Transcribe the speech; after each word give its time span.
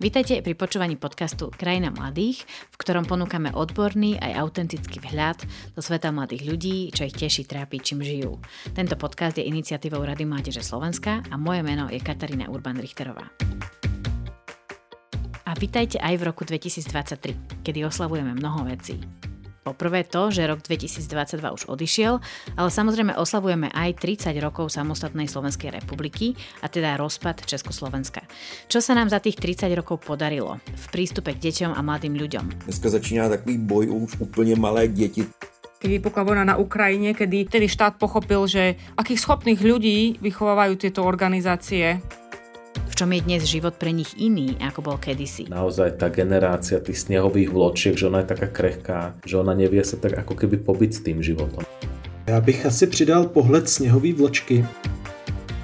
Vítajte 0.00 0.40
pri 0.40 0.56
počúvaní 0.56 0.96
podcastu 0.96 1.52
Krajina 1.52 1.92
mladých, 1.92 2.48
v 2.72 2.76
ktorom 2.80 3.04
ponúkame 3.04 3.52
odborný 3.52 4.16
aj 4.16 4.32
autentický 4.40 4.96
vhľad 4.96 5.44
do 5.76 5.80
sveta 5.84 6.08
mladých 6.08 6.48
ľudí, 6.48 6.88
čo 6.88 7.04
ich 7.04 7.12
teší, 7.12 7.44
trápi, 7.44 7.84
čím 7.84 8.00
žijú. 8.00 8.40
Tento 8.72 8.96
podcast 8.96 9.36
je 9.36 9.44
iniciatívou 9.44 10.00
Rady 10.00 10.24
Mládeže 10.24 10.64
Slovenska 10.64 11.20
a 11.28 11.36
moje 11.36 11.60
meno 11.60 11.92
je 11.92 12.00
Katarína 12.00 12.48
Urban-Richterová. 12.48 13.28
A 15.44 15.52
vítajte 15.60 16.00
aj 16.00 16.16
v 16.16 16.22
roku 16.24 16.48
2023, 16.48 17.60
kedy 17.60 17.84
oslavujeme 17.84 18.32
mnoho 18.32 18.72
vecí. 18.72 19.29
Poprvé 19.60 20.08
to, 20.08 20.32
že 20.32 20.48
rok 20.48 20.64
2022 20.64 21.36
už 21.52 21.68
odišiel, 21.68 22.16
ale 22.56 22.68
samozrejme 22.72 23.12
oslavujeme 23.12 23.68
aj 23.68 24.00
30 24.00 24.32
rokov 24.40 24.72
samostatnej 24.72 25.28
Slovenskej 25.28 25.68
republiky 25.68 26.32
a 26.64 26.72
teda 26.72 26.96
rozpad 26.96 27.44
Československa. 27.44 28.24
Čo 28.72 28.80
sa 28.80 28.96
nám 28.96 29.12
za 29.12 29.20
tých 29.20 29.36
30 29.36 29.68
rokov 29.76 30.00
podarilo 30.00 30.64
v 30.64 30.86
prístupe 30.88 31.36
k 31.36 31.52
deťom 31.52 31.76
a 31.76 31.80
mladým 31.84 32.16
ľuďom? 32.16 32.64
Dneska 32.64 32.88
začíná 32.88 33.28
takový 33.28 33.60
boj 33.60 33.84
už 33.92 34.24
úplne 34.24 34.56
malé 34.56 34.88
deti 34.88 35.28
keď 35.80 35.96
vypukla 35.96 36.22
vojna 36.28 36.44
na 36.44 36.60
Ukrajine, 36.60 37.16
kedy 37.16 37.48
tedy 37.48 37.64
štát 37.64 37.96
pochopil, 37.96 38.44
že 38.44 38.76
akých 39.00 39.24
schopných 39.24 39.64
ľudí 39.64 40.20
vychovávajú 40.20 40.76
tieto 40.76 41.00
organizácie 41.08 42.04
čom 43.00 43.16
je 43.16 43.24
dnes 43.24 43.48
život 43.48 43.80
pre 43.80 43.96
nich 43.96 44.12
iný, 44.20 44.60
ako 44.60 44.84
bol 44.84 44.96
kedysi. 45.00 45.48
Naozaj 45.48 45.96
tá 45.96 46.12
generácia 46.12 46.84
tých 46.84 47.08
snehových 47.08 47.48
vločiek, 47.48 47.96
že 47.96 48.12
ona 48.12 48.20
je 48.20 48.28
taká 48.36 48.52
krehká, 48.52 49.16
že 49.24 49.40
ona 49.40 49.56
nevie 49.56 49.80
sa 49.80 49.96
tak 49.96 50.20
ako 50.20 50.36
keby 50.36 50.60
pobyť 50.60 50.90
s 50.92 51.00
tým 51.00 51.24
životom. 51.24 51.64
Já 52.28 52.40
bych 52.40 52.66
asi 52.66 52.86
přidal 52.86 53.32
pohled 53.32 53.68
sněhový 53.68 54.12
vločky. 54.12 54.66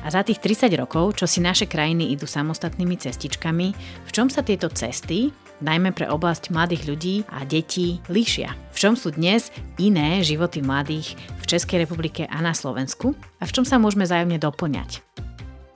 A 0.05 0.11
za 0.11 0.23
tých 0.23 0.39
30 0.39 0.73
rokov, 0.81 1.21
čo 1.21 1.29
si 1.29 1.45
naše 1.45 1.69
krajiny 1.69 2.17
idú 2.17 2.25
samostatnými 2.25 2.97
cestičkami, 2.97 3.69
v 4.09 4.11
čom 4.17 4.33
sa 4.33 4.41
tieto 4.41 4.73
cesty, 4.73 5.29
najmä 5.61 5.93
pre 5.93 6.09
oblasť 6.09 6.49
mladých 6.49 6.89
ľudí 6.89 7.15
a 7.29 7.45
detí, 7.45 8.01
líšia? 8.09 8.57
V 8.73 8.79
čom 8.81 8.95
sú 8.97 9.13
dnes 9.13 9.53
iné 9.77 10.25
životy 10.25 10.65
mladých 10.65 11.21
v 11.37 11.45
Českej 11.45 11.85
republike 11.85 12.25
a 12.25 12.39
na 12.41 12.57
Slovensku? 12.57 13.13
A 13.43 13.45
v 13.45 13.53
čom 13.53 13.69
sa 13.69 13.77
môžeme 13.77 14.09
zájomne 14.09 14.41
doplňať? 14.41 15.05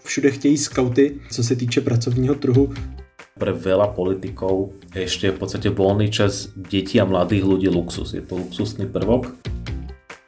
Všude 0.05 0.31
chtějí 0.31 0.59
skauty, 0.59 1.21
co 1.31 1.45
se 1.45 1.57
týče 1.57 1.81
pracovního 1.81 2.35
trhu. 2.35 2.75
Pre 3.41 3.57
veľa 3.57 3.97
politikov 3.97 4.77
ešte 4.93 5.33
v 5.33 5.41
podstate 5.41 5.73
voľný 5.73 6.13
čas 6.13 6.53
detí 6.53 7.01
a 7.01 7.09
mladých 7.09 7.49
ľudí 7.49 7.69
luxus. 7.73 8.13
Je 8.13 8.21
to 8.21 8.37
luxusný 8.37 8.85
prvok. 8.85 9.33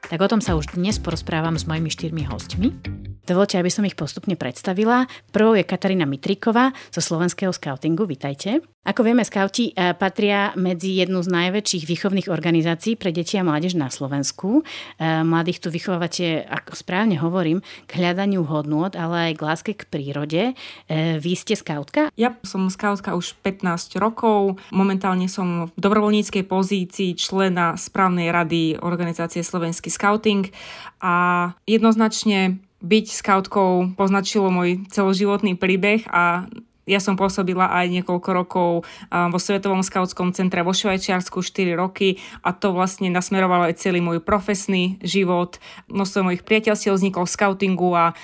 Tak 0.09 0.17
o 0.17 0.29
tom 0.33 0.41
sa 0.41 0.56
už 0.56 0.73
dnes 0.73 0.97
porozprávam 0.97 1.61
s 1.61 1.69
mojimi 1.69 1.92
štyrmi 1.92 2.25
hostmi. 2.25 2.73
Dovolte, 3.33 3.56
aby 3.56 3.72
som 3.72 3.88
ich 3.88 3.97
postupne 3.97 4.36
predstavila. 4.36 5.08
Prvou 5.33 5.56
je 5.56 5.64
Katarína 5.64 6.05
Mitriková 6.05 6.69
zo 6.92 7.00
slovenského 7.00 7.48
scoutingu. 7.48 8.05
Vítajte. 8.05 8.61
Ako 8.84 9.06
vieme, 9.06 9.24
skauti 9.24 9.72
eh, 9.72 9.97
patria 9.97 10.52
medzi 10.52 11.00
jednu 11.00 11.24
z 11.24 11.33
najväčších 11.33 11.89
výchovných 11.89 12.28
organizácií 12.28 12.98
pre 13.00 13.08
deti 13.08 13.41
a 13.41 13.47
mládež 13.47 13.72
na 13.72 13.89
Slovensku. 13.89 14.61
Eh, 15.00 15.24
mladých 15.24 15.64
tu 15.64 15.72
vychovávate, 15.72 16.44
ako 16.44 16.77
správne 16.77 17.16
hovorím, 17.16 17.64
k 17.89 17.91
hľadaniu 18.05 18.44
hodnôt, 18.44 18.92
ale 18.92 19.33
aj 19.33 19.34
k 19.41 19.44
láske 19.48 19.72
k 19.80 19.89
prírode. 19.89 20.42
Eh, 20.52 21.17
vy 21.17 21.33
ste 21.33 21.56
skautka? 21.56 22.12
Ja 22.20 22.36
som 22.44 22.69
skautka 22.69 23.17
už 23.17 23.33
15 23.41 23.96
rokov. 23.96 24.61
Momentálne 24.69 25.24
som 25.24 25.72
v 25.72 25.78
dobrovoľníckej 25.80 26.44
pozícii 26.44 27.17
člena 27.17 27.80
správnej 27.80 28.28
rady 28.28 28.77
organizácie 28.77 29.41
Slovenský 29.41 29.89
skauting 29.89 30.52
a 31.00 31.48
jednoznačne 31.64 32.61
byť 32.83 33.06
skautkou 33.14 33.94
poznačilo 33.94 34.50
môj 34.50 34.83
celoživotný 34.91 35.55
príbeh 35.55 36.02
a 36.11 36.50
ja 36.83 36.98
som 36.98 37.14
pôsobila 37.14 37.70
aj 37.70 37.94
niekoľko 37.94 38.30
rokov 38.34 38.70
vo 39.06 39.39
Svetovom 39.39 39.86
skautskom 39.86 40.34
centre 40.34 40.66
vo 40.66 40.74
Švajčiarsku 40.74 41.39
4 41.39 41.78
roky 41.78 42.19
a 42.42 42.50
to 42.50 42.74
vlastne 42.74 43.06
nasmerovalo 43.06 43.70
aj 43.70 43.78
celý 43.78 44.02
môj 44.02 44.19
profesný 44.19 44.98
život. 44.98 45.62
Množstvo 45.86 46.27
mojich 46.27 46.42
priateľstiev 46.42 46.98
vzniklo 46.98 47.23
v 47.23 47.34
skautingu 47.39 47.90
a 47.95 48.18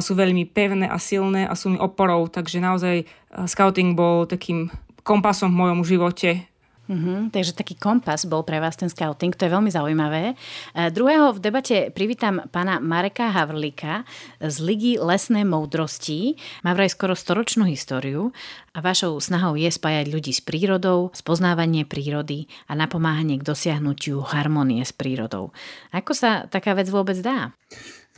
sú 0.00 0.16
veľmi 0.16 0.48
pevné 0.48 0.88
a 0.88 0.96
silné 0.96 1.44
a 1.44 1.52
sú 1.52 1.76
mi 1.76 1.78
oporou, 1.78 2.32
takže 2.32 2.64
naozaj 2.64 3.04
skauting 3.44 3.92
bol 3.92 4.24
takým 4.24 4.72
kompasom 5.04 5.52
v 5.52 5.60
mojom 5.68 5.80
živote 5.84 6.48
Mm-hmm, 6.88 7.36
takže 7.36 7.52
taký 7.52 7.76
kompas 7.76 8.24
bol 8.24 8.40
pre 8.48 8.64
vás 8.64 8.72
ten 8.72 8.88
scouting, 8.88 9.36
to 9.36 9.44
je 9.44 9.52
veľmi 9.52 9.68
zaujímavé. 9.68 10.32
E, 10.72 10.88
druhého 10.88 11.36
v 11.36 11.42
debate 11.44 11.76
privítam 11.92 12.40
pána 12.48 12.80
Mareka 12.80 13.28
Havrlíka 13.28 14.08
z 14.40 14.56
Ligy 14.64 14.96
lesné 14.96 15.44
moudrosti. 15.44 16.40
Má 16.64 16.72
vraj 16.72 16.88
skoro 16.88 17.12
storočnú 17.12 17.68
históriu 17.68 18.32
a 18.72 18.80
vašou 18.80 19.20
snahou 19.20 19.52
je 19.60 19.68
spájať 19.68 20.08
ľudí 20.08 20.32
s 20.32 20.40
prírodou, 20.40 21.12
spoznávanie 21.12 21.84
prírody 21.84 22.48
a 22.64 22.72
napomáhanie 22.72 23.36
k 23.36 23.44
dosiahnutiu 23.44 24.24
harmonie 24.24 24.80
s 24.80 24.96
prírodou. 24.96 25.52
Ako 25.92 26.16
sa 26.16 26.48
taká 26.48 26.72
vec 26.72 26.88
vôbec 26.88 27.20
dá? 27.20 27.52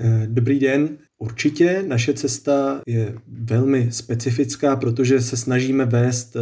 E, 0.01 0.27
dobrý 0.27 0.59
den. 0.59 0.99
Určitě 1.19 1.85
naše 1.87 2.15
cesta 2.15 2.81
je 2.87 3.15
velmi 3.27 3.93
specifická, 3.93 4.77
protože 4.77 5.21
se 5.21 5.37
snažíme 5.37 5.85
vést 5.85 6.37
eh, 6.37 6.41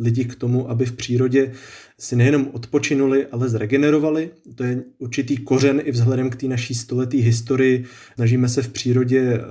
lidi 0.00 0.24
k 0.24 0.34
tomu, 0.34 0.70
aby 0.70 0.86
v 0.86 0.92
přírodě 0.92 1.52
si 2.00 2.16
nejenom 2.16 2.48
odpočinuli, 2.52 3.26
ale 3.26 3.48
zregenerovali. 3.48 4.30
To 4.54 4.64
je 4.64 4.82
určitý 4.98 5.36
kořen 5.36 5.82
i 5.84 5.90
vzhledem 5.90 6.30
k 6.30 6.36
té 6.36 6.46
naší 6.46 6.74
stoletý 6.74 7.20
historii. 7.20 7.84
Snažíme 8.14 8.48
se 8.48 8.62
v 8.62 8.68
přírodě 8.68 9.20
eh, 9.20 9.44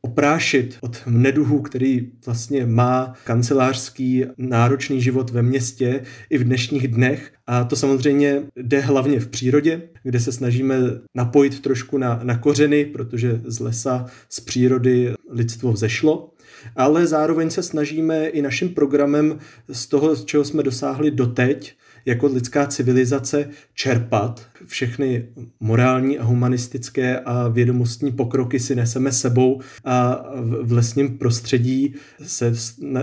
oprášit 0.00 0.78
od 0.80 1.02
neduhu, 1.06 1.60
který 1.60 2.10
vlastně 2.26 2.66
má 2.66 3.14
kancelářský 3.24 4.24
náročný 4.38 5.02
život 5.02 5.30
ve 5.30 5.42
městě 5.42 6.02
i 6.30 6.38
v 6.38 6.44
dnešních 6.44 6.88
dnech. 6.88 7.32
A 7.46 7.64
to 7.64 7.76
samozřejmě 7.76 8.42
jde 8.56 8.80
hlavně 8.80 9.20
v 9.20 9.28
přírodě, 9.28 9.82
kde 10.02 10.20
se 10.20 10.32
snažíme 10.32 10.76
napojit 11.14 11.60
trošku 11.60 11.98
na, 11.98 12.20
na 12.22 12.38
kořeny, 12.38 12.84
protože 12.84 13.40
z 13.44 13.60
lesa, 13.60 14.06
z 14.28 14.40
přírody 14.40 15.14
lidstvo 15.30 15.72
vzešlo 15.72 16.30
ale 16.76 17.06
zároveň 17.06 17.50
se 17.50 17.62
snažíme 17.62 18.26
i 18.26 18.42
naším 18.42 18.68
programem 18.68 19.38
z 19.68 19.86
toho, 19.86 20.16
z 20.16 20.24
čeho 20.24 20.44
jsme 20.44 20.62
dosáhli 20.62 21.10
doteď, 21.10 21.74
jako 22.06 22.26
lidská 22.26 22.66
civilizace 22.66 23.48
čerpat. 23.74 24.46
Všechny 24.66 25.26
morální 25.60 26.18
a 26.18 26.24
humanistické 26.24 27.18
a 27.18 27.48
vědomostní 27.48 28.12
pokroky 28.12 28.60
si 28.60 28.74
neseme 28.74 29.12
sebou 29.12 29.60
a 29.84 30.24
v 30.62 30.72
lesním 30.72 31.18
prostředí 31.18 31.94
se 32.22 32.52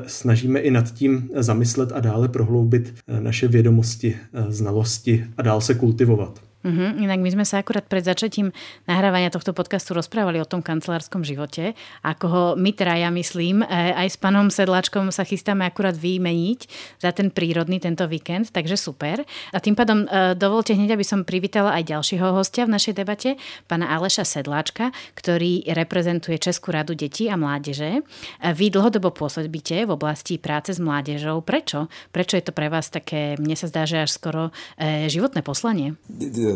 snažíme 0.07 0.59
i 0.59 0.71
nad 0.71 0.93
tím 0.93 1.29
zamyslet 1.35 1.91
a 1.91 1.99
dále 1.99 2.27
prohloubit 2.27 2.93
naše 3.19 3.47
vědomosti, 3.47 4.17
znalosti 4.47 5.25
a 5.37 5.41
dál 5.41 5.61
se 5.61 5.73
kultivovat. 5.73 6.41
Uh-huh. 6.65 6.97
Inak 6.97 7.21
my 7.21 7.29
sme 7.29 7.45
sa 7.45 7.61
akurát 7.61 7.85
pred 7.85 8.01
začatím 8.01 8.49
nahrávania 8.89 9.29
tohto 9.29 9.53
podcastu 9.53 9.93
rozprávali 9.93 10.41
o 10.41 10.49
tom 10.49 10.65
kancelárskom 10.65 11.21
živote, 11.21 11.77
ako 12.01 12.25
ho 12.25 12.43
my 12.57 12.73
traja, 12.73 13.13
myslím, 13.13 13.61
e, 13.61 13.93
aj 13.93 14.07
s 14.09 14.17
panom 14.17 14.49
Sedláčkom 14.49 15.13
sa 15.13 15.21
chystáme 15.21 15.61
akurát 15.61 15.93
vymeniť 15.93 16.65
za 16.97 17.13
ten 17.13 17.29
prírodný 17.29 17.77
tento 17.77 18.09
víkend, 18.09 18.49
takže 18.49 18.81
super. 18.81 19.21
A 19.53 19.61
tým 19.61 19.77
pádom 19.77 20.09
e, 20.09 20.33
dovolte 20.33 20.73
hneď, 20.73 20.97
aby 20.97 21.05
som 21.05 21.21
privítala 21.21 21.77
aj 21.77 21.85
ďalšieho 21.85 22.33
hostia 22.33 22.65
v 22.65 22.73
našej 22.73 22.97
debate, 22.97 23.37
pána 23.69 23.93
Aleša 23.93 24.25
Sedláčka, 24.25 24.89
ktorý 25.13 25.69
reprezentuje 25.69 26.41
Českú 26.41 26.73
radu 26.73 26.97
detí 26.97 27.29
a 27.29 27.37
mládeže. 27.37 28.01
E, 28.01 28.49
vy 28.57 28.73
dlhodobo 28.73 29.13
pôsobíte 29.13 29.85
v 29.85 29.93
oblasti 29.93 30.41
práce 30.41 30.73
s 30.73 30.81
mládežou. 30.81 31.45
Prečo? 31.45 31.93
Prečo 32.09 32.41
je 32.41 32.45
to 32.49 32.57
pre 32.57 32.73
vás 32.73 32.89
také, 32.89 33.37
mne 33.37 33.53
sa 33.53 33.69
zdá, 33.69 33.85
že 33.85 34.01
až 34.01 34.17
skoro 34.17 34.49
životné 34.81 35.45
poslanie? 35.45 35.93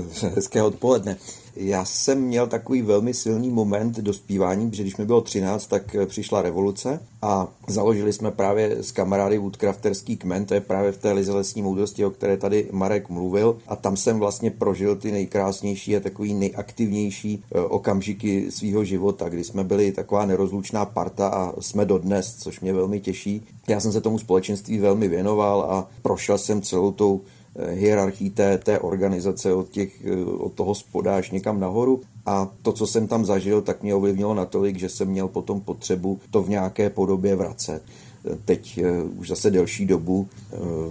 hezké 0.36 0.64
odpoledne. 0.64 1.18
Já 1.56 1.86
jsem 1.86 2.22
měl 2.22 2.48
takový 2.48 2.82
velmi 2.82 3.14
silný 3.14 3.50
moment 3.50 4.00
dospívání, 4.00 4.70
protože 4.70 4.84
když 4.84 4.98
mi 4.98 5.06
bylo 5.06 5.22
13, 5.22 5.68
tak 5.68 5.96
eh, 5.96 6.06
přišla 6.06 6.42
revoluce 6.42 7.00
a 7.22 7.48
založili 7.68 8.14
jsme 8.14 8.32
právě 8.32 8.84
s 8.84 8.92
kamarády 8.92 9.38
Woodcrafterský 9.38 10.18
kmen, 10.18 10.46
to 10.46 10.54
je 10.54 10.62
právě 10.62 10.92
v 10.92 10.98
té 10.98 11.12
lize 11.12 11.34
lesní 11.34 11.62
moudrosti, 11.62 12.06
o 12.06 12.10
které 12.10 12.38
tady 12.38 12.70
Marek 12.72 13.10
mluvil 13.10 13.58
a 13.68 13.76
tam 13.76 13.98
jsem 13.98 14.20
vlastně 14.20 14.52
prožil 14.52 14.96
ty 14.96 15.12
nejkrásnější 15.12 15.98
a 15.98 16.00
takový 16.00 16.34
nejaktivnější 16.34 17.44
eh, 17.52 17.60
okamžiky 17.60 18.52
svého 18.52 18.84
života, 18.84 19.30
kdy 19.30 19.44
jsme 19.44 19.64
byli 19.64 19.92
taková 19.92 20.26
nerozlučná 20.26 20.86
parta 20.86 21.28
a 21.28 21.62
jsme 21.62 21.86
dodnes, 21.86 22.36
což 22.36 22.60
mě 22.60 22.74
velmi 22.74 23.00
těší. 23.00 23.44
Já 23.68 23.80
jsem 23.80 23.92
se 23.92 24.02
tomu 24.02 24.20
společenství 24.20 24.78
velmi 24.78 25.08
věnoval 25.08 25.62
a 25.62 25.90
prošel 26.02 26.38
jsem 26.38 26.62
celou 26.62 26.92
tou 26.92 27.22
hierarchii 27.68 28.30
té, 28.30 28.58
té 28.58 28.80
organizace 28.80 29.54
od, 29.54 29.70
těch, 29.70 30.06
eh, 30.06 30.26
od 30.26 30.54
toho 30.54 30.76
spoda 30.76 31.16
až 31.16 31.32
někam 31.32 31.60
nahoru. 31.60 32.02
A 32.26 32.48
to, 32.62 32.72
co 32.72 32.88
jsem 32.88 33.08
tam 33.08 33.26
zažil, 33.26 33.62
tak 33.62 33.84
mě 33.84 33.96
ovlivnilo 33.96 34.34
natolik, 34.34 34.78
že 34.80 34.90
jsem 34.90 35.08
měl 35.08 35.28
potom 35.28 35.62
potřebu 35.62 36.20
to 36.32 36.44
v 36.44 36.50
nějaké 36.50 36.90
podobě 36.90 37.36
vracet. 37.36 37.82
Eh, 38.26 38.38
teď 38.46 38.80
už 39.18 39.28
zase 39.28 39.52
delší 39.52 39.86
dobu 39.86 40.28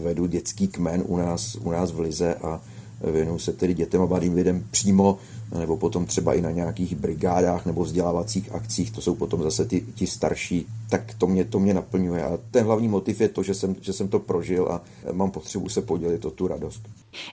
vedu 0.02 0.26
dětský 0.26 0.68
kmen 0.68 1.04
u 1.06 1.16
nás, 1.16 1.54
u 1.54 1.70
nás 1.70 1.92
v 1.92 2.00
Lize 2.00 2.34
a 2.34 2.60
věnuju 3.12 3.38
se 3.38 3.52
tedy 3.52 3.74
dětem 3.74 4.02
a 4.02 4.06
mladým 4.06 4.34
lidem 4.34 4.64
přímo 4.70 5.18
nebo 5.52 5.76
potom 5.76 6.06
třeba 6.06 6.34
i 6.34 6.40
na 6.40 6.50
nějakých 6.50 6.96
brigádách 6.96 7.66
nebo 7.66 7.84
vzdělávacích 7.84 8.52
akcích, 8.52 8.90
to 8.90 9.00
jsou 9.00 9.14
potom 9.14 9.42
zase 9.42 9.64
ty, 9.64 9.84
ti 9.94 10.06
starší, 10.06 10.66
tak 10.90 11.14
to 11.18 11.26
mě, 11.26 11.44
to 11.44 11.58
mě 11.58 11.74
naplňuje. 11.74 12.24
A 12.24 12.38
ten 12.50 12.64
hlavní 12.64 12.88
motiv 12.88 13.20
je 13.20 13.28
to, 13.28 13.42
že 13.42 13.54
jsem, 13.54 13.76
že 13.80 13.92
jsem 13.92 14.08
to 14.08 14.18
prožil 14.18 14.68
a 14.68 14.82
mám 15.12 15.30
potřebu 15.30 15.68
se 15.68 15.82
podělit 15.82 16.24
o 16.24 16.30
tu 16.30 16.48
radost. 16.48 16.82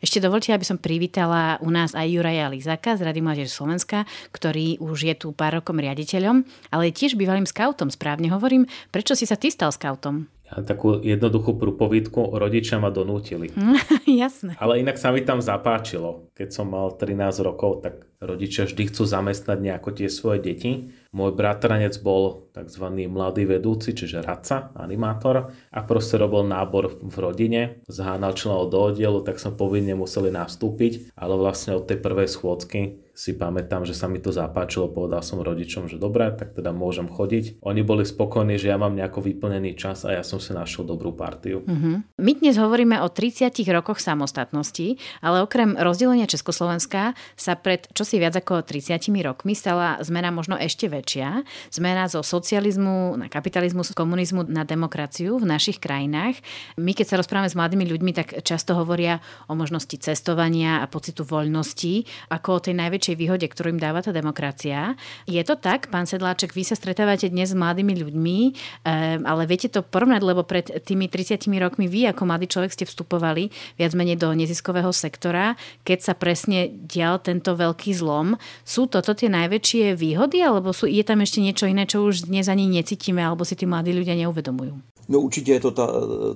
Ešte 0.02 0.24
dovolte, 0.24 0.56
aby 0.56 0.64
som 0.64 0.80
privítala 0.80 1.60
u 1.62 1.70
nás 1.70 1.94
aj 1.94 2.08
Juraja 2.08 2.48
Lizaka 2.48 2.96
z 2.96 3.06
Rady 3.06 3.22
Mládež 3.22 3.52
Slovenska, 3.52 4.08
ktorý 4.32 4.80
už 4.80 4.98
je 5.04 5.16
tu 5.20 5.36
pár 5.36 5.60
rokom 5.62 5.78
riaditeľom, 5.78 6.48
ale 6.72 6.96
tiež 6.96 7.20
bývalým 7.20 7.46
skautom, 7.46 7.92
správne 7.92 8.32
hovorím. 8.32 8.66
Prečo 8.90 9.14
si 9.14 9.28
sa 9.28 9.36
ty 9.36 9.52
stal 9.52 9.76
skautom? 9.76 10.35
Ja 10.46 10.62
takú 10.62 11.02
jednoduchú 11.02 11.58
prúpovidku 11.58 12.38
rodičia 12.38 12.78
ma 12.78 12.94
donútili. 12.94 13.50
Jasné. 14.06 14.54
Ale 14.62 14.78
inak 14.78 15.02
sa 15.02 15.10
mi 15.10 15.26
tam 15.26 15.42
zapáčilo. 15.42 16.30
Keď 16.38 16.50
som 16.54 16.70
mal 16.70 16.94
13 16.94 17.42
rokov, 17.42 17.82
tak 17.82 18.06
rodičia 18.22 18.70
vždy 18.70 18.94
chcú 18.94 19.10
zamestnať 19.10 19.58
nejako 19.58 19.90
tie 19.98 20.06
svoje 20.06 20.46
deti. 20.46 20.94
Môj 21.10 21.34
bratranec 21.34 21.98
bol 21.98 22.46
tzv. 22.54 22.86
mladý 23.10 23.50
vedúci, 23.50 23.98
čiže 23.98 24.22
radca, 24.22 24.70
animátor 24.78 25.50
a 25.50 25.80
proste 25.82 26.22
robil 26.22 26.46
nábor 26.46 26.94
v 26.94 27.16
rodine, 27.18 27.62
zhánal 27.90 28.38
členov 28.38 28.70
do 28.70 28.94
oddielu, 28.94 29.26
tak 29.26 29.42
som 29.42 29.58
povinne 29.58 29.98
museli 29.98 30.30
nastúpiť, 30.30 31.18
ale 31.18 31.34
vlastne 31.42 31.74
od 31.74 31.90
tej 31.90 31.98
prvej 31.98 32.30
schôdzky 32.30 33.05
si 33.16 33.32
pamätám, 33.32 33.88
že 33.88 33.96
sa 33.96 34.12
mi 34.12 34.20
to 34.20 34.36
zapáčilo, 34.36 34.92
povedal 34.92 35.24
som 35.24 35.40
rodičom, 35.40 35.88
že 35.88 35.96
dobre, 35.96 36.28
tak 36.36 36.52
teda 36.52 36.76
môžem 36.76 37.08
chodiť. 37.08 37.64
Oni 37.64 37.80
boli 37.80 38.04
spokojní, 38.04 38.60
že 38.60 38.68
ja 38.68 38.76
mám 38.76 38.92
nejako 38.92 39.24
vyplnený 39.24 39.80
čas 39.80 40.04
a 40.04 40.12
ja 40.12 40.22
som 40.22 40.44
si 40.44 40.52
našiel 40.52 40.84
dobrú 40.84 41.16
partiu. 41.16 41.64
Uh-huh. 41.64 42.04
My 42.20 42.32
dnes 42.36 42.60
hovoríme 42.60 43.00
o 43.00 43.08
30 43.08 43.56
rokoch 43.72 44.04
samostatnosti, 44.04 45.00
ale 45.24 45.48
okrem 45.48 45.80
rozdelenia 45.80 46.28
Československa 46.28 47.16
sa 47.40 47.56
pred 47.56 47.88
čosi 47.96 48.20
viac 48.20 48.36
ako 48.36 48.68
30 48.68 49.08
rokmi 49.24 49.56
stala 49.56 49.96
zmena 50.04 50.36
možno 50.36 50.60
ešte 50.60 50.92
väčšia. 50.92 51.48
Zmena 51.72 52.12
zo 52.12 52.20
socializmu 52.20 53.16
na 53.16 53.32
kapitalizmus, 53.32 53.96
komunizmu 53.96 54.44
na 54.52 54.68
demokraciu 54.68 55.40
v 55.40 55.48
našich 55.48 55.80
krajinách. 55.80 56.36
My 56.76 56.92
keď 56.92 57.16
sa 57.16 57.20
rozprávame 57.24 57.48
s 57.48 57.56
mladými 57.56 57.88
ľuďmi, 57.88 58.12
tak 58.12 58.28
často 58.44 58.76
hovoria 58.76 59.24
o 59.48 59.56
možnosti 59.56 59.96
cestovania 59.96 60.84
a 60.84 60.92
pocitu 60.92 61.24
voľnosti 61.24 62.04
ako 62.28 62.60
o 62.60 62.64
tej 62.64 62.76
najväčšej 62.76 63.05
najväčšej 63.06 63.22
výhode, 63.22 63.46
ktorú 63.46 63.78
im 63.78 63.82
dáva 63.82 64.02
tá 64.02 64.10
demokracia. 64.10 64.98
Je 65.30 65.38
to 65.46 65.54
tak, 65.54 65.94
pán 65.94 66.10
Sedláček, 66.10 66.58
vy 66.58 66.66
sa 66.66 66.74
stretávate 66.74 67.30
dnes 67.30 67.54
s 67.54 67.58
mladými 67.58 67.94
ľuďmi, 68.02 68.38
ehm, 68.82 69.22
ale 69.30 69.46
viete 69.46 69.70
to 69.70 69.86
porovnať, 69.86 70.22
lebo 70.26 70.42
pred 70.42 70.66
tými 70.82 71.06
30 71.06 71.62
rokmi 71.62 71.86
vy 71.86 72.10
ako 72.10 72.26
mladý 72.26 72.50
človek 72.50 72.74
ste 72.74 72.90
vstupovali 72.90 73.54
viac 73.78 73.94
menej 73.94 74.18
do 74.18 74.34
neziskového 74.34 74.90
sektora, 74.90 75.54
keď 75.86 76.00
sa 76.02 76.14
presne 76.18 76.74
dial 76.74 77.22
tento 77.22 77.54
veľký 77.54 77.94
zlom. 77.94 78.42
Sú 78.66 78.90
toto 78.90 79.14
tie 79.14 79.30
najväčšie 79.30 79.94
výhody, 79.94 80.42
alebo 80.42 80.74
sú, 80.74 80.90
je 80.90 81.06
tam 81.06 81.22
ešte 81.22 81.46
niečo 81.46 81.70
iné, 81.70 81.86
čo 81.86 82.02
už 82.02 82.26
dnes 82.26 82.50
ani 82.50 82.66
necítime, 82.66 83.22
alebo 83.22 83.46
si 83.46 83.54
tí 83.54 83.70
mladí 83.70 83.94
ľudia 83.94 84.18
neuvedomujú? 84.18 84.95
No 85.10 85.20
určitě 85.20 85.54
je 85.54 85.60
to 85.60 85.72
ta, 85.72 85.90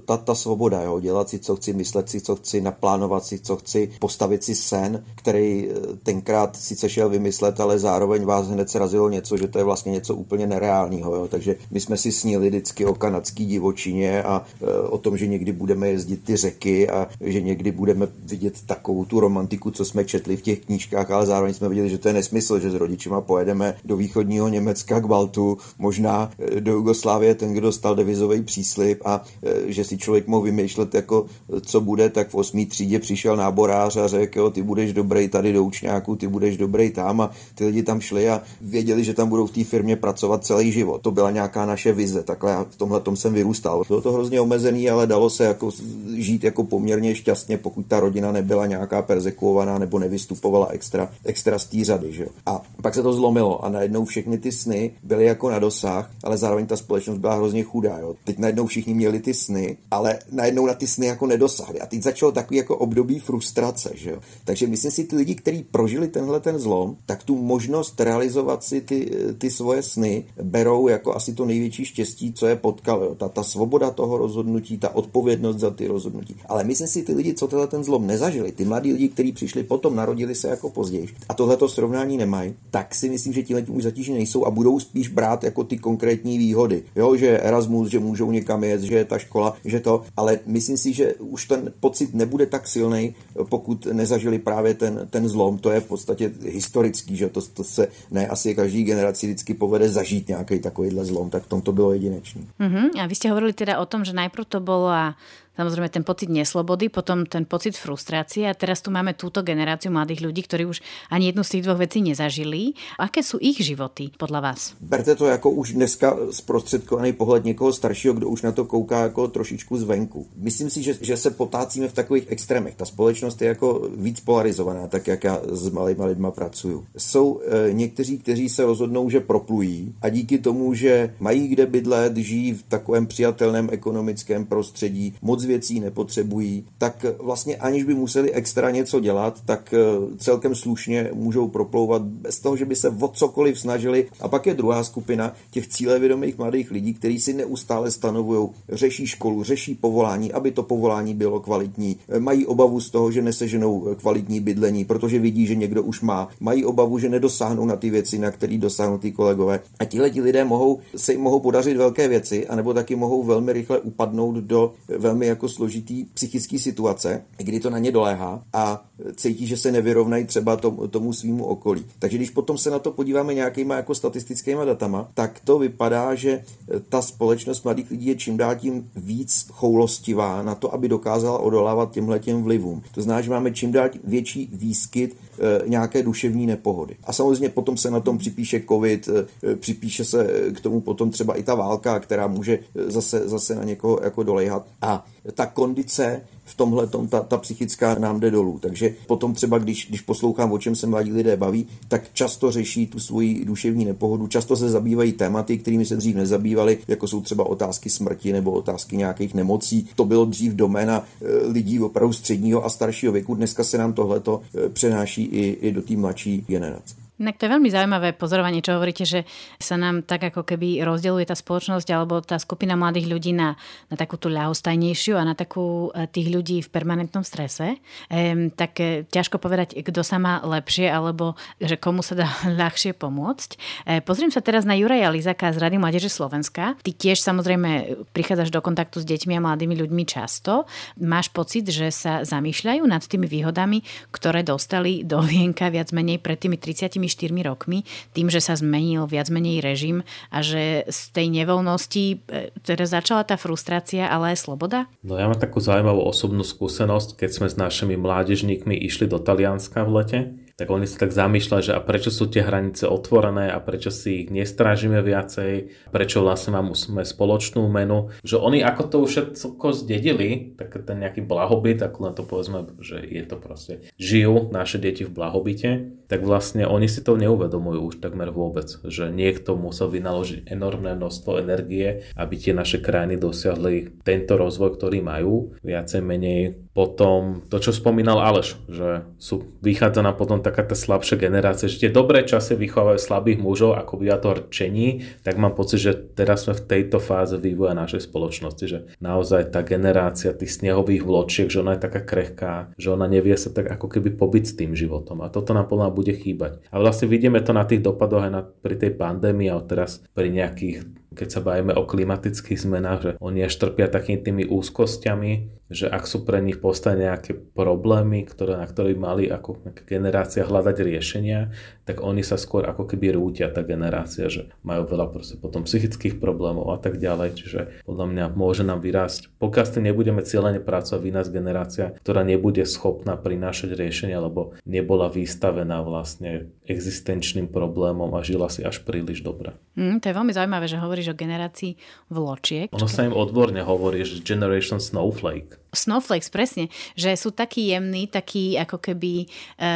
ta, 0.06 0.18
ta 0.18 0.36
svoboda, 0.36 0.82
jo? 0.82 1.00
dělat 1.00 1.30
si, 1.30 1.40
co 1.40 1.56
chci, 1.56 1.74
myslet 1.74 2.10
si, 2.10 2.22
co 2.22 2.36
chci, 2.36 2.62
naplánovat 2.62 3.26
si, 3.26 3.40
co 3.40 3.56
chci, 3.58 3.92
postavit 4.00 4.44
si 4.44 4.56
sen, 4.56 5.04
který 5.16 5.70
eh, 5.70 5.74
tenkrát 6.04 6.56
sice 6.56 6.90
šel 6.90 7.10
vymyslet, 7.10 7.60
ale 7.60 7.80
zároveň 7.80 8.26
vás 8.26 8.48
hned 8.48 8.70
srazilo 8.70 9.10
něco, 9.10 9.38
že 9.38 9.48
to 9.48 9.58
je 9.58 9.64
vlastně 9.64 9.92
něco 9.92 10.16
úplně 10.16 10.48
nereálního. 10.48 11.16
Jo? 11.16 11.28
Takže 11.28 11.56
my 11.72 11.80
jsme 11.80 11.98
si 11.98 12.12
snili 12.12 12.50
vždycky 12.50 12.86
o 12.86 12.94
kanadský 12.94 13.46
divočině 13.46 14.24
a 14.24 14.46
e, 14.62 14.80
o 14.80 14.98
tom, 14.98 15.18
že 15.18 15.28
někdy 15.28 15.52
budeme 15.52 15.90
jezdit 15.90 16.24
ty 16.24 16.36
řeky 16.36 16.90
a 16.90 17.08
že 17.22 17.42
někdy 17.42 17.72
budeme 17.72 18.08
vidět 18.26 18.54
takovou 18.66 19.06
tu 19.06 19.20
romantiku, 19.20 19.72
co 19.72 19.86
jsme 19.86 20.06
četli 20.06 20.38
v 20.38 20.42
těch 20.42 20.60
knížkách, 20.60 21.12
ale 21.12 21.26
zároveň 21.26 21.54
jsme 21.54 21.70
viděli, 21.70 21.90
že 21.90 21.98
to 21.98 22.08
je 22.08 22.14
nesmysl, 22.14 22.60
že 22.60 22.72
s 22.72 22.74
rodičima 22.74 23.22
pojedeme 23.22 23.76
do 23.86 23.98
východního 23.98 24.48
Německa 24.48 25.00
k 25.00 25.06
Baltu, 25.06 25.58
možná 25.78 26.32
eh, 26.40 26.62
do 26.62 26.72
Jugoslávie 26.72 27.36
ten, 27.36 27.54
kdo 27.54 27.62
dostal 27.62 27.96
devizový 27.96 28.42
příklad 28.42 28.59
příslip 28.60 29.02
a 29.06 29.24
e, 29.44 29.72
že 29.72 29.84
si 29.84 29.98
člověk 29.98 30.28
mohl 30.28 30.44
vymýšlet, 30.44 30.96
jako 30.96 31.26
co 31.62 31.82
bude, 31.82 32.10
tak 32.10 32.30
v 32.30 32.36
osmý 32.36 32.66
třídě 32.66 33.00
přišel 33.00 33.36
náborář 33.36 33.98
a 33.98 34.08
řekl, 34.08 34.50
ty 34.50 34.62
budeš 34.62 34.94
dobrý 34.94 35.28
tady 35.28 35.54
do 35.54 35.64
učňáku, 35.64 36.16
ty 36.16 36.28
budeš 36.28 36.58
dobrý 36.58 36.92
tam 36.92 37.22
a 37.22 37.32
ty 37.56 37.66
lidi 37.66 37.84
tam 37.84 38.02
šli 38.02 38.30
a 38.30 38.42
věděli, 38.62 39.04
že 39.04 39.14
tam 39.14 39.30
budou 39.30 39.48
v 39.48 39.52
té 39.52 39.64
firmě 39.64 39.96
pracovat 39.96 40.46
celý 40.46 40.72
život. 40.72 41.02
To 41.02 41.12
byla 41.12 41.32
nějaká 41.32 41.66
naše 41.66 41.94
vize, 41.94 42.24
takhle 42.24 42.52
já 42.52 42.64
v 42.70 42.76
tomhle 42.76 43.00
tom 43.00 43.16
jsem 43.16 43.34
vyrůstal. 43.34 43.84
Bylo 43.88 44.02
to 44.02 44.12
hrozně 44.12 44.42
omezený, 44.42 44.90
ale 44.90 45.08
dalo 45.08 45.30
se 45.30 45.44
jako 45.44 45.72
žít 46.16 46.44
jako 46.44 46.64
poměrně 46.64 47.16
šťastně, 47.16 47.58
pokud 47.58 47.86
ta 47.88 48.00
rodina 48.00 48.32
nebyla 48.32 48.66
nějaká 48.66 49.02
persekuovaná 49.02 49.78
nebo 49.78 50.00
nevystupovala 50.00 50.68
extra, 50.68 51.10
extra 51.24 51.60
z 51.60 51.66
té 51.66 51.84
řady. 51.84 52.14
Že? 52.14 52.26
A 52.46 52.62
pak 52.82 52.96
se 52.96 53.04
to 53.04 53.14
zlomilo 53.14 53.66
a 53.66 53.70
najednou 53.70 54.06
všechny 54.06 54.38
ty 54.38 54.52
sny 54.52 54.92
byly 55.04 55.26
jako 55.26 55.50
na 55.50 55.60
dosah, 55.60 56.12
ale 56.24 56.38
zároveň 56.38 56.66
ta 56.66 56.78
společnost 56.78 57.18
byla 57.18 57.36
hrozně 57.36 57.64
chudá. 57.64 57.98
Jo. 58.00 58.16
Teď 58.24 58.40
najednou 58.50 58.66
všichni 58.66 58.94
měli 58.94 59.20
ty 59.20 59.34
sny, 59.34 59.78
ale 59.92 60.20
najednou 60.32 60.66
na 60.66 60.74
ty 60.74 60.88
sny 60.88 61.06
jako 61.06 61.26
nedosáhli. 61.28 61.80
A 61.82 61.86
teď 61.86 62.04
začalo 62.04 62.32
takový 62.32 62.58
jako 62.58 62.78
období 62.78 63.20
frustrace, 63.20 63.92
že 63.96 64.10
jo. 64.10 64.20
Takže 64.46 64.68
myslím 64.68 64.92
si, 64.92 65.04
ty 65.04 65.16
lidi, 65.16 65.36
kteří 65.36 65.64
prožili 65.64 66.08
tenhle 66.08 66.40
ten 66.40 66.60
zlom, 66.60 66.96
tak 67.06 67.24
tu 67.24 67.36
možnost 67.36 68.02
realizovat 68.02 68.64
si 68.64 68.82
ty, 68.82 69.12
ty 69.38 69.52
svoje 69.52 69.84
sny 69.84 70.26
berou 70.44 70.88
jako 70.88 71.16
asi 71.16 71.34
to 71.34 71.46
největší 71.46 71.86
štěstí, 71.86 72.34
co 72.34 72.48
je 72.48 72.56
potkalo. 72.56 73.04
Jo. 73.06 73.16
Ta, 73.16 73.30
ta 73.30 73.44
svoboda 73.44 73.92
toho 73.92 74.18
rozhodnutí, 74.18 74.78
ta 74.78 74.96
odpovědnost 74.96 75.60
za 75.60 75.70
ty 75.70 75.88
rozhodnutí. 75.88 76.36
Ale 76.46 76.64
myslím 76.64 76.88
si, 76.88 77.04
ty 77.04 77.14
lidi, 77.14 77.34
co 77.34 77.48
tenhle 77.48 77.68
ten 77.68 77.84
zlom 77.84 78.08
nezažili, 78.08 78.52
ty 78.52 78.66
mladí 78.66 78.94
lidi, 78.94 79.10
kteří 79.10 79.32
přišli 79.32 79.64
potom, 79.64 79.96
narodili 79.96 80.36
se 80.36 80.48
jako 80.50 80.70
později 80.70 81.08
a 81.30 81.34
tohleto 81.34 81.70
srovnání 81.70 82.18
nemají, 82.18 82.54
tak 82.72 82.96
si 82.96 83.10
myslím, 83.10 83.34
že 83.34 83.44
ti 83.44 83.56
už 83.56 83.84
zatížení 83.84 84.18
nejsou 84.18 84.46
a 84.46 84.52
budou 84.52 84.80
spíš 84.80 85.08
brát 85.08 85.44
jako 85.44 85.64
ty 85.64 85.78
konkrétní 85.78 86.38
výhody. 86.38 86.84
Jo, 86.96 87.16
že 87.16 87.40
Erasmus, 87.40 87.90
že 87.90 88.00
můžou 88.00 88.32
někam 88.40 88.64
jet, 88.64 88.82
že 88.82 88.96
je 88.96 89.06
ta 89.06 89.18
škola, 89.20 89.56
že 89.66 89.80
to, 89.80 90.08
ale 90.18 90.40
myslím 90.46 90.78
si, 90.78 90.90
že 90.94 91.06
už 91.20 91.46
ten 91.46 91.62
pocit 91.80 92.14
nebude 92.14 92.46
tak 92.46 92.68
silný, 92.68 93.16
pokud 93.50 93.86
nezažili 93.92 94.40
právě 94.40 94.74
ten, 94.74 95.08
ten 95.10 95.28
zlom. 95.28 95.58
To 95.58 95.70
je 95.72 95.80
v 95.80 95.88
podstatě 95.88 96.32
historický, 96.42 97.16
že 97.16 97.30
to, 97.30 97.42
to 97.42 97.64
se 97.64 97.88
ne 98.12 98.28
asi 98.28 98.56
každý 98.56 98.84
generaci 98.84 99.28
vždycky 99.28 99.54
povede 99.54 99.90
zažít 99.90 100.28
nějaký 100.28 100.60
takovýhle 100.60 101.06
zlom, 101.06 101.30
tak 101.30 101.44
v 101.44 101.48
tom 101.48 101.62
to 101.62 101.72
bylo 101.72 101.94
jedinečný. 101.94 102.48
Uh-huh. 102.60 102.90
A 102.96 103.08
vy 103.08 103.16
ste 103.16 103.30
hovorili 103.30 103.54
teda 103.54 103.80
o 103.82 103.86
tom, 103.86 104.06
že 104.06 104.16
najprv 104.16 104.46
to 104.48 104.60
bola 104.64 105.20
samozrejme 105.60 105.92
ten 105.92 106.08
pocit 106.08 106.32
neslobody, 106.32 106.88
potom 106.88 107.28
ten 107.28 107.44
pocit 107.44 107.76
frustrácie 107.76 108.48
a 108.48 108.56
teraz 108.56 108.80
tu 108.80 108.96
máme 108.96 109.12
túto 109.20 109.44
generáciu 109.44 109.92
mladých 109.92 110.24
ľudí, 110.24 110.48
ktorí 110.48 110.64
už 110.72 110.80
ani 111.12 111.36
jednu 111.36 111.44
z 111.44 111.52
tých 111.60 111.64
dvoch 111.68 111.84
vecí 111.84 112.00
nezažili. 112.00 112.80
Aké 112.96 113.20
sú 113.20 113.36
ich 113.44 113.60
životy 113.60 114.16
podľa 114.16 114.40
vás? 114.40 114.60
Berte 114.80 115.16
to 115.16 115.28
jako 115.28 115.52
už 115.52 115.74
dneska 115.76 116.18
zprostředkovaný 116.32 117.14
pohled 117.14 117.44
někoho 117.44 117.74
staršího, 117.74 118.14
kdo 118.14 118.30
už 118.30 118.42
na 118.42 118.52
to 118.52 118.66
kouká 118.66 119.00
jako 119.12 119.28
trošičku 119.28 119.78
zvenku. 119.78 120.28
Myslím 120.38 120.70
si, 120.70 120.84
že, 120.84 120.94
že 121.02 121.18
se 121.18 121.30
potácíme 121.32 121.88
v 121.88 121.94
takových 121.94 122.32
extrémech. 122.32 122.76
Ta 122.76 122.86
společnost 122.86 123.42
je 123.42 123.48
jako 123.48 123.90
víc 123.98 124.20
polarizovaná, 124.20 124.88
tak 124.88 125.08
jak 125.08 125.24
já 125.24 125.42
s 125.52 125.70
malýma 125.70 126.06
lidma 126.06 126.32
pracuju. 126.32 126.86
Jsou 126.98 127.42
e, 127.42 127.74
někteří, 127.74 128.18
kteří 128.18 128.50
se 128.50 128.66
rozhodnou, 128.66 129.10
že 129.10 129.20
proplují 129.20 129.96
a 130.02 130.10
díky 130.10 130.38
tomu, 130.38 130.74
že 130.74 131.14
mají 131.20 131.48
kde 131.48 131.66
bydlet, 131.66 132.18
žijí 132.18 132.54
v 132.54 132.64
takovém 132.64 133.08
přijatelném 133.08 133.70
ekonomickém 133.72 134.46
prostředí, 134.46 135.14
moc 135.22 135.46
věcí 135.50 135.80
nepotřebují, 135.80 136.66
tak 136.78 137.06
vlastně 137.20 137.56
aniž 137.56 137.84
by 137.84 137.94
museli 137.94 138.32
extra 138.32 138.72
něco 138.72 139.00
dělat, 139.00 139.42
tak 139.46 139.74
eh, 139.74 139.78
celkem 140.18 140.56
slušně 140.56 141.10
můžou 141.14 141.48
proplouvat 141.48 142.02
bez 142.02 142.40
toho, 142.40 142.58
že 142.58 142.66
by 142.66 142.76
se 142.76 142.90
o 142.90 143.08
cokoliv 143.08 143.60
snažili. 143.60 144.08
A 144.22 144.28
pak 144.28 144.46
je 144.46 144.54
druhá 144.54 144.84
skupina 144.84 145.34
těch 145.52 145.68
cílevědomých 145.68 146.38
mladých 146.38 146.72
lidí, 146.72 146.94
kteří 146.94 147.20
si 147.20 147.34
neustále 147.34 147.92
stanovují, 147.92 148.50
řeší 148.70 149.08
školu, 149.08 149.44
řeší 149.44 149.76
povolání, 149.76 150.32
aby 150.32 150.52
to 150.52 150.64
povolání 150.64 151.14
bylo 151.14 151.40
kvalitní. 151.40 151.98
Mají 152.20 152.46
obavu 152.46 152.80
z 152.80 152.90
toho, 152.90 153.12
že 153.12 153.22
neseženou 153.22 153.96
kvalitní 153.98 154.40
bydlení, 154.40 154.86
protože 154.86 155.20
vidí, 155.20 155.46
že 155.46 155.56
někdo 155.56 155.84
už 155.84 156.02
má. 156.02 156.30
Mají 156.40 156.66
obavu, 156.66 157.00
že 157.00 157.10
nedosáhnou 157.10 157.66
na 157.66 157.76
ty 157.76 157.90
věci, 157.90 158.18
na 158.18 158.32
které 158.32 158.58
dosáhnou 158.58 158.98
ty 158.98 159.12
kolegové. 159.12 159.60
A 159.80 159.86
tihle 159.86 160.10
ti 160.10 160.22
lidé 160.22 160.46
mohou, 160.46 160.80
se 160.96 161.12
jim 161.12 161.22
mohou 161.22 161.40
podařit 161.40 161.78
velké 161.78 162.08
věci, 162.08 162.48
anebo 162.48 162.74
taky 162.74 162.96
mohou 162.96 163.24
velmi 163.24 163.54
rychle 163.54 163.80
upadnout 163.80 164.36
do 164.36 164.74
velmi 164.98 165.26
jako 165.30 165.50
složitý 165.50 166.06
psychický 166.06 166.60
situace, 166.60 167.22
kdy 167.38 167.60
to 167.60 167.70
na 167.70 167.78
ně 167.78 167.92
doléhá 167.92 168.44
a 168.54 168.86
cítí, 169.16 169.48
že 169.48 169.58
se 169.58 169.72
nevyrovnají 169.72 170.26
třeba 170.26 170.56
tomu, 170.56 170.88
tomu 170.88 171.14
svýmu 171.14 171.46
okolí. 171.46 171.86
Takže 172.00 172.18
když 172.18 172.30
potom 172.30 172.58
se 172.58 172.70
na 172.70 172.80
to 172.80 172.92
podíváme 172.92 173.34
nějakýma 173.34 173.76
jako 173.76 173.96
statistickými 173.96 174.66
datama, 174.66 175.12
tak 175.14 175.40
to 175.44 175.60
vypadá, 175.60 176.16
že 176.16 176.44
ta 176.90 177.02
společnost 177.02 177.64
mladých 177.64 177.92
lidí 177.92 178.06
je 178.06 178.16
čím 178.16 178.38
dál 178.38 178.56
tím 178.56 178.90
víc 178.96 179.46
choulostivá 179.52 180.44
na 180.44 180.56
to, 180.56 180.74
aby 180.74 180.88
dokázala 180.88 181.40
odolávat 181.40 181.92
těmhle 181.92 182.20
těm 182.20 182.44
vlivům. 182.44 182.82
To 182.92 183.02
znamená, 183.02 183.22
že 183.22 183.30
máme 183.30 183.52
čím 183.52 183.72
dál 183.72 183.90
větší 184.04 184.50
výskyt 184.54 185.16
e, 185.40 185.70
nějaké 185.70 186.04
duševní 186.04 186.46
nepohody. 186.46 186.96
A 187.04 187.14
samozřejmě 187.14 187.50
potom 187.50 187.78
se 187.78 187.92
na 187.92 188.00
tom 188.00 188.18
připíše 188.18 188.62
covid, 188.70 189.10
e, 189.10 189.56
připíše 189.56 190.06
se 190.06 190.28
k 190.56 190.62
tomu 190.62 190.82
potom 190.82 191.12
třeba 191.12 191.36
i 191.36 191.44
ta 191.44 191.56
válka, 191.56 192.00
která 192.00 192.28
může 192.28 192.60
zase, 192.76 193.30
zase 193.30 193.56
na 193.56 193.64
někoho 193.64 194.00
jako 194.04 194.24
dolejhat. 194.24 194.66
A 194.82 195.06
ta 195.36 195.46
kondice 195.46 196.22
v 196.46 196.56
tomhle, 196.56 196.88
ta, 196.88 197.22
ta 197.22 197.38
psychická 197.38 197.96
nám 197.96 198.20
jde 198.20 198.32
dolů. 198.32 198.60
Takže 198.62 198.96
potom 199.08 199.34
třeba, 199.34 199.58
když, 199.58 199.88
když 199.90 200.02
poslouchám, 200.02 200.52
o 200.52 200.58
čem 200.58 200.76
se 200.76 200.88
mladí 200.88 201.12
lidé 201.12 201.38
baví, 201.38 201.68
tak 201.88 202.14
často 202.14 202.52
řeší 202.52 202.88
tu 202.88 203.00
svoji 203.00 203.46
duševní 203.46 203.86
nepohodu, 203.86 204.28
často 204.28 204.56
se 204.56 204.70
zabývají 204.70 205.14
tématy, 205.14 205.58
kterými 205.58 205.86
se 205.86 205.96
dřív 205.96 206.16
nezabývali, 206.16 206.78
jako 206.88 207.08
jsou 207.08 207.22
třeba 207.22 207.44
otázky 207.44 207.90
smrti 207.90 208.34
nebo 208.34 208.52
otázky 208.52 208.98
nějakých 208.98 209.34
nemocí. 209.34 209.88
To 209.96 210.06
bylo 210.06 210.26
dřív 210.26 210.54
doména 210.54 211.04
e, 211.22 211.48
lidí 211.48 211.80
opravdu 211.80 212.14
středního 212.14 212.66
a 212.66 212.70
staršího 212.70 213.14
věku. 213.14 213.36
Dneska 213.36 213.64
se 213.64 213.78
nám 213.78 213.94
tohleto 213.94 214.42
e, 214.66 214.70
přenáší 214.70 215.24
i, 215.24 215.58
i 215.62 215.72
do 215.72 215.82
té 215.82 215.98
mladší 215.98 216.44
generace. 216.48 217.09
Inak 217.20 217.36
to 217.36 217.46
je 217.46 217.52
veľmi 217.52 217.68
zaujímavé 217.68 218.16
pozorovanie, 218.16 218.64
čo 218.64 218.80
hovoríte, 218.80 219.04
že 219.04 219.28
sa 219.60 219.76
nám 219.76 220.08
tak 220.08 220.32
ako 220.32 220.48
keby 220.48 220.80
rozdeluje 220.88 221.28
tá 221.28 221.36
spoločnosť 221.36 221.92
alebo 221.92 222.24
tá 222.24 222.40
skupina 222.40 222.80
mladých 222.80 223.12
ľudí 223.12 223.36
na, 223.36 223.60
na 223.92 223.96
takú 224.00 224.16
tú 224.16 224.32
ľahostajnejšiu 224.32 225.20
a 225.20 225.28
na 225.28 225.36
takú 225.36 225.92
e, 225.92 226.08
tých 226.08 226.32
ľudí 226.32 226.64
v 226.64 226.72
permanentnom 226.72 227.28
strese. 227.28 227.76
Ehm, 228.08 228.56
tak 228.56 228.80
e, 228.80 229.04
ťažko 229.04 229.36
povedať, 229.36 229.76
kto 229.84 230.00
sa 230.00 230.16
má 230.16 230.40
lepšie 230.48 230.88
alebo 230.88 231.36
že 231.60 231.76
komu 231.76 232.00
sa 232.08 232.16
dá 232.16 232.32
ľahšie 232.64 232.96
pomôcť. 232.96 233.50
E, 233.84 234.00
pozriem 234.00 234.32
sa 234.32 234.40
teraz 234.40 234.64
na 234.64 234.80
Juraja 234.80 235.12
Lizaka 235.12 235.52
z 235.52 235.60
Rady 235.60 235.76
Mládeže 235.76 236.08
Slovenska. 236.08 236.80
Ty 236.80 236.92
tiež 236.96 237.20
samozrejme 237.20 238.00
prichádzaš 238.16 238.48
do 238.48 238.64
kontaktu 238.64 239.04
s 239.04 239.06
deťmi 239.06 239.36
a 239.36 239.44
mladými 239.44 239.76
ľuďmi 239.76 240.08
často. 240.08 240.64
Máš 241.04 241.36
pocit, 241.36 241.68
že 241.68 241.92
sa 241.92 242.24
zamýšľajú 242.24 242.88
nad 242.88 243.04
tými 243.04 243.28
výhodami, 243.28 243.84
ktoré 244.16 244.40
dostali 244.48 245.04
do 245.04 245.20
vienka 245.28 245.68
viac 245.68 245.92
menej 245.92 246.24
pred 246.24 246.40
tými 246.40 246.56
30 246.56 247.09
rokmi, 247.46 247.88
tým, 248.12 248.28
že 248.28 248.44
sa 248.44 248.58
zmenil 248.58 249.08
viac 249.08 249.32
menej 249.32 249.64
režim 249.64 250.04
a 250.30 250.44
že 250.44 250.86
z 250.90 251.00
tej 251.16 251.28
nevoľnosti 251.32 252.06
e, 252.06 252.16
teda 252.62 252.86
začala 252.86 253.24
tá 253.24 253.40
frustrácia, 253.40 254.10
ale 254.10 254.36
aj 254.36 254.50
sloboda? 254.50 254.86
No 255.06 255.16
ja 255.16 255.30
mám 255.30 255.40
takú 255.40 255.64
zaujímavú 255.64 256.04
osobnú 256.04 256.44
skúsenosť, 256.44 257.16
keď 257.16 257.30
sme 257.30 257.48
s 257.48 257.56
našimi 257.56 257.96
mládežníkmi 257.96 258.76
išli 258.86 259.08
do 259.08 259.22
Talianska 259.22 259.86
v 259.86 259.92
lete 259.96 260.20
tak 260.60 260.68
oni 260.68 260.84
sa 260.84 261.08
tak 261.08 261.16
zamýšľajú, 261.16 261.72
že 261.72 261.72
a 261.72 261.80
prečo 261.80 262.12
sú 262.12 262.28
tie 262.28 262.44
hranice 262.44 262.84
otvorené 262.84 263.48
a 263.48 263.64
prečo 263.64 263.96
si 263.96 264.28
ich 264.28 264.28
nestrážime 264.28 265.00
viacej, 265.00 265.72
prečo 265.96 266.20
vlastne 266.20 266.60
máme 266.60 266.76
spoločnú 267.08 267.64
menu, 267.72 268.12
že 268.28 268.36
oni 268.36 268.60
ako 268.60 268.84
to 268.92 268.98
všetko 269.08 269.72
zdedili, 269.72 270.60
tak 270.60 270.76
ten 270.84 271.00
nejaký 271.00 271.24
blahobyt, 271.24 271.80
ako 271.80 271.98
len 272.04 272.14
to 272.14 272.28
povedzme, 272.28 272.68
že 272.84 273.00
je 273.00 273.24
to 273.24 273.40
proste, 273.40 273.88
žijú 273.96 274.52
naše 274.52 274.84
deti 274.84 275.08
v 275.08 275.16
blahobite, 275.16 275.96
tak 276.12 276.28
vlastne 276.28 276.68
oni 276.68 276.92
si 276.92 277.00
to 277.00 277.16
neuvedomujú 277.16 277.96
už 277.96 277.96
takmer 278.04 278.28
vôbec, 278.36 278.68
že 278.84 279.08
niekto 279.08 279.56
musel 279.56 279.88
vynaložiť 279.88 280.52
enormné 280.52 281.00
množstvo 281.00 281.40
energie, 281.40 282.04
aby 282.20 282.36
tie 282.36 282.52
naše 282.52 282.84
krajiny 282.84 283.16
dosiahli 283.16 284.04
tento 284.04 284.36
rozvoj, 284.36 284.76
ktorý 284.76 285.00
majú, 285.00 285.56
viacej 285.64 286.04
menej 286.04 286.68
potom 286.74 287.44
to, 287.52 287.60
čo 287.60 287.76
spomínal 287.76 288.24
Aleš, 288.24 288.56
že 288.72 289.04
sú, 289.20 289.60
vychádza 289.60 290.00
nám 290.00 290.16
potom 290.16 290.40
taká 290.50 290.66
tá 290.66 290.74
slabšia 290.74 291.22
generácia, 291.22 291.70
že 291.70 291.86
tie 291.86 291.92
dobré 291.94 292.26
časy 292.26 292.58
vychovajú 292.58 292.98
slabých 292.98 293.38
mužov, 293.38 293.78
ako 293.78 294.02
by 294.02 294.18
to 294.18 294.30
rčení, 294.42 295.06
tak 295.22 295.38
mám 295.38 295.54
pocit, 295.54 295.80
že 295.86 295.94
teraz 295.94 296.50
sme 296.50 296.58
v 296.58 296.66
tejto 296.66 296.98
fáze 296.98 297.38
vývoja 297.38 297.78
našej 297.78 298.10
spoločnosti, 298.10 298.66
že 298.66 298.80
naozaj 298.98 299.54
tá 299.54 299.62
generácia 299.62 300.34
tých 300.34 300.58
snehových 300.58 301.06
vločiek, 301.06 301.48
že 301.54 301.62
ona 301.62 301.78
je 301.78 301.86
taká 301.86 302.02
krehká, 302.02 302.74
že 302.82 302.90
ona 302.90 303.06
nevie 303.06 303.38
sa 303.38 303.54
tak 303.54 303.70
ako 303.70 303.86
keby 303.86 304.18
pobyť 304.18 304.44
s 304.50 304.58
tým 304.58 304.74
životom 304.74 305.22
a 305.22 305.30
toto 305.30 305.54
nám 305.54 305.70
podľa 305.70 305.94
bude 305.94 306.18
chýbať. 306.18 306.66
A 306.74 306.82
vlastne 306.82 307.06
vidíme 307.06 307.38
to 307.46 307.54
na 307.54 307.64
tých 307.64 307.86
dopadoch 307.86 308.26
aj 308.26 308.32
na, 308.34 308.42
pri 308.42 308.76
tej 308.76 308.98
pandémii 308.98 309.54
a 309.54 309.62
teraz 309.62 310.02
pri 310.18 310.34
nejakých 310.34 311.00
keď 311.10 311.28
sa 311.36 311.42
bavíme 311.44 311.74
o 311.76 311.84
klimatických 311.84 312.64
zmenách, 312.64 313.00
že 313.02 313.12
oni 313.20 313.44
až 313.44 313.58
trpia 313.60 313.92
takými 313.92 314.24
tými 314.24 314.44
úzkosťami, 314.48 315.59
že 315.70 315.86
ak 315.86 316.10
sú 316.10 316.26
pre 316.26 316.42
nich 316.42 316.58
postavené 316.58 317.14
nejaké 317.14 317.38
problémy, 317.38 318.26
ktoré, 318.26 318.58
na 318.58 318.66
ktoré 318.66 318.98
mali 318.98 319.30
ako 319.30 319.62
generácia 319.86 320.42
hľadať 320.42 320.78
riešenia, 320.82 321.54
tak 321.86 322.02
oni 322.02 322.26
sa 322.26 322.42
skôr 322.42 322.66
ako 322.66 322.90
keby 322.90 323.14
rútia 323.14 323.54
tá 323.54 323.62
generácia, 323.62 324.30
že 324.30 324.50
majú 324.66 324.90
veľa 324.90 325.14
proste 325.14 325.38
potom 325.38 325.66
psychických 325.70 326.18
problémov 326.18 326.74
a 326.74 326.78
tak 326.82 326.98
ďalej. 326.98 327.30
Čiže 327.38 327.60
podľa 327.86 328.06
mňa 328.10 328.26
môže 328.34 328.66
nám 328.66 328.82
vyrásť, 328.82 329.30
pokiaľ 329.38 329.66
s 329.66 329.74
tým 329.78 329.86
nebudeme 329.86 330.22
cieľene 330.26 330.62
pracovať, 330.62 331.02
vy 331.02 331.12
nás 331.14 331.30
generácia, 331.30 331.94
ktorá 332.02 332.26
nebude 332.26 332.66
schopná 332.66 333.14
prinášať 333.14 333.78
riešenia, 333.78 334.18
lebo 334.18 334.58
nebola 334.66 335.06
vystavená 335.10 335.86
vlastne 335.86 336.50
existenčným 336.66 337.50
problémom 337.50 338.10
a 338.18 338.26
žila 338.26 338.50
si 338.50 338.66
až 338.66 338.82
príliš 338.82 339.22
dobre. 339.22 339.54
Mm, 339.78 340.02
to 340.02 340.10
je 340.10 340.18
veľmi 340.18 340.34
zaujímavé, 340.34 340.66
že 340.66 340.82
hovoríš 340.82 341.14
o 341.14 341.18
generácii 341.18 341.78
vločiek. 342.10 342.74
Ono 342.74 342.90
sa 342.90 343.06
im 343.06 343.14
odborne 343.14 343.62
hovorí, 343.62 344.02
že 344.02 344.26
Generation 344.26 344.82
Snowflake. 344.82 345.59
Snowflakes, 345.70 346.34
presne, 346.34 346.74
že 346.98 347.14
sú 347.14 347.30
takí 347.30 347.70
jemní, 347.70 348.10
takí 348.10 348.58
ako 348.58 348.82
keby 348.82 349.24
e, 349.24 349.28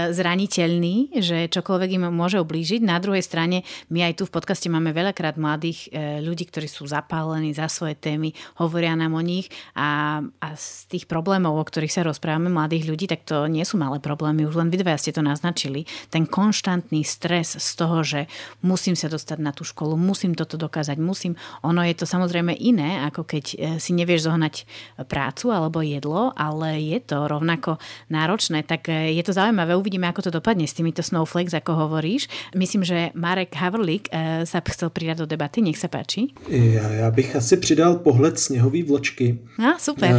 zraniteľní, 0.10 1.22
že 1.22 1.46
čokoľvek 1.54 1.90
im 2.02 2.10
môže 2.10 2.42
ublížiť. 2.42 2.82
Na 2.82 2.98
druhej 2.98 3.22
strane, 3.22 3.62
my 3.94 4.10
aj 4.10 4.18
tu 4.18 4.24
v 4.26 4.34
podcaste 4.34 4.66
máme 4.74 4.90
veľakrát 4.90 5.38
mladých 5.38 5.94
e, 5.94 6.18
ľudí, 6.26 6.50
ktorí 6.50 6.66
sú 6.66 6.90
zapálení 6.90 7.54
za 7.54 7.70
svoje 7.70 7.94
témy, 7.94 8.34
hovoria 8.58 8.98
nám 8.98 9.14
o 9.14 9.22
nich 9.22 9.54
a, 9.78 10.22
a 10.42 10.48
z 10.58 10.90
tých 10.90 11.06
problémov, 11.06 11.54
o 11.54 11.62
ktorých 11.62 11.94
sa 11.94 12.02
rozprávame, 12.02 12.50
mladých 12.50 12.90
ľudí, 12.90 13.06
tak 13.06 13.30
to 13.30 13.46
nie 13.46 13.62
sú 13.62 13.78
malé 13.78 14.02
problémy, 14.02 14.50
už 14.50 14.58
len 14.58 14.74
vy 14.74 14.82
dvaja 14.82 14.98
ste 14.98 15.14
to 15.14 15.22
naznačili. 15.22 15.86
Ten 16.10 16.26
konštantný 16.26 17.06
stres 17.06 17.54
z 17.54 17.70
toho, 17.78 18.02
že 18.02 18.26
musím 18.66 18.98
sa 18.98 19.14
dostať 19.14 19.38
na 19.38 19.54
tú 19.54 19.62
školu, 19.62 19.94
musím 19.94 20.34
toto 20.34 20.58
dokázať, 20.58 20.98
musím. 20.98 21.38
Ono 21.62 21.86
je 21.86 21.94
to 21.94 22.10
samozrejme 22.10 22.58
iné, 22.58 23.06
ako 23.06 23.30
keď 23.30 23.46
e, 23.54 23.56
si 23.78 23.94
nevieš 23.94 24.26
zohnať 24.26 24.66
prácu 25.06 25.54
alebo 25.54 25.83
jedlo, 25.84 26.32
ale 26.36 26.80
je 26.80 27.00
to 27.00 27.28
rovnako 27.28 27.78
náročné, 28.10 28.64
tak 28.64 28.90
e, 28.90 29.14
je 29.14 29.24
to 29.24 29.36
zaujímavé. 29.36 29.76
Uvidíme, 29.76 30.08
ako 30.08 30.22
to 30.22 30.32
dopadne 30.32 30.64
s 30.64 30.74
týmito 30.74 31.04
snowflakes, 31.04 31.54
ako 31.54 31.88
hovoríš. 31.88 32.32
Myslím, 32.56 32.88
že 32.88 33.12
Marek 33.14 33.56
Havrlík 33.56 34.08
e, 34.10 34.48
sa 34.48 34.64
chcel 34.64 34.90
pridať 34.90 35.24
do 35.24 35.28
debaty. 35.30 35.62
Nech 35.62 35.78
sa 35.78 35.88
páči. 35.88 36.32
Já, 36.50 36.90
já 36.90 37.12
bych 37.12 37.36
asi 37.36 37.58
přidal 37.58 37.96
pohled 37.96 38.40
sněhový 38.40 38.84
vločky. 38.84 39.40
A, 39.60 39.80
super. 39.80 40.16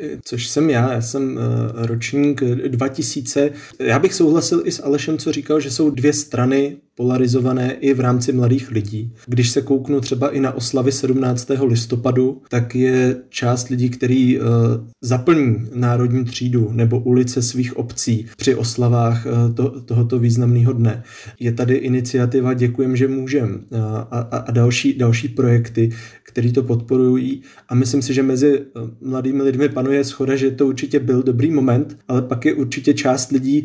E, 0.00 0.18
což 0.24 0.46
jsem 0.46 0.70
já. 0.70 0.92
Já 0.92 1.00
jsem 1.00 1.38
ročník 1.74 2.40
2000. 2.68 3.50
Já 3.78 3.98
bych 3.98 4.14
souhlasil 4.14 4.62
i 4.64 4.72
s 4.72 4.82
Alešem, 4.82 5.18
co 5.18 5.32
říkal, 5.32 5.60
že 5.60 5.70
jsou 5.70 5.90
dvě 5.90 6.12
strany 6.12 6.76
polarizované 6.96 7.72
i 7.72 7.94
v 7.94 8.00
rámci 8.00 8.32
mladých 8.32 8.70
lidí. 8.70 9.12
Když 9.26 9.50
se 9.50 9.62
kouknu 9.62 10.00
třeba 10.00 10.30
i 10.30 10.40
na 10.40 10.52
oslavy 10.52 10.92
17. 10.92 11.50
listopadu, 11.64 12.42
tak 12.48 12.74
je 12.74 13.16
část 13.28 13.68
lidí, 13.68 13.90
který 13.90 14.38
uh, 14.38 14.46
zaplní 15.00 15.68
národní 15.74 16.24
třídu 16.24 16.70
nebo 16.72 17.00
ulice 17.00 17.42
svých 17.42 17.76
obcí 17.76 18.26
při 18.36 18.54
oslavách 18.54 19.26
uh, 19.26 19.54
to, 19.54 19.80
tohoto 19.80 20.18
významného 20.18 20.72
dne. 20.72 21.02
Je 21.40 21.52
tady 21.52 21.74
iniciativa 21.74 22.54
Děkujem, 22.54 22.96
že 22.96 23.08
můžem 23.08 23.64
uh, 23.70 23.78
a, 24.10 24.20
a 24.20 24.50
další, 24.50 24.98
další 24.98 25.28
projekty, 25.28 25.90
které 26.32 26.52
to 26.52 26.62
podporují 26.62 27.42
a 27.68 27.74
myslím 27.74 28.02
si, 28.02 28.14
že 28.14 28.22
mezi 28.22 28.64
mladými 29.00 29.42
lidmi 29.42 29.68
panuje 29.68 30.04
schoda, 30.04 30.36
že 30.36 30.50
to 30.50 30.66
určitě 30.66 30.98
byl 31.00 31.22
dobrý 31.22 31.50
moment, 31.50 31.98
ale 32.08 32.22
pak 32.22 32.44
je 32.44 32.54
určitě 32.54 32.94
část 32.94 33.30
lidí, 33.30 33.64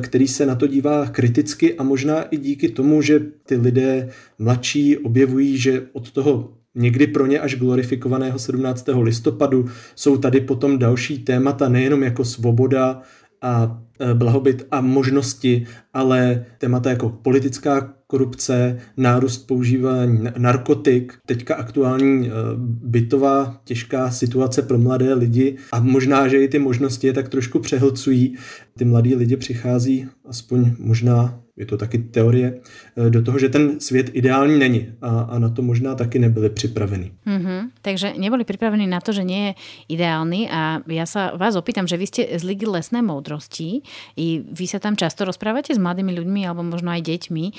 který 0.00 0.28
se 0.28 0.46
na 0.46 0.54
to 0.54 0.66
dívá 0.66 1.06
kriticky 1.06 1.74
a 1.74 1.82
možná 1.82 2.22
i 2.22 2.36
díky 2.36 2.68
tomu, 2.68 3.02
že 3.02 3.20
ty 3.46 3.56
lidé 3.56 4.08
mladší 4.38 4.98
objevují, 4.98 5.58
že 5.58 5.86
od 5.92 6.10
toho 6.10 6.52
někdy 6.74 7.06
pro 7.06 7.26
ně 7.26 7.40
až 7.40 7.56
glorifikovaného 7.56 8.38
17. 8.38 8.88
listopadu 9.00 9.68
jsou 9.94 10.16
tady 10.16 10.40
potom 10.40 10.78
další 10.78 11.18
témata, 11.18 11.68
nejenom 11.68 12.02
jako 12.02 12.24
svoboda 12.24 13.02
a 13.42 13.82
e, 14.00 14.14
blahobyt 14.14 14.66
a 14.70 14.80
možnosti, 14.80 15.66
ale 15.94 16.44
témata 16.58 16.90
jako 16.90 17.08
politická 17.08 17.95
korupce, 18.06 18.78
nárůst 18.96 19.38
používání 19.38 20.24
narkotik, 20.38 21.14
teďka 21.26 21.54
aktuální 21.54 22.28
e, 22.28 22.30
bytová 22.64 23.60
těžká 23.64 24.10
situace 24.10 24.62
pro 24.62 24.78
mladé 24.78 25.14
lidi 25.14 25.56
a 25.72 25.80
možná, 25.80 26.28
že 26.28 26.44
i 26.44 26.48
ty 26.48 26.58
možnosti 26.58 27.06
je 27.06 27.12
tak 27.12 27.28
trošku 27.28 27.58
přehlcují. 27.58 28.36
Ty 28.78 28.84
mladí 28.84 29.14
lidi 29.14 29.36
přichází 29.36 30.08
aspoň 30.28 30.74
možná 30.78 31.45
je 31.56 31.66
to 31.66 31.76
taky 31.76 31.98
teorie, 31.98 32.60
eh, 32.60 33.10
do 33.10 33.22
toho, 33.22 33.38
že 33.38 33.48
ten 33.48 33.80
svět 33.80 34.10
ideální 34.12 34.58
není 34.58 34.92
a, 35.02 35.20
a 35.20 35.38
na 35.38 35.48
to 35.48 35.62
možná 35.62 35.94
taky 35.94 36.18
nebyli 36.18 36.50
připravení. 36.50 37.12
Mm-hmm. 37.26 37.60
Takže 37.82 38.12
neboli 38.16 38.44
pripravení 38.44 38.86
na 38.86 39.00
to, 39.00 39.12
že 39.12 39.24
nie 39.24 39.46
je 39.46 39.52
ideálny 39.96 40.52
a 40.52 40.84
ja 40.84 41.06
sa 41.08 41.32
vás 41.36 41.56
opýtam, 41.56 41.88
že 41.88 41.96
vy 41.96 42.06
ste 42.06 42.22
z 42.36 42.42
Ligy 42.44 42.68
lesné 42.68 43.00
moudrosti 43.00 43.80
i 44.20 44.26
vy 44.44 44.66
sa 44.68 44.78
tam 44.78 44.94
často 44.96 45.24
rozprávate 45.24 45.72
s 45.72 45.80
mladými 45.80 46.12
ľuďmi 46.12 46.40
alebo 46.44 46.62
možno 46.62 46.92
aj 46.92 47.02
deťmi 47.02 47.44
e, 47.48 47.52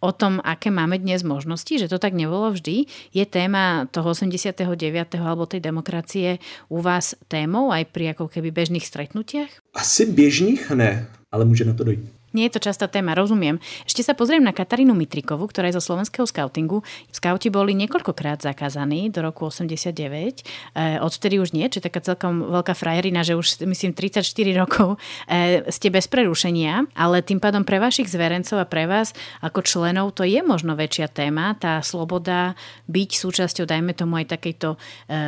o 0.00 0.10
tom, 0.16 0.40
aké 0.40 0.72
máme 0.72 0.96
dnes 0.96 1.20
možnosti, 1.22 1.76
že 1.76 1.90
to 1.90 2.00
tak 2.00 2.16
nebolo 2.16 2.54
vždy. 2.54 2.88
Je 3.12 3.24
téma 3.28 3.86
toho 3.92 4.16
89. 4.16 4.56
alebo 5.20 5.44
tej 5.44 5.60
demokracie 5.60 6.40
u 6.72 6.80
vás 6.80 7.12
témou 7.28 7.70
aj 7.74 7.90
pri 7.92 8.16
ako 8.16 8.32
keby 8.32 8.50
bežných 8.50 8.86
stretnutiach? 8.86 9.50
Asi 9.74 10.06
běžných 10.06 10.70
ne, 10.70 11.06
ale 11.32 11.44
může 11.44 11.64
na 11.64 11.74
to 11.74 11.84
dojít. 11.84 12.17
Nie 12.36 12.52
je 12.52 12.60
to 12.60 12.68
častá 12.68 12.84
téma, 12.90 13.16
rozumiem. 13.16 13.56
Ešte 13.88 14.04
sa 14.04 14.12
pozriem 14.12 14.44
na 14.44 14.52
Katarínu 14.52 14.92
Mitrikovú, 14.92 15.48
ktorá 15.48 15.72
je 15.72 15.80
zo 15.80 15.82
slovenského 15.92 16.28
skautingu. 16.28 16.84
Skauti 17.08 17.48
boli 17.48 17.72
niekoľkokrát 17.72 18.44
zakázaní 18.44 19.08
do 19.08 19.24
roku 19.24 19.48
89. 19.48 19.96
E, 19.96 21.00
odvtedy 21.00 21.40
už 21.40 21.56
nie, 21.56 21.64
či 21.72 21.80
taká 21.80 22.04
celkom 22.04 22.52
veľká 22.52 22.76
frajerina, 22.76 23.24
že 23.24 23.32
už 23.32 23.64
myslím 23.64 23.96
34 23.96 24.24
rokov 24.60 25.00
e, 25.24 25.64
ste 25.72 25.88
bez 25.88 26.04
prerušenia, 26.04 26.84
ale 26.92 27.24
tým 27.24 27.40
pádom 27.40 27.64
pre 27.64 27.80
vašich 27.80 28.12
zverencov 28.12 28.60
a 28.60 28.68
pre 28.68 28.84
vás 28.84 29.16
ako 29.40 29.64
členov 29.64 30.12
to 30.12 30.28
je 30.28 30.44
možno 30.44 30.76
väčšia 30.76 31.08
téma, 31.08 31.56
tá 31.56 31.80
sloboda 31.80 32.52
byť 32.92 33.10
súčasťou, 33.16 33.64
dajme 33.64 33.96
tomu 33.96 34.20
aj 34.20 34.36
takejto 34.36 34.76
e, 34.76 34.78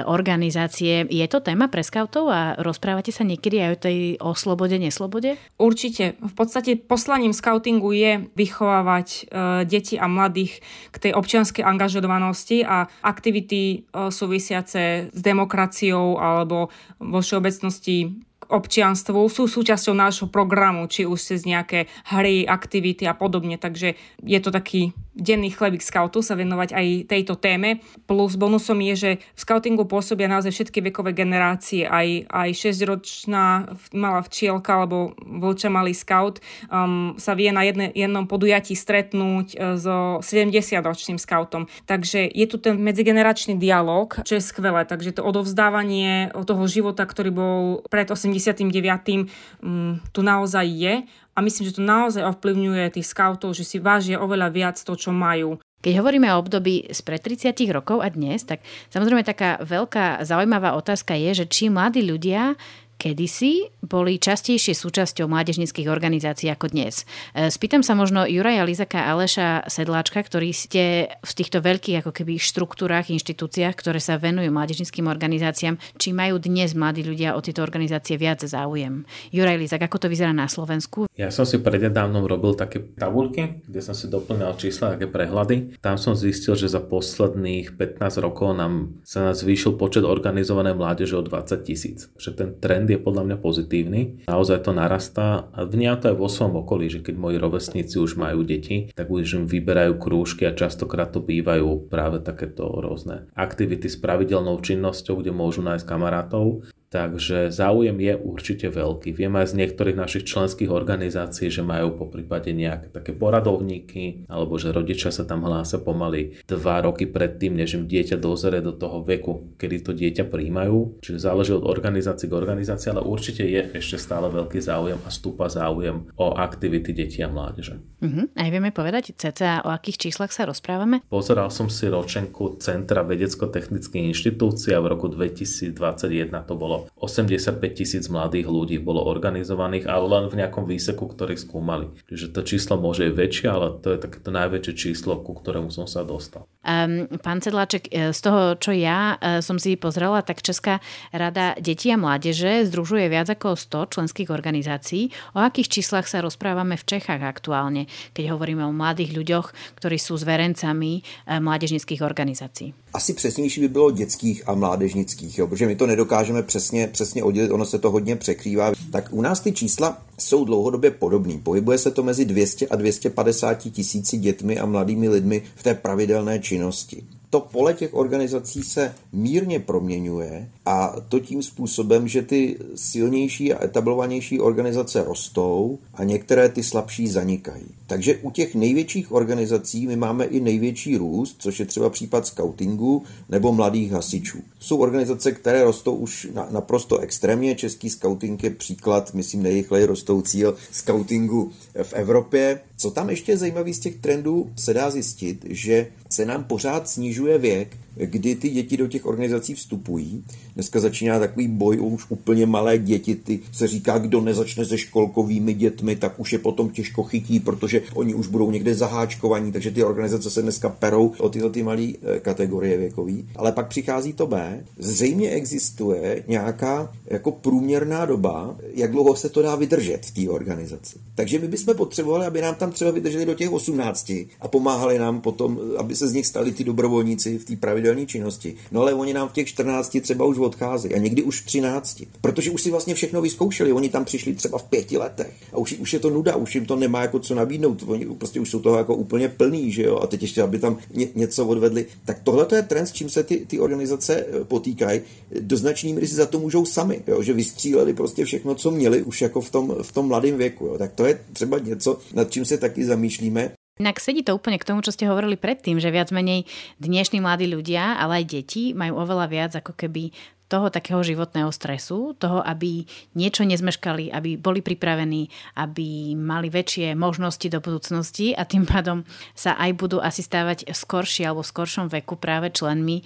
organizácie. 0.04 1.08
Je 1.08 1.26
to 1.32 1.40
téma 1.40 1.72
pre 1.72 1.80
skautov 1.80 2.28
a 2.28 2.60
rozprávate 2.60 3.08
sa 3.08 3.24
niekedy 3.24 3.56
aj 3.64 3.70
o 3.72 3.78
tej 3.80 3.96
o 4.20 4.30
slobode, 4.36 4.76
neslobode? 4.76 5.40
Určite. 5.56 6.20
V 6.20 6.34
podstate 6.36 6.76
poslaním 6.90 7.30
skautingu 7.30 7.94
je 7.94 8.26
vychovávať 8.34 9.08
e, 9.14 9.22
deti 9.62 9.94
a 9.94 10.10
mladých 10.10 10.58
k 10.90 10.96
tej 10.98 11.12
občianskej 11.14 11.62
angažovanosti 11.62 12.66
a 12.66 12.90
aktivity 13.06 13.62
e, 13.62 13.78
súvisiace 14.10 15.14
s 15.14 15.20
demokraciou 15.22 16.18
alebo 16.18 16.74
vo 16.98 17.22
všeobecnosti 17.22 18.26
občianstvu 18.50 19.30
sú 19.30 19.46
súčasťou 19.46 19.94
nášho 19.94 20.26
programu, 20.26 20.90
či 20.90 21.06
už 21.06 21.18
cez 21.22 21.46
nejaké 21.46 21.86
hry, 22.10 22.42
aktivity 22.44 23.06
a 23.06 23.14
podobne. 23.14 23.56
Takže 23.56 23.94
je 24.20 24.38
to 24.42 24.50
taký 24.50 24.90
denný 25.20 25.52
chlebík 25.52 25.84
scoutu 25.84 26.24
sa 26.24 26.38
venovať 26.38 26.72
aj 26.72 26.86
tejto 27.10 27.34
téme. 27.36 27.84
Plus 28.08 28.34
bonusom 28.40 28.80
je, 28.80 28.94
že 28.96 29.10
v 29.36 29.40
scoutingu 29.40 29.84
pôsobia 29.84 30.30
naozaj 30.30 30.54
všetky 30.54 30.80
vekové 30.90 31.12
generácie. 31.12 31.84
Aj, 31.84 32.06
aj 32.30 32.50
6-ročná 32.56 33.68
malá 33.92 34.24
včielka 34.24 34.80
alebo 34.80 35.12
vlča 35.20 35.68
malý 35.68 35.92
scout 35.92 36.40
um, 36.72 37.14
sa 37.20 37.36
vie 37.36 37.52
na 37.52 37.66
jedne, 37.66 37.92
jednom 37.92 38.24
podujatí 38.24 38.72
stretnúť 38.72 39.46
uh, 39.54 39.76
so 39.76 40.24
70-ročným 40.24 41.20
scoutom. 41.20 41.68
Takže 41.84 42.24
je 42.30 42.46
tu 42.48 42.56
ten 42.56 42.80
medzigeneračný 42.80 43.60
dialog, 43.60 44.16
čo 44.24 44.40
je 44.40 44.42
skvelé. 44.42 44.88
Takže 44.88 45.20
to 45.20 45.22
odovzdávanie 45.26 46.32
toho 46.46 46.64
života, 46.64 47.04
ktorý 47.04 47.30
bol 47.30 47.62
pred 47.92 48.08
89. 48.40 49.28
Um, 49.60 50.00
tu 50.10 50.20
naozaj 50.24 50.66
je 50.66 50.94
a 51.06 51.38
myslím, 51.38 51.68
že 51.68 51.76
to 51.76 51.82
naozaj 51.84 52.24
ovplyvňuje 52.24 52.96
tých 52.96 53.06
scoutov, 53.06 53.52
že 53.52 53.68
si 53.68 53.76
vážia 53.76 54.18
oveľa 54.18 54.48
viac 54.50 54.76
to, 54.80 54.92
čo 54.96 55.12
majú. 55.12 55.60
Keď 55.80 55.96
hovoríme 55.96 56.28
o 56.28 56.40
období 56.44 56.92
spred 56.92 57.24
30 57.24 57.56
rokov 57.72 58.04
a 58.04 58.12
dnes, 58.12 58.44
tak 58.44 58.60
samozrejme 58.92 59.24
taká 59.24 59.56
veľká 59.64 60.20
zaujímavá 60.28 60.76
otázka 60.76 61.16
je, 61.16 61.40
že 61.40 61.46
či 61.48 61.72
mladí 61.72 62.04
ľudia 62.04 62.52
kedysi 63.00 63.72
boli 63.80 64.20
častejšie 64.20 64.76
súčasťou 64.76 65.24
mládežnických 65.24 65.88
organizácií 65.88 66.52
ako 66.52 66.68
dnes. 66.68 67.08
E, 67.32 67.48
spýtam 67.48 67.80
sa 67.80 67.96
možno 67.96 68.28
Juraja 68.28 68.68
Lizaka 68.68 69.08
Aleša 69.08 69.64
Sedláčka, 69.72 70.20
ktorí 70.20 70.52
ste 70.52 71.08
v 71.24 71.32
týchto 71.32 71.64
veľkých 71.64 72.04
ako 72.04 72.12
keby 72.12 72.36
štruktúrach, 72.36 73.08
inštitúciách, 73.08 73.72
ktoré 73.72 74.04
sa 74.04 74.20
venujú 74.20 74.52
mládežnickým 74.52 75.08
organizáciám, 75.08 75.80
či 75.96 76.12
majú 76.12 76.36
dnes 76.36 76.76
mladí 76.76 77.00
ľudia 77.00 77.32
o 77.32 77.40
tieto 77.40 77.64
organizácie 77.64 78.20
viac 78.20 78.44
záujem. 78.44 79.08
Juraj 79.32 79.56
Lizak, 79.56 79.80
ako 79.80 80.04
to 80.04 80.06
vyzerá 80.12 80.36
na 80.36 80.44
Slovensku? 80.44 81.08
Ja 81.16 81.32
som 81.32 81.48
si 81.48 81.56
prednedávnom 81.56 82.28
robil 82.28 82.52
také 82.52 82.84
tabulky, 83.00 83.64
kde 83.64 83.80
som 83.80 83.96
si 83.96 84.12
doplňal 84.12 84.60
čísla, 84.60 85.00
také 85.00 85.08
prehľady. 85.08 85.80
Tam 85.80 85.96
som 85.96 86.12
zistil, 86.12 86.52
že 86.52 86.68
za 86.68 86.84
posledných 86.84 87.80
15 87.80 88.20
rokov 88.20 88.52
nám 88.52 89.00
sa 89.08 89.32
nás 89.32 89.40
zvýšil 89.40 89.80
počet 89.80 90.04
organizovanej 90.04 90.76
mládeže 90.76 91.16
o 91.16 91.24
20 91.24 91.64
tisíc. 91.64 92.12
Že 92.20 92.30
ten 92.36 92.50
trend 92.60 92.89
je 92.96 93.00
podľa 93.00 93.22
mňa 93.30 93.36
pozitívny. 93.38 94.00
Naozaj 94.26 94.66
to 94.66 94.72
narastá 94.74 95.50
a 95.54 95.62
vnímam 95.62 95.98
to 96.00 96.10
aj 96.10 96.16
vo 96.18 96.28
svojom 96.28 96.66
okolí, 96.66 96.90
že 96.90 97.04
keď 97.04 97.14
moji 97.14 97.36
rovesníci 97.38 97.96
už 98.00 98.18
majú 98.18 98.42
deti, 98.42 98.90
tak 98.94 99.10
už 99.10 99.42
im 99.42 99.44
vyberajú 99.46 99.98
krúžky 100.00 100.46
a 100.48 100.56
častokrát 100.56 101.14
to 101.14 101.22
bývajú 101.22 101.90
práve 101.90 102.18
takéto 102.22 102.66
rôzne 102.66 103.30
aktivity 103.38 103.86
s 103.86 104.00
pravidelnou 104.00 104.58
činnosťou, 104.58 105.22
kde 105.22 105.32
môžu 105.34 105.62
nájsť 105.62 105.86
kamarátov 105.86 106.66
Takže 106.90 107.54
záujem 107.54 107.94
je 108.02 108.18
určite 108.18 108.66
veľký. 108.66 109.14
Viem 109.14 109.38
aj 109.38 109.54
z 109.54 109.62
niektorých 109.62 109.94
našich 109.94 110.26
členských 110.26 110.74
organizácií, 110.74 111.46
že 111.46 111.62
majú 111.62 111.94
po 111.94 112.10
prípade 112.10 112.50
nejaké 112.50 112.90
také 112.90 113.14
poradovníky, 113.14 114.26
alebo 114.26 114.58
že 114.58 114.74
rodičia 114.74 115.14
sa 115.14 115.22
tam 115.22 115.46
hlásia 115.46 115.78
pomaly 115.78 116.42
dva 116.50 116.82
roky 116.82 117.06
predtým, 117.06 117.54
než 117.54 117.78
im 117.78 117.86
dieťa 117.86 118.18
dozere 118.18 118.58
do 118.58 118.74
toho 118.74 119.06
veku, 119.06 119.54
kedy 119.54 119.76
to 119.86 119.94
dieťa 119.94 120.26
príjmajú. 120.26 120.98
Čiže 120.98 121.22
záleží 121.22 121.54
od 121.54 121.62
organizácie 121.62 122.26
k 122.26 122.34
organizácii, 122.34 122.90
ale 122.90 123.06
určite 123.06 123.46
je 123.46 123.70
ešte 123.70 123.94
stále 123.94 124.26
veľký 124.26 124.58
záujem 124.58 124.98
a 125.06 125.14
stúpa 125.14 125.46
záujem 125.46 126.10
o 126.18 126.34
aktivity 126.34 126.90
detí 126.90 127.22
a 127.22 127.30
mládeže. 127.30 127.78
Uh-huh. 128.02 128.26
Aj 128.34 128.50
vieme 128.50 128.74
povedať 128.74 129.14
cca 129.14 129.62
o 129.62 129.70
akých 129.70 130.10
číslach 130.10 130.34
sa 130.34 130.42
rozprávame? 130.42 131.06
Pozeral 131.06 131.54
som 131.54 131.70
si 131.70 131.86
ročenku 131.86 132.58
Centra 132.58 133.06
vedecko-technických 133.06 134.10
inštitúcií 134.10 134.74
a 134.74 134.82
v 134.82 134.90
roku 134.90 135.06
2021 135.06 136.34
to 136.50 136.54
bolo 136.58 136.79
85 136.96 137.60
tisíc 137.74 138.04
mladých 138.08 138.46
ľudí 138.46 138.76
bolo 138.78 139.02
organizovaných, 139.04 139.88
ale 139.88 140.06
len 140.06 140.24
v 140.30 140.38
nejakom 140.44 140.64
výseku, 140.68 141.10
ktorý 141.10 141.34
skúmali. 141.36 141.90
Čiže 142.06 142.32
to 142.32 142.40
číslo 142.46 142.78
môže 142.78 143.08
byť 143.08 143.14
väčšie, 143.16 143.46
ale 143.50 143.66
to 143.80 143.96
je 143.96 143.98
takéto 143.98 144.30
najväčšie 144.30 144.72
číslo, 144.76 145.20
ku 145.20 145.34
ktorému 145.36 145.72
som 145.72 145.88
sa 145.88 146.04
dostal. 146.04 146.46
Um, 146.60 147.08
pán 147.24 147.40
Sedláček, 147.40 147.88
e, 147.88 148.12
z 148.12 148.20
toho, 148.20 148.52
čo 148.60 148.76
ja 148.76 149.16
uh, 149.16 149.40
som 149.40 149.56
si 149.56 149.80
pozrela, 149.80 150.20
tak 150.20 150.44
Česká 150.44 150.84
rada 151.08 151.56
detí 151.56 151.88
a 151.88 151.96
mládeže 151.96 152.68
združuje 152.68 153.08
viac 153.08 153.32
ako 153.32 153.56
100 153.56 153.96
členských 153.96 154.28
organizácií. 154.28 155.08
O 155.32 155.40
akých 155.40 155.80
číslach 155.80 156.04
sa 156.04 156.20
rozprávame 156.20 156.76
v 156.76 156.84
Čechách 156.84 157.24
aktuálne, 157.24 157.88
keď 158.12 158.36
hovoríme 158.36 158.60
o 158.68 158.76
mladých 158.76 159.16
ľuďoch, 159.16 159.46
ktorí 159.80 159.96
sú 159.96 160.20
zverencami 160.20 161.00
uh, 161.00 161.40
mládežnických 161.40 162.04
organizácií? 162.04 162.76
Asi 162.92 163.14
přesnější 163.14 163.60
by 163.60 163.68
bylo 163.68 163.90
dětských 163.90 164.48
a 164.48 164.54
mládežnických, 164.54 165.38
jo, 165.38 165.46
protože 165.46 165.66
my 165.66 165.76
to 165.76 165.86
nedokážeme 165.86 166.42
přesně, 166.42 166.69
přesně 166.92 167.24
oddělit, 167.24 167.50
ono 167.50 167.64
se 167.64 167.78
to 167.78 167.90
hodně 167.90 168.16
překrývá. 168.16 168.72
Tak 168.92 169.08
u 169.10 169.22
nás 169.22 169.40
ty 169.40 169.52
čísla 169.52 170.02
jsou 170.18 170.44
dlouhodobě 170.44 170.90
podobný. 170.90 171.38
Pohybuje 171.38 171.78
se 171.78 171.90
to 171.90 172.02
mezi 172.02 172.24
200 172.24 172.66
a 172.66 172.76
250 172.76 173.54
tisíci 173.54 174.18
dětmi 174.18 174.58
a 174.58 174.66
mladými 174.66 175.08
lidmi 175.08 175.42
v 175.54 175.62
té 175.62 175.74
pravidelné 175.74 176.38
činnosti 176.38 177.02
to 177.30 177.40
pole 177.40 177.74
těch 177.74 177.94
organizací 177.94 178.62
se 178.62 178.94
mírně 179.12 179.60
proměňuje 179.60 180.48
a 180.66 180.96
to 181.08 181.20
tím 181.20 181.42
způsobem, 181.42 182.08
že 182.08 182.22
ty 182.22 182.58
silnější 182.74 183.54
a 183.54 183.64
etablovanější 183.64 184.40
organizace 184.40 185.04
rostou 185.04 185.78
a 185.94 186.04
některé 186.04 186.48
ty 186.48 186.62
slabší 186.62 187.08
zanikají. 187.08 187.66
Takže 187.90 188.16
u 188.16 188.30
těch 188.30 188.54
největších 188.54 189.12
organizací 189.12 189.86
my 189.86 189.96
máme 189.96 190.24
i 190.24 190.40
největší 190.40 190.96
růst, 190.96 191.36
což 191.38 191.60
je 191.60 191.66
třeba 191.66 191.90
případ 191.90 192.26
scoutingu 192.26 193.02
nebo 193.28 193.52
mladých 193.52 193.92
hasičů. 193.92 194.38
Jsou 194.60 194.78
organizace, 194.78 195.32
které 195.32 195.64
rostou 195.64 195.94
už 195.94 196.28
naprosto 196.50 196.98
extrémně. 196.98 197.54
Český 197.54 197.90
scouting 197.90 198.42
je 198.42 198.50
příklad, 198.50 199.14
myslím, 199.14 199.42
nejrychleji 199.42 199.86
rostoucího 199.86 200.54
scoutingu 200.72 201.52
v 201.82 201.92
Evropě. 201.92 202.60
Co 202.76 202.90
tam 202.90 203.10
ještě 203.10 203.36
zajímavý 203.36 203.74
z 203.74 203.78
těch 203.78 203.96
trendů 203.96 204.50
se 204.56 204.74
dá 204.74 204.90
zjistit, 204.90 205.44
že 205.48 205.86
se 206.10 206.26
nám 206.26 206.44
pořád 206.44 206.88
snižuje 206.88 207.38
věk 207.38 207.76
kdy 207.96 208.34
ty 208.34 208.48
děti 208.48 208.76
do 208.76 208.86
těch 208.86 209.06
organizací 209.06 209.54
vstupují. 209.54 210.24
Dneska 210.54 210.80
začíná 210.80 211.18
takový 211.18 211.48
boj 211.48 211.80
o 211.80 211.84
už 211.84 212.06
úplně 212.08 212.46
malé 212.46 212.78
děti. 212.78 213.14
Ty 213.14 213.40
se 213.52 213.66
říká, 213.66 213.98
kdo 213.98 214.20
nezačne 214.20 214.64
se 214.64 214.78
školkovými 214.78 215.54
dětmi, 215.54 215.96
tak 215.96 216.20
už 216.20 216.32
je 216.32 216.38
potom 216.38 216.68
těžko 216.68 217.02
chytí, 217.02 217.40
protože 217.40 217.82
oni 217.94 218.14
už 218.14 218.26
budou 218.26 218.50
někde 218.50 218.74
zaháčkovaní, 218.74 219.52
takže 219.52 219.70
ty 219.70 219.84
organizace 219.84 220.30
se 220.30 220.42
dneska 220.42 220.68
perou 220.68 221.12
o 221.18 221.28
tyhle 221.28 221.50
ty 221.50 221.62
malé 221.62 221.82
eh, 221.82 222.20
kategorie 222.20 222.78
věkové. 222.78 223.12
Ale 223.36 223.52
pak 223.52 223.68
přichází 223.68 224.12
to 224.12 224.26
B. 224.26 224.64
Zřejmě 224.78 225.30
existuje 225.30 226.24
nějaká 226.28 226.92
jako 227.06 227.32
průměrná 227.32 228.06
doba, 228.06 228.56
jak 228.74 228.92
dlouho 228.92 229.16
se 229.16 229.28
to 229.28 229.42
dá 229.42 229.54
vydržet 229.54 230.06
v 230.06 230.10
té 230.10 230.30
organizaci. 230.30 230.98
Takže 231.14 231.38
my 231.38 231.48
bychom 231.48 231.74
potřebovali, 231.74 232.26
aby 232.26 232.40
nám 232.40 232.54
tam 232.54 232.72
třeba 232.72 232.90
vydrželi 232.90 233.26
do 233.26 233.34
těch 233.34 233.52
18 233.52 234.10
a 234.40 234.48
pomáhali 234.48 234.98
nám 234.98 235.20
potom, 235.20 235.60
aby 235.78 235.96
se 235.96 236.08
z 236.08 236.12
nich 236.12 236.26
stali 236.26 236.52
ty 236.52 236.64
dobrovolníci 236.64 237.38
v 237.38 237.44
té 237.44 237.56
pravidelné 237.56 237.79
pravidelné 237.80 238.06
činnosti. 238.06 238.54
No 238.72 238.80
ale 238.80 238.94
oni 238.94 239.14
nám 239.14 239.28
v 239.28 239.32
těch 239.32 239.48
14 239.48 239.96
třeba 240.00 240.24
už 240.24 240.38
odcházejí 240.38 240.94
a 240.94 240.98
někdy 240.98 241.22
už 241.22 241.40
v 241.40 241.46
13, 241.46 242.02
protože 242.20 242.50
už 242.50 242.62
si 242.62 242.70
vlastně 242.70 242.94
všechno 242.94 243.22
vyzkoušeli. 243.22 243.72
Oni 243.72 243.88
tam 243.88 244.04
přišli 244.04 244.34
třeba 244.34 244.58
v 244.58 244.62
pěti 244.62 244.98
letech 244.98 245.32
a 245.52 245.58
už, 245.58 245.72
už 245.72 245.92
je 245.92 245.98
to 245.98 246.10
nuda, 246.10 246.36
už 246.36 246.54
jim 246.54 246.66
to 246.66 246.76
nemá 246.76 247.02
jako 247.02 247.18
co 247.18 247.34
nabídnout. 247.34 247.84
Oni 247.86 248.06
prostě 248.06 248.40
už 248.40 248.50
jsou 248.50 248.60
toho 248.60 248.78
jako 248.78 248.94
úplně 248.94 249.28
plný, 249.28 249.72
že 249.72 249.82
jo, 249.82 249.98
a 249.98 250.06
teď 250.06 250.22
ještě, 250.22 250.42
aby 250.42 250.58
tam 250.58 250.78
ně, 250.94 251.08
něco 251.14 251.46
odvedli. 251.46 251.86
Tak 252.04 252.20
tohle 252.24 252.46
to 252.46 252.54
je 252.54 252.62
trend, 252.62 252.86
s 252.86 252.92
čím 252.92 253.08
se 253.08 253.22
ty, 253.22 253.46
ty 253.46 253.60
organizace 253.60 254.16
eh, 254.16 254.44
potýkají. 254.44 255.00
Do 255.40 255.56
značný 255.56 255.92
míry 255.92 256.08
si 256.08 256.14
za 256.14 256.26
to 256.26 256.38
můžou 256.38 256.66
sami, 256.66 257.02
jo, 257.06 257.22
že 257.22 257.32
vystříleli 257.32 257.94
prostě 257.94 258.24
všechno, 258.24 258.54
co 258.54 258.70
měli 258.70 259.02
už 259.02 259.22
jako 259.22 259.40
v 259.40 259.50
tom, 259.50 259.74
v 259.82 259.92
tom 259.92 260.06
mladém 260.06 260.36
věku. 260.36 260.66
Jo. 260.66 260.78
Tak 260.78 260.92
to 260.92 261.06
je 261.06 261.20
třeba 261.32 261.58
něco, 261.58 261.98
nad 262.14 262.30
čím 262.30 262.44
se 262.44 262.56
taky 262.56 262.84
zamýšlíme. 262.84 263.59
Inak 263.80 263.96
sedí 263.96 264.20
to 264.20 264.36
úplne 264.36 264.60
k 264.60 264.68
tomu, 264.68 264.84
čo 264.84 264.92
ste 264.92 265.08
hovorili 265.08 265.40
predtým, 265.40 265.80
že 265.80 265.88
viac 265.88 266.12
menej 266.12 266.44
dnešní 266.84 267.24
mladí 267.24 267.48
ľudia, 267.48 267.96
ale 267.96 268.20
aj 268.20 268.24
deti 268.28 268.76
majú 268.76 269.00
oveľa 269.00 269.26
viac 269.32 269.52
ako 269.56 269.72
keby 269.72 270.12
toho 270.50 270.66
takého 270.66 270.98
životného 271.06 271.54
stresu, 271.54 272.18
toho, 272.18 272.42
aby 272.42 272.82
niečo 273.14 273.46
nezmeškali, 273.46 274.10
aby 274.10 274.34
boli 274.34 274.58
pripravení, 274.66 275.30
aby 275.54 276.18
mali 276.18 276.50
väčšie 276.50 276.98
možnosti 276.98 277.46
do 277.46 277.62
budúcnosti 277.62 278.34
a 278.34 278.42
tým 278.42 278.66
pádom 278.66 279.06
sa 279.38 279.54
aj 279.54 279.70
budú 279.78 280.02
asi 280.02 280.26
stávať 280.26 280.66
skoršie 280.74 281.30
alebo 281.30 281.46
v 281.46 281.52
skoršom 281.54 281.86
veku 281.86 282.18
práve 282.18 282.50
členmi 282.50 283.00
e, 283.00 283.02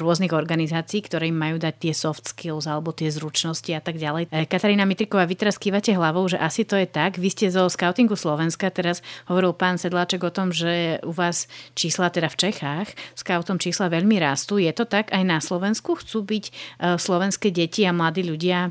rôznych 0.00 0.32
organizácií, 0.32 1.04
ktoré 1.04 1.28
im 1.28 1.36
majú 1.36 1.60
dať 1.60 1.74
tie 1.76 1.92
soft 1.92 2.24
skills 2.32 2.64
alebo 2.64 2.96
tie 2.96 3.12
zručnosti 3.12 3.68
a 3.76 3.84
tak 3.84 4.00
ďalej. 4.00 4.32
E, 4.32 4.48
Katarína 4.48 4.88
Mitriková, 4.88 5.28
vy 5.28 5.36
teraz 5.36 5.60
kývate 5.60 5.92
hlavou, 5.92 6.24
že 6.32 6.40
asi 6.40 6.64
to 6.64 6.80
je 6.80 6.88
tak. 6.88 7.20
Vy 7.20 7.28
ste 7.28 7.52
zo 7.52 7.68
Scoutingu 7.68 8.16
Slovenska, 8.16 8.72
teraz 8.72 9.04
hovoril 9.28 9.52
pán 9.52 9.76
Sedláček 9.76 10.24
o 10.24 10.32
tom, 10.32 10.48
že 10.48 10.96
u 11.04 11.12
vás 11.12 11.44
čísla 11.76 12.08
teda 12.08 12.32
v 12.32 12.48
Čechách, 12.48 12.88
scoutom 13.12 13.60
čísla 13.60 13.92
veľmi 13.92 14.16
rastú. 14.16 14.56
Je 14.56 14.72
to 14.72 14.88
tak 14.88 15.12
aj 15.12 15.22
na 15.26 15.44
Slovensku? 15.44 15.98
Chcú 16.00 16.24
byť 16.24 16.44
e, 16.48 16.52
slovenské 16.94 17.50
deti 17.50 17.82
a 17.82 17.90
mladí 17.90 18.22
ľudia 18.22 18.70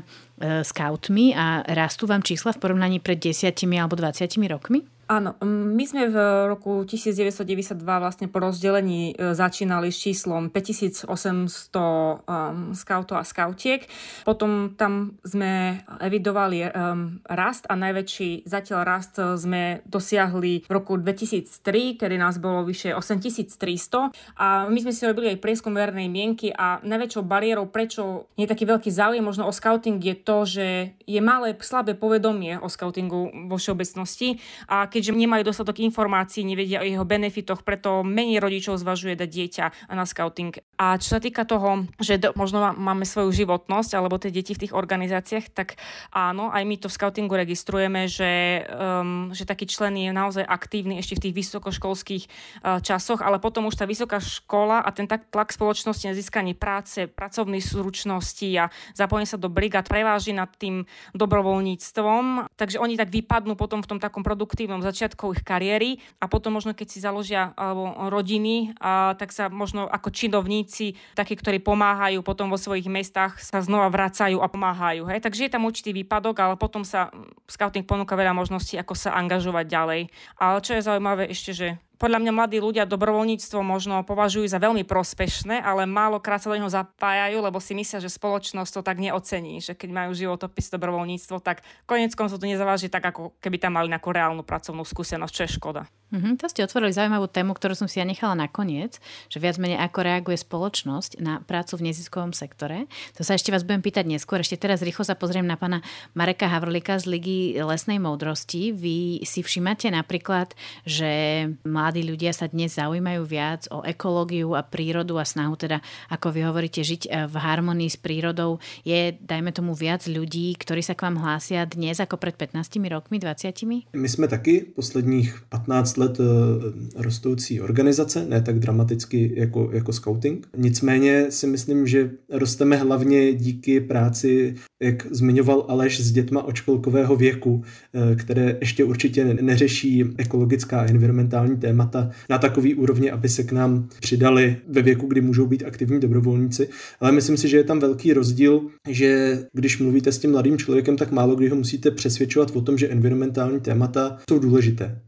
scoutmi 0.64 1.36
a 1.36 1.60
rastú 1.68 2.08
vám 2.08 2.24
čísla 2.24 2.56
v 2.56 2.60
porovnaní 2.64 2.98
pred 3.04 3.20
10 3.20 3.52
alebo 3.76 4.00
20 4.00 4.32
rokmi? 4.48 4.95
Áno, 5.06 5.38
my 5.46 5.84
sme 5.86 6.10
v 6.10 6.18
roku 6.50 6.82
1992 6.82 7.78
vlastne 7.78 8.26
po 8.26 8.42
rozdelení 8.42 9.14
e, 9.14 9.38
začínali 9.38 9.94
s 9.94 10.02
číslom 10.02 10.50
5800 10.50 11.06
um, 11.06 12.74
scoutov 12.74 13.14
a 13.14 13.22
scoutiek. 13.22 13.86
Potom 14.26 14.74
tam 14.74 15.14
sme 15.22 15.78
evidovali 16.02 16.66
um, 16.66 17.22
rast 17.22 17.70
a 17.70 17.78
najväčší 17.78 18.50
zatiaľ 18.50 18.80
rast 18.82 19.14
sme 19.38 19.86
dosiahli 19.86 20.66
v 20.66 20.70
roku 20.74 20.98
2003, 20.98 22.02
kedy 22.02 22.18
nás 22.18 22.42
bolo 22.42 22.66
vyše 22.66 22.90
8300. 22.90 24.10
A 24.42 24.66
my 24.66 24.78
sme 24.82 24.90
si 24.90 25.06
robili 25.06 25.30
aj 25.30 25.38
prieskum 25.38 25.70
verejnej 25.70 26.10
mienky 26.10 26.50
a 26.50 26.82
najväčšou 26.82 27.22
bariérou, 27.22 27.70
prečo 27.70 28.26
nie 28.34 28.50
je 28.50 28.52
taký 28.58 28.66
veľký 28.66 28.90
záujem 28.90 29.22
možno 29.22 29.46
o 29.46 29.54
scouting, 29.54 30.02
je 30.02 30.16
to, 30.18 30.38
že 30.42 30.66
je 31.06 31.20
malé, 31.22 31.54
slabé 31.62 31.94
povedomie 31.94 32.58
o 32.58 32.66
scoutingu 32.66 33.30
vo 33.46 33.54
všeobecnosti. 33.54 34.42
A 34.66 34.90
keďže 34.96 35.12
nemajú 35.12 35.44
dostatok 35.44 35.84
informácií, 35.84 36.40
nevedia 36.40 36.80
o 36.80 36.88
jeho 36.88 37.04
benefitoch, 37.04 37.60
preto 37.60 38.00
menej 38.00 38.40
rodičov 38.40 38.80
zvažuje 38.80 39.12
dať 39.12 39.28
dieťa 39.28 39.64
na 39.92 40.08
scouting. 40.08 40.56
A 40.80 40.96
čo 40.96 41.16
sa 41.16 41.20
týka 41.20 41.44
toho, 41.44 41.84
že 42.00 42.16
do, 42.16 42.32
možno 42.32 42.64
máme 42.72 43.04
svoju 43.04 43.44
životnosť 43.44 43.92
alebo 43.92 44.16
tie 44.16 44.32
deti 44.32 44.56
v 44.56 44.64
tých 44.64 44.72
organizáciách, 44.72 45.52
tak 45.52 45.76
áno, 46.16 46.48
aj 46.48 46.64
my 46.64 46.80
to 46.80 46.88
v 46.88 46.96
scoutingu 46.96 47.36
registrujeme, 47.36 48.08
že, 48.08 48.64
um, 48.72 49.28
že 49.36 49.44
taký 49.44 49.68
člen 49.68 50.00
je 50.00 50.16
naozaj 50.16 50.48
aktívny 50.48 50.96
ešte 50.96 51.20
v 51.20 51.28
tých 51.28 51.36
vysokoškolských 51.44 52.24
uh, 52.24 52.80
časoch, 52.80 53.20
ale 53.20 53.36
potom 53.36 53.68
už 53.68 53.76
tá 53.76 53.84
vysoká 53.84 54.16
škola 54.16 54.80
a 54.80 54.88
ten 54.96 55.04
tak 55.04 55.28
tlak 55.28 55.52
spoločnosti 55.52 56.08
na 56.08 56.16
získanie 56.16 56.56
práce, 56.56 57.04
pracovnej 57.04 57.60
súručnosti 57.60 58.48
a 58.56 58.72
zapojenie 58.96 59.28
sa 59.28 59.36
do 59.36 59.52
brigád 59.52 59.92
preváži 59.92 60.32
nad 60.32 60.48
tým 60.56 60.88
dobrovoľníctvom. 61.12 62.56
Takže 62.56 62.80
oni 62.80 62.96
tak 62.96 63.12
vypadnú 63.12 63.58
potom 63.60 63.84
v 63.84 63.90
tom 63.92 63.98
takom 64.00 64.24
produktívnom 64.24 64.85
začiatku 64.86 65.34
ich 65.34 65.42
kariéry 65.42 65.98
a 66.22 66.30
potom 66.30 66.54
možno 66.54 66.72
keď 66.72 66.86
si 66.86 66.98
založia 67.02 67.52
alebo 67.58 68.10
rodiny, 68.10 68.72
a, 68.78 69.18
tak 69.18 69.34
sa 69.34 69.50
možno 69.50 69.90
ako 69.90 70.08
činovníci, 70.14 70.94
takí, 71.18 71.34
ktorí 71.34 71.60
pomáhajú 71.60 72.22
potom 72.22 72.48
vo 72.48 72.58
svojich 72.60 72.86
mestách, 72.86 73.42
sa 73.42 73.58
znova 73.62 73.90
vracajú 73.90 74.38
a 74.38 74.50
pomáhajú. 74.50 75.08
Hej? 75.10 75.22
Takže 75.22 75.46
je 75.46 75.54
tam 75.54 75.66
určitý 75.66 75.90
výpadok, 75.92 76.36
ale 76.38 76.54
potom 76.54 76.86
sa 76.86 77.10
scouting 77.50 77.86
ponúka 77.86 78.14
veľa 78.14 78.36
možností, 78.36 78.78
ako 78.78 78.94
sa 78.94 79.14
angažovať 79.18 79.66
ďalej. 79.66 80.00
Ale 80.38 80.58
čo 80.62 80.72
je 80.76 80.86
zaujímavé 80.86 81.28
ešte, 81.30 81.50
že 81.52 81.68
podľa 81.96 82.20
mňa 82.20 82.32
mladí 82.32 82.58
ľudia 82.60 82.84
dobrovoľníctvo 82.84 83.58
možno 83.64 84.04
považujú 84.04 84.44
za 84.48 84.60
veľmi 84.60 84.84
prospešné, 84.84 85.64
ale 85.64 85.88
málokrát 85.88 86.40
sa 86.40 86.52
do 86.52 86.56
neho 86.60 86.68
zapájajú, 86.68 87.40
lebo 87.40 87.56
si 87.56 87.72
myslia, 87.72 88.04
že 88.04 88.12
spoločnosť 88.12 88.70
to 88.70 88.80
tak 88.84 89.00
neocení, 89.00 89.64
že 89.64 89.72
keď 89.72 89.90
majú 89.92 90.10
životopis 90.12 90.68
dobrovoľníctvo, 90.72 91.36
tak 91.40 91.64
konec 91.88 92.12
koncov 92.12 92.36
to 92.36 92.46
nezaváži 92.46 92.92
tak, 92.92 93.08
ako 93.08 93.36
keby 93.40 93.56
tam 93.56 93.80
mali 93.80 93.88
nejakú 93.88 94.12
reálnu 94.12 94.44
pracovnú 94.44 94.84
skúsenosť, 94.84 95.32
čo 95.32 95.42
je 95.48 95.50
škoda. 95.56 95.82
Mm-hmm, 96.06 96.38
to 96.38 96.46
ste 96.46 96.62
otvorili 96.62 96.94
zaujímavú 96.94 97.26
tému, 97.26 97.50
ktorú 97.50 97.74
som 97.74 97.90
si 97.90 97.98
ja 97.98 98.06
nechala 98.06 98.38
nakoniec, 98.38 99.02
že 99.26 99.42
viac 99.42 99.58
menej 99.58 99.82
ako 99.82 99.98
reaguje 100.06 100.38
spoločnosť 100.38 101.18
na 101.18 101.42
prácu 101.42 101.82
v 101.82 101.90
neziskovom 101.90 102.30
sektore. 102.30 102.86
To 103.18 103.26
sa 103.26 103.34
ešte 103.34 103.50
vás 103.50 103.66
budem 103.66 103.82
pýtať 103.82 104.06
neskôr. 104.06 104.38
Ešte 104.38 104.54
teraz 104.54 104.86
rýchlo 104.86 105.02
sa 105.02 105.18
pozriem 105.18 105.42
na 105.42 105.58
pána 105.58 105.82
Mareka 106.14 106.46
Havrlika 106.46 107.02
z 107.02 107.10
Ligy 107.10 107.58
lesnej 107.58 107.98
moudrosti. 107.98 108.70
Vy 108.70 109.26
si 109.26 109.42
všímate 109.42 109.90
napríklad, 109.90 110.54
že 110.86 111.50
mladí 111.66 112.06
ľudia 112.06 112.30
sa 112.30 112.46
dnes 112.46 112.78
zaujímajú 112.78 113.22
viac 113.26 113.66
o 113.74 113.82
ekológiu 113.82 114.54
a 114.54 114.62
prírodu 114.62 115.18
a 115.18 115.26
snahu 115.26 115.58
teda, 115.58 115.82
ako 116.14 116.30
vy 116.30 116.40
hovoríte, 116.46 116.86
žiť 116.86 117.02
eh, 117.10 117.26
v 117.26 117.34
harmonii 117.34 117.90
s 117.90 117.98
prírodou. 117.98 118.62
Je, 118.86 119.10
dajme 119.10 119.50
tomu, 119.50 119.74
viac 119.74 120.06
ľudí, 120.06 120.54
ktorí 120.54 120.86
sa 120.86 120.94
k 120.94 121.02
vám 121.10 121.18
hlásia 121.18 121.66
dnes 121.66 121.98
ako 121.98 122.14
pred 122.14 122.38
15 122.38 122.78
rokmi, 122.86 123.18
20? 123.18 123.58
My 123.92 124.08
jsme 124.08 124.28
taky 124.28 124.60
posledních 124.74 125.42
15 125.48 125.95
let 125.96 126.20
eh, 126.20 127.02
rostoucí 127.02 127.60
organizace, 127.60 128.26
ne 128.28 128.42
tak 128.42 128.58
dramaticky 128.58 129.32
jako, 129.36 129.70
jako 129.72 129.92
scouting. 129.92 130.48
Nicméně 130.56 131.26
si 131.30 131.46
myslím, 131.46 131.86
že 131.86 132.10
rosteme 132.30 132.76
hlavně 132.76 133.32
díky 133.32 133.80
práci, 133.80 134.54
jak 134.82 135.06
zmiňoval 135.10 135.66
Aleš, 135.68 136.00
s 136.00 136.12
dětma 136.12 136.42
od 136.42 136.56
školkového 136.56 137.16
věku, 137.16 137.62
eh, 137.94 138.16
které 138.16 138.56
ještě 138.60 138.84
určitě 138.84 139.24
neřeší 139.24 140.04
ekologická 140.16 140.80
a 140.80 140.90
environmentální 140.90 141.56
témata 141.56 142.10
na 142.30 142.38
takový 142.38 142.74
úrovni, 142.74 143.10
aby 143.10 143.28
se 143.28 143.42
k 143.42 143.52
nám 143.52 143.88
přidali 144.00 144.56
ve 144.68 144.82
věku, 144.82 145.06
kdy 145.06 145.20
můžou 145.20 145.46
být 145.46 145.64
aktivní 145.66 146.00
dobrovolníci. 146.00 146.68
Ale 147.00 147.12
myslím 147.12 147.36
si, 147.36 147.48
že 147.48 147.56
je 147.56 147.64
tam 147.64 147.80
velký 147.80 148.12
rozdíl, 148.12 148.66
že 148.88 149.38
když 149.52 149.78
mluvíte 149.78 150.12
s 150.12 150.18
tím 150.18 150.30
mladým 150.30 150.58
člověkem, 150.58 150.96
tak 150.96 151.12
málo 151.12 151.36
kdy 151.36 151.48
ho 151.48 151.56
musíte 151.56 151.90
přesvědčovat 151.90 152.56
o 152.56 152.60
tom, 152.60 152.78
že 152.78 152.88
environmentální 152.88 153.60
témata 153.60 154.18
jsou 154.30 154.38
důležité 154.38 155.00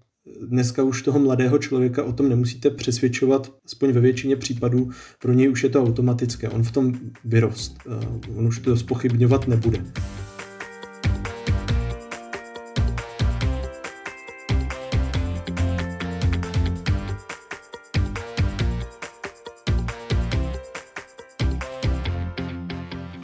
dneska 0.46 0.82
už 0.82 1.02
toho 1.02 1.18
mladého 1.18 1.58
člověka 1.58 2.04
o 2.04 2.12
tom 2.12 2.28
nemusíte 2.28 2.70
přesvědčovat, 2.70 3.52
aspoň 3.64 3.92
ve 3.92 4.00
většině 4.00 4.36
případů, 4.36 4.90
pro 5.18 5.32
něj 5.32 5.50
už 5.50 5.62
je 5.62 5.68
to 5.68 5.82
automatické, 5.82 6.48
on 6.48 6.62
v 6.62 6.70
tom 6.70 6.94
vyrost, 7.24 7.78
on 8.36 8.46
už 8.46 8.58
to 8.58 8.76
spochybňovat 8.76 9.48
nebude. 9.48 9.84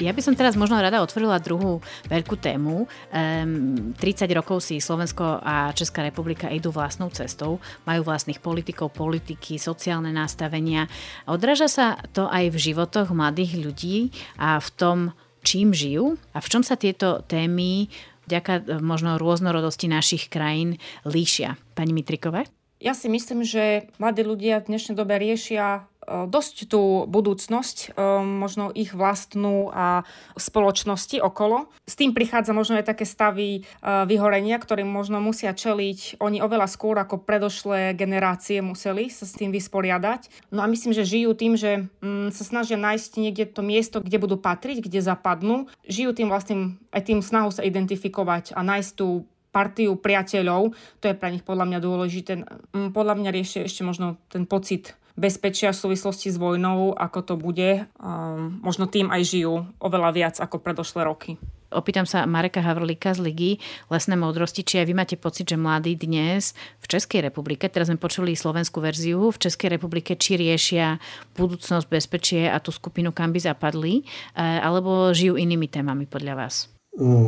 Ja 0.05 0.13
by 0.13 0.21
som 0.21 0.37
teraz 0.37 0.53
možno 0.53 0.77
rada 0.77 1.01
otvorila 1.01 1.41
druhú 1.41 1.81
veľkú 2.13 2.37
tému. 2.37 2.85
Um, 3.09 3.97
30 3.97 4.29
rokov 4.37 4.61
si 4.61 4.77
Slovensko 4.77 5.41
a 5.41 5.73
Česká 5.73 6.05
republika 6.05 6.53
idú 6.53 6.69
vlastnou 6.69 7.09
cestou, 7.09 7.57
majú 7.89 8.05
vlastných 8.05 8.45
politikov, 8.45 8.93
politiky, 8.93 9.57
sociálne 9.57 10.13
nastavenia. 10.13 10.93
Odráža 11.25 11.73
sa 11.73 11.87
to 12.13 12.29
aj 12.29 12.53
v 12.53 12.57
životoch 12.61 13.17
mladých 13.17 13.57
ľudí 13.57 14.13
a 14.37 14.61
v 14.61 14.69
tom, 14.77 14.99
čím 15.41 15.73
žijú 15.73 16.21
a 16.37 16.45
v 16.45 16.51
čom 16.53 16.61
sa 16.61 16.77
tieto 16.77 17.25
témy 17.25 17.89
vďaka 18.29 18.53
e, 18.61 18.63
možno 18.85 19.17
rôznorodosti 19.17 19.89
našich 19.89 20.29
krajín 20.29 20.77
líšia. 21.09 21.57
Pani 21.73 21.97
Mitriková? 21.97 22.45
Ja 22.85 22.93
si 22.93 23.09
myslím, 23.09 23.49
že 23.49 23.89
mladí 23.97 24.21
ľudia 24.21 24.61
v 24.61 24.77
dnešnej 24.77 24.93
dobe 24.93 25.17
riešia 25.17 25.89
dosť 26.07 26.69
tú 26.69 27.09
budúcnosť, 27.09 27.97
e, 27.97 28.15
možno 28.23 28.71
ich 28.73 28.93
vlastnú 28.93 29.73
a 29.73 30.05
spoločnosti 30.37 31.21
okolo. 31.21 31.69
S 31.89 31.97
tým 31.97 32.13
prichádza 32.13 32.53
možno 32.57 32.79
aj 32.81 32.89
také 32.89 33.09
stavy 33.09 33.61
e, 33.61 33.63
vyhorenia, 33.83 34.61
ktorým 34.61 34.89
možno 34.89 35.19
musia 35.21 35.53
čeliť 35.57 36.21
oni 36.21 36.45
oveľa 36.45 36.69
skôr 36.69 36.97
ako 37.01 37.25
predošlé 37.25 37.97
generácie 37.97 38.61
museli 38.61 39.09
sa 39.09 39.25
s 39.25 39.37
tým 39.37 39.51
vysporiadať. 39.51 40.53
No 40.53 40.65
a 40.65 40.71
myslím, 40.71 40.93
že 40.93 41.09
žijú 41.09 41.33
tým, 41.37 41.57
že 41.57 41.89
mm, 42.01 42.33
sa 42.33 42.45
snažia 42.45 42.77
nájsť 42.77 43.11
niekde 43.21 43.45
to 43.51 43.65
miesto, 43.65 44.01
kde 44.01 44.21
budú 44.21 44.37
patriť, 44.37 44.85
kde 44.85 45.01
zapadnú. 45.05 45.69
Žijú 45.89 46.11
tým 46.17 46.29
vlastným 46.29 46.61
aj 46.95 47.03
tým 47.11 47.21
snahu 47.21 47.51
sa 47.51 47.67
identifikovať 47.67 48.55
a 48.55 48.63
nájsť 48.63 48.91
tú 48.95 49.27
partiu 49.55 49.95
priateľov, 49.95 50.75
to 50.99 51.05
je 51.07 51.15
pre 51.15 51.31
nich 51.31 51.47
podľa 51.47 51.71
mňa 51.71 51.79
dôležité. 51.79 52.33
Mm, 52.75 52.91
podľa 52.91 53.15
mňa 53.23 53.31
riešia 53.31 53.63
ešte 53.71 53.87
možno 53.87 54.19
ten 54.27 54.51
pocit 54.51 54.99
bezpečia 55.15 55.71
v 55.71 55.81
súvislosti 55.81 56.31
s 56.31 56.37
vojnou, 56.39 56.95
ako 56.95 57.21
to 57.23 57.35
bude. 57.39 57.87
Um, 57.99 58.59
možno 58.63 58.91
tým 58.91 59.11
aj 59.11 59.23
žijú 59.23 59.67
oveľa 59.79 60.11
viac 60.15 60.35
ako 60.43 60.59
predošlé 60.59 61.07
roky. 61.07 61.39
Opýtam 61.75 62.07
sa 62.07 62.23
Mareka 62.23 62.63
Havrlíka 62.63 63.19
z 63.19 63.19
Ligy 63.19 63.53
Lesné 63.91 64.15
modrosti, 64.15 64.63
či 64.63 64.79
aj 64.79 64.87
vy 64.87 64.95
máte 64.95 65.17
pocit, 65.19 65.51
že 65.51 65.59
mladí 65.59 65.99
dnes 65.99 66.55
v 66.79 66.87
Českej 66.87 67.27
republike, 67.27 67.67
teraz 67.67 67.91
sme 67.91 67.99
počuli 67.99 68.39
slovenskú 68.39 68.79
verziu, 68.79 69.35
v 69.35 69.43
Českej 69.43 69.75
republike 69.75 70.15
či 70.15 70.39
riešia 70.39 71.03
budúcnosť, 71.35 71.91
bezpečie 71.91 72.47
a 72.47 72.63
tú 72.63 72.71
skupinu, 72.71 73.11
kam 73.11 73.35
by 73.35 73.43
zapadli, 73.43 74.07
eh, 74.39 74.63
alebo 74.63 75.11
žijú 75.11 75.35
inými 75.35 75.67
témami 75.67 76.07
podľa 76.07 76.35
vás? 76.39 76.71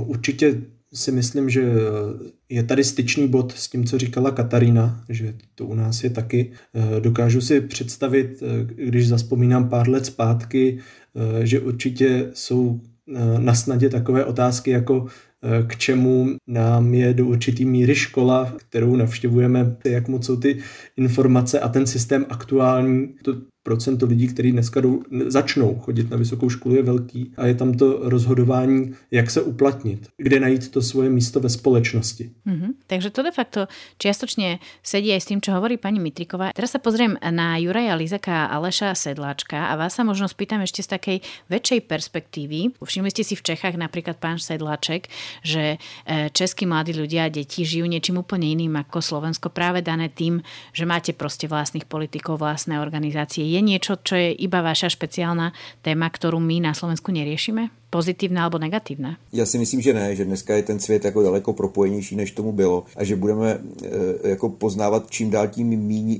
Určitě 0.07 0.76
si 0.97 1.13
myslím, 1.13 1.51
že 1.51 1.73
je 2.49 2.63
tady 2.63 2.85
styčný 2.85 3.29
bod 3.29 3.53
s 3.53 3.69
tím, 3.69 3.85
co 3.85 3.99
říkala 3.99 4.31
Katarína, 4.31 5.05
že 5.09 5.35
to 5.55 5.67
u 5.67 5.75
nás 5.75 6.05
je 6.05 6.11
taky. 6.11 6.53
Eh, 6.75 7.01
dokážu 7.01 7.41
si 7.41 7.61
představit, 7.61 8.43
eh, 8.43 8.67
když 8.85 9.09
zaspomínám 9.09 9.69
pár 9.69 9.89
let 9.89 10.07
zpátky, 10.07 10.79
že 11.43 11.61
určitě 11.61 12.31
jsou 12.35 12.81
na 13.39 13.55
snadě 13.55 13.89
takové 13.89 14.25
otázky 14.25 14.71
jako 14.71 15.07
k 15.67 15.77
čemu 15.77 16.37
nám 16.47 16.95
je 16.95 17.15
do 17.15 17.27
určitý 17.27 17.65
míry 17.65 17.95
škola, 17.95 18.55
kterou 18.57 18.97
navštěvujeme, 18.97 19.77
jak 19.85 20.09
moc 20.09 20.27
jsou 20.27 20.37
ty 20.37 20.59
informace 20.97 21.61
a 21.61 21.69
ten 21.69 21.87
systém 21.87 22.27
aktuální. 22.29 23.15
To 23.25 23.35
procento 23.67 24.07
lidí, 24.07 24.29
kteří 24.29 24.53
dneska 24.53 24.81
jdou, 24.81 25.03
začnou 25.27 25.75
chodit 25.75 26.11
na 26.11 26.17
vysokou 26.17 26.49
školu, 26.49 26.75
je 26.75 26.83
velký 26.83 27.33
a 27.37 27.47
je 27.47 27.55
tam 27.55 27.75
to 27.75 27.99
rozhodování, 28.03 28.95
jak 29.11 29.31
se 29.31 29.43
uplatnit, 29.43 30.07
kde 30.17 30.41
najít 30.41 30.71
to 30.71 30.83
svoje 30.83 31.11
místo 31.11 31.41
ve 31.41 31.49
společnosti. 31.49 32.31
Mm-hmm. 32.47 32.71
Takže 32.87 33.11
to 33.11 33.27
de 33.27 33.35
facto 33.35 33.67
čiastočne 33.99 34.63
sedí 34.87 35.11
aj 35.11 35.21
s 35.21 35.29
tým, 35.35 35.43
čo 35.43 35.51
hovorí 35.59 35.83
pani 35.83 35.99
Mitriková. 35.99 36.55
Teraz 36.55 36.79
sa 36.79 36.79
pozriem 36.79 37.19
na 37.19 37.59
Juraja 37.59 37.99
Lizaka 37.99 38.47
a 38.47 38.55
Aleša 38.55 38.95
Sedláčka 38.95 39.67
a 39.67 39.75
vás 39.75 39.99
sa 39.99 40.07
možno 40.07 40.31
spýtam 40.31 40.63
ešte 40.63 40.87
z 40.87 40.89
takej 40.95 41.19
väčšej 41.51 41.81
perspektívy. 41.91 42.79
Všimli 42.79 43.11
ste 43.11 43.27
si 43.27 43.35
v 43.35 43.43
Čechách 43.51 43.75
napríklad 43.75 44.23
pán 44.23 44.39
Sedláček, 44.39 45.11
že 45.43 45.83
e, 46.07 46.31
českí 46.31 46.71
mladí 46.71 46.95
ľudia 46.95 47.27
a 47.27 47.35
deti 47.35 47.67
žijú 47.67 47.91
niečím 47.91 48.23
úplne 48.23 48.47
iným 48.47 48.79
ako 48.79 49.03
Slovensko 49.03 49.51
práve 49.51 49.83
dané 49.83 50.07
tým, 50.07 50.39
že 50.71 50.87
máte 50.87 51.11
proste 51.11 51.51
vlastných 51.51 51.91
politikov, 51.91 52.39
vlastné 52.39 52.79
organizácie 52.79 53.56
je 53.57 53.61
niečo, 53.65 53.97
čo 54.05 54.15
je 54.21 54.37
iba 54.37 54.61
vaša 54.61 54.93
špeciálna 54.93 55.57
téma, 55.81 56.13
ktorú 56.13 56.37
my 56.37 56.69
na 56.69 56.73
Slovensku 56.77 57.09
neriešime? 57.09 57.73
Pozitívna 57.97 58.43
alebo 58.43 58.59
negatívna? 58.59 59.17
Já 59.33 59.47
si 59.47 59.59
myslím, 59.59 59.81
že 59.81 59.95
ne, 59.95 60.17
že 60.17 60.25
dneska 60.25 60.57
je 60.57 60.63
ten 60.63 60.81
svět 60.81 61.05
jako 61.05 61.23
daleko 61.23 61.53
propojenější, 61.53 62.17
než 62.17 62.31
tomu 62.31 62.53
bylo 62.53 62.85
a 62.97 63.05
že 63.05 63.17
budeme 63.17 63.59
e, 64.23 64.29
jako 64.29 64.49
poznávat 64.49 65.11
čím 65.11 65.31
dál 65.31 65.49
tím 65.49 65.69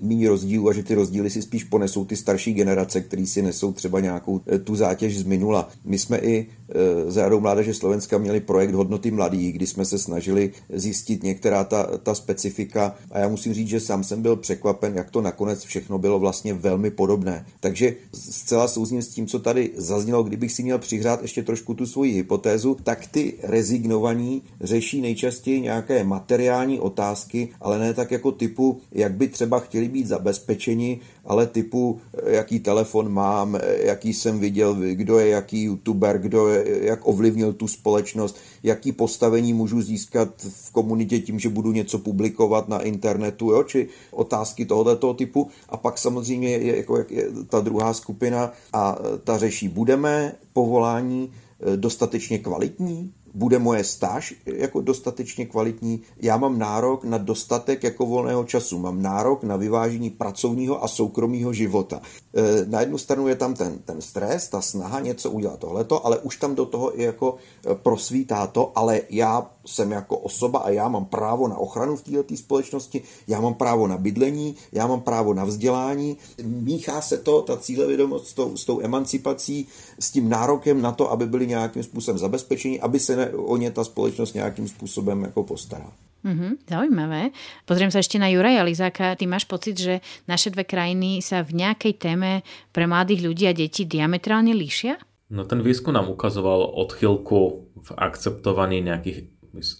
méně 0.03 0.29
rozdílů 0.29 0.69
a 0.69 0.73
že 0.73 0.83
ty 0.83 0.95
rozdíly 0.95 1.31
si 1.31 1.43
spíš 1.43 1.65
ponesou 1.65 2.05
ty 2.05 2.17
starší 2.17 2.55
generace, 2.55 3.01
který 3.01 3.27
si 3.27 3.43
nesou 3.43 3.73
třeba 3.73 4.01
nějakou 4.01 4.41
e, 4.53 4.59
tu 4.59 4.75
zátěž 4.75 5.19
z 5.19 5.25
minula. 5.25 5.69
My 5.85 5.99
jsme 5.99 6.19
i 6.19 6.47
e, 6.69 7.11
za 7.11 7.23
Radou 7.23 7.41
Mládeže 7.41 7.75
Slovenska 7.75 8.19
měli 8.19 8.41
projekt 8.41 8.75
Hodnoty 8.75 9.11
mladých, 9.11 9.53
kdy 9.53 9.67
jsme 9.67 9.85
se 9.85 9.99
snažili 9.99 10.53
zjistit 10.73 11.23
některá 11.23 11.65
ta, 11.65 11.99
ta 12.03 12.15
specifika 12.15 12.95
a 13.11 13.19
já 13.19 13.29
musím 13.29 13.55
říct, 13.55 13.69
že 13.69 13.81
sám 13.81 14.05
jsem 14.05 14.23
byl 14.23 14.37
překvapen, 14.37 14.95
jak 14.95 15.11
to 15.11 15.21
nakonec 15.21 15.65
všechno 15.65 15.99
bylo 15.99 16.19
vlastně 16.19 16.55
velmi 16.55 16.91
podobné. 16.91 17.47
Takže 17.61 17.95
zcela 18.13 18.69
souzním 18.69 19.03
s 19.03 19.09
tím, 19.09 19.27
co 19.27 19.39
tady 19.39 19.71
zaznělo, 19.77 20.23
kdybych 20.23 20.53
si 20.53 20.63
měl 20.63 20.79
přihrát 20.79 21.23
ještě 21.23 21.43
trošku 21.43 21.66
trošku 21.67 21.75
tu 21.75 21.87
svoji 21.87 22.13
hypotézu, 22.13 22.77
tak 22.83 23.07
ty 23.07 23.35
rezignovaní 23.43 24.43
řeší 24.61 25.01
nejčastěji 25.01 25.61
nějaké 25.61 26.05
materiální 26.05 26.81
otázky, 26.81 27.49
ale 27.61 27.79
ne 27.79 27.95
tak 27.95 28.11
jako 28.11 28.33
typu, 28.33 28.81
jak 28.93 29.13
by 29.15 29.29
třeba 29.29 29.59
chtěli 29.59 29.89
být 29.89 30.07
zabezpečeni, 30.07 31.01
ale 31.25 31.47
typu, 31.47 31.99
jaký 32.27 32.61
telefon 32.61 33.09
mám, 33.09 33.59
jaký 33.83 34.15
jsem 34.15 34.39
viděl, 34.39 34.75
kdo 34.75 35.19
je 35.19 35.29
jaký 35.29 35.63
youtuber, 35.63 36.19
kdo 36.19 36.49
je, 36.49 36.87
jak 36.87 37.01
ovlivnil 37.03 37.53
tu 37.53 37.69
společnost, 37.69 38.37
jaký 38.67 38.93
postavení 38.93 39.53
můžu 39.53 39.83
získat 39.83 40.29
v 40.49 40.73
komunitě 40.73 41.19
tím, 41.19 41.39
že 41.39 41.49
budu 41.49 41.73
něco 41.73 41.99
publikovat 41.99 42.69
na 42.69 42.81
internetu, 42.81 43.51
jo? 43.51 43.63
či 43.63 43.89
otázky 44.11 44.67
tohoto 44.67 45.15
typu. 45.15 45.49
A 45.69 45.77
pak 45.77 45.99
samozřejmě 45.99 46.49
je, 46.49 46.77
jako, 46.77 46.97
jak 46.97 47.11
je 47.11 47.27
ta 47.49 47.61
druhá 47.61 47.95
skupina 47.95 48.53
a 48.73 48.99
ta 49.25 49.39
řeší, 49.39 49.69
budeme 49.69 50.33
povolání 50.53 51.31
Eh, 51.61 51.77
dostatečně 51.77 52.39
kvalitní? 52.39 53.13
Bude 53.37 53.59
moje 53.59 53.85
stáž 53.85 54.35
jako 54.47 54.81
dostatečně 54.81 55.47
kvalitní? 55.47 56.01
Já 56.23 56.37
mám 56.37 56.59
nárok 56.59 57.05
na 57.05 57.19
dostatek 57.19 57.85
jako 57.85 58.07
volného 58.07 58.45
času, 58.45 58.79
mám 58.79 59.03
nárok 59.03 59.43
na 59.45 59.57
vyvážení 59.57 60.11
pracovního 60.11 60.85
a 60.85 60.89
soukromého 60.89 61.53
života. 61.53 62.01
Eh, 62.37 62.65
na 62.67 62.81
jednu 62.81 62.99
stranu 62.99 63.29
je 63.29 63.35
tam 63.35 63.55
ten, 63.55 63.79
ten 63.79 64.01
stres, 64.01 64.49
ta 64.49 64.61
snaha 64.61 65.01
něco 65.01 65.31
udělat 65.31 65.59
tohleto, 65.61 66.07
ale 66.07 66.19
už 66.19 66.37
tam 66.37 66.55
do 66.55 66.67
toho 66.67 67.01
i 67.01 67.03
jako 67.03 67.37
eh, 67.37 67.75
prosvítá 67.75 68.47
to, 68.47 68.73
ale 68.75 69.01
já 69.11 69.51
jsem 69.67 69.93
jako 69.93 70.19
osoba 70.19 70.59
a 70.59 70.71
já 70.71 70.89
mám 70.89 71.05
právo 71.05 71.49
na 71.49 71.57
ochranu 71.57 71.97
v 71.97 72.03
této 72.03 72.37
společnosti, 72.37 73.03
já 73.29 73.41
mám 73.41 73.55
právo 73.55 73.87
na 73.87 73.97
bydlení, 73.97 74.57
já 74.73 74.87
mám 74.87 75.01
právo 75.01 75.35
na 75.35 75.45
vzdělání. 75.45 76.17
Míchá 76.43 77.01
se 77.01 77.19
to, 77.19 77.43
ta 77.43 77.57
cílevědomost 77.57 78.27
s 78.27 78.35
tou, 78.35 78.57
s 78.57 78.65
tou 78.65 78.81
emancipací, 78.81 79.69
s 79.99 80.11
tím 80.11 80.29
nárokem 80.29 80.83
na 80.83 80.93
to, 80.93 81.11
aby 81.11 81.27
byli 81.27 81.47
nějakým 81.47 81.83
způsobem 81.83 82.19
zabezpečení, 82.19 82.81
aby 82.81 83.01
se 83.01 83.17
ne, 83.17 83.26
o 83.33 83.57
ně 83.57 83.71
ta 83.71 83.85
společnost 83.85 84.35
nějakým 84.35 84.69
způsobem 84.69 85.23
jako 85.23 85.43
postarala. 85.43 85.93
Mm-hmm, 86.27 86.67
zaujímavé. 86.67 87.31
Pozriem 87.71 87.95
sa 87.95 88.03
ešte 88.03 88.19
na 88.19 88.27
Juraja 88.27 88.67
Lizáka. 88.67 89.15
Ty 89.15 89.31
máš 89.31 89.47
pocit, 89.47 89.79
že 89.79 90.03
naše 90.27 90.51
dve 90.51 90.67
krajiny 90.67 91.23
sa 91.23 91.47
v 91.47 91.63
nejakej 91.63 92.03
téme 92.03 92.43
pre 92.75 92.91
mladých 92.91 93.23
ľudí 93.23 93.47
a 93.47 93.55
detí 93.55 93.87
diametrálne 93.87 94.51
líšia? 94.51 94.99
No 95.31 95.47
ten 95.47 95.63
výskum 95.63 95.95
nám 95.95 96.11
ukazoval 96.11 96.67
odchylku 96.67 97.71
v 97.79 97.91
akceptovaní 97.95 98.83
nejakých 98.83 99.31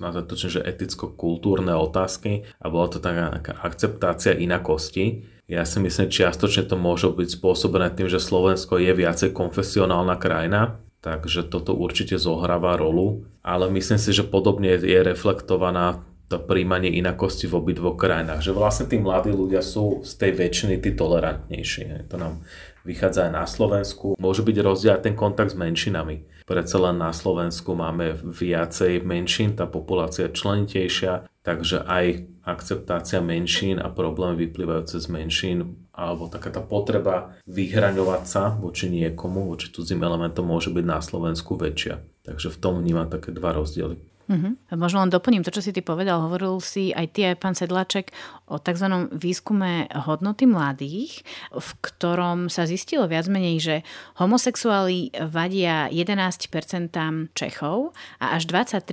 nazvať 0.01 0.25
to, 0.25 0.35
že 0.39 0.65
eticko-kultúrne 0.65 1.75
otázky 1.77 2.49
a 2.63 2.67
bola 2.73 2.89
to 2.89 2.97
taká, 3.03 3.29
taká 3.43 3.53
akceptácia 3.61 4.33
inakosti. 4.33 5.29
Ja 5.47 5.69
si 5.69 5.79
myslím, 5.85 6.09
čiastočne 6.09 6.65
to 6.65 6.81
môže 6.81 7.13
byť 7.13 7.39
spôsobené 7.39 7.93
tým, 7.93 8.09
že 8.09 8.23
Slovensko 8.23 8.81
je 8.81 8.91
viacej 8.97 9.37
konfesionálna 9.37 10.17
krajina, 10.17 10.81
takže 11.07 11.47
toto 11.47 11.79
určite 11.79 12.19
zohráva 12.19 12.75
rolu, 12.75 13.23
ale 13.47 13.71
myslím 13.71 14.03
si, 14.03 14.11
že 14.11 14.27
podobne 14.27 14.75
je 14.75 14.99
reflektovaná 15.07 16.03
to 16.27 16.43
príjmanie 16.43 16.91
inakosti 16.99 17.47
v 17.47 17.63
obidvoch 17.63 17.95
krajinách. 17.95 18.43
Že 18.43 18.59
vlastne 18.59 18.91
tí 18.91 18.99
mladí 18.99 19.31
ľudia 19.31 19.63
sú 19.63 20.03
z 20.03 20.19
tej 20.19 20.35
väčšiny 20.35 20.83
tí 20.83 20.99
tolerantnejší. 20.99 22.11
To 22.11 22.19
nám 22.19 22.43
vychádza 22.83 23.31
aj 23.31 23.33
na 23.35 23.47
Slovensku. 23.47 24.19
Môže 24.19 24.43
byť 24.43 24.57
rozdiel 24.59 24.99
ten 24.99 25.15
kontakt 25.15 25.55
s 25.55 25.59
menšinami. 25.59 26.27
Predsa 26.43 26.83
len 26.83 26.99
na 26.99 27.15
Slovensku 27.15 27.79
máme 27.79 28.19
viacej 28.27 29.07
menšín, 29.07 29.55
tá 29.55 29.71
populácia 29.71 30.27
je 30.27 30.35
členitejšia, 30.35 31.31
takže 31.47 31.87
aj 31.87 32.27
akceptácia 32.47 33.19
menšín 33.19 33.83
a 33.83 33.91
problémy 33.91 34.47
vyplývajúce 34.47 35.03
z 35.03 35.07
menšín 35.11 35.59
alebo 35.91 36.31
taká 36.31 36.55
tá 36.55 36.63
potreba 36.63 37.35
vyhraňovať 37.51 38.23
sa 38.23 38.55
voči 38.55 38.87
niekomu, 38.87 39.51
voči 39.51 39.75
cudzím 39.75 40.07
elementom 40.07 40.47
môže 40.47 40.71
byť 40.71 40.85
na 40.87 41.03
Slovensku 41.03 41.59
väčšia. 41.59 41.99
Takže 42.23 42.55
v 42.55 42.61
tom 42.63 42.79
vnímam 42.79 43.11
také 43.11 43.35
dva 43.35 43.51
rozdiely. 43.51 43.99
Uh-huh. 44.27 44.59
Možno 44.75 45.07
len 45.07 45.11
doplním 45.11 45.47
to, 45.47 45.55
čo 45.55 45.63
si 45.63 45.71
ty 45.71 45.87
povedal. 45.87 46.19
Hovoril 46.19 46.59
si 46.59 46.91
aj 46.91 47.07
ty, 47.15 47.31
aj 47.31 47.39
pán 47.39 47.55
Sedlaček 47.55 48.11
o 48.47 48.63
tzv. 48.63 49.11
výskume 49.11 49.91
hodnoty 50.07 50.47
mladých, 50.47 51.27
v 51.51 51.71
ktorom 51.83 52.47
sa 52.47 52.63
zistilo 52.63 53.11
viac 53.11 53.27
menej, 53.27 53.57
že 53.59 53.77
homosexuáli 54.23 55.11
vadia 55.31 55.91
11% 55.91 57.35
Čechov 57.35 57.91
a 58.23 58.39
až 58.39 58.47
23% 58.47 58.87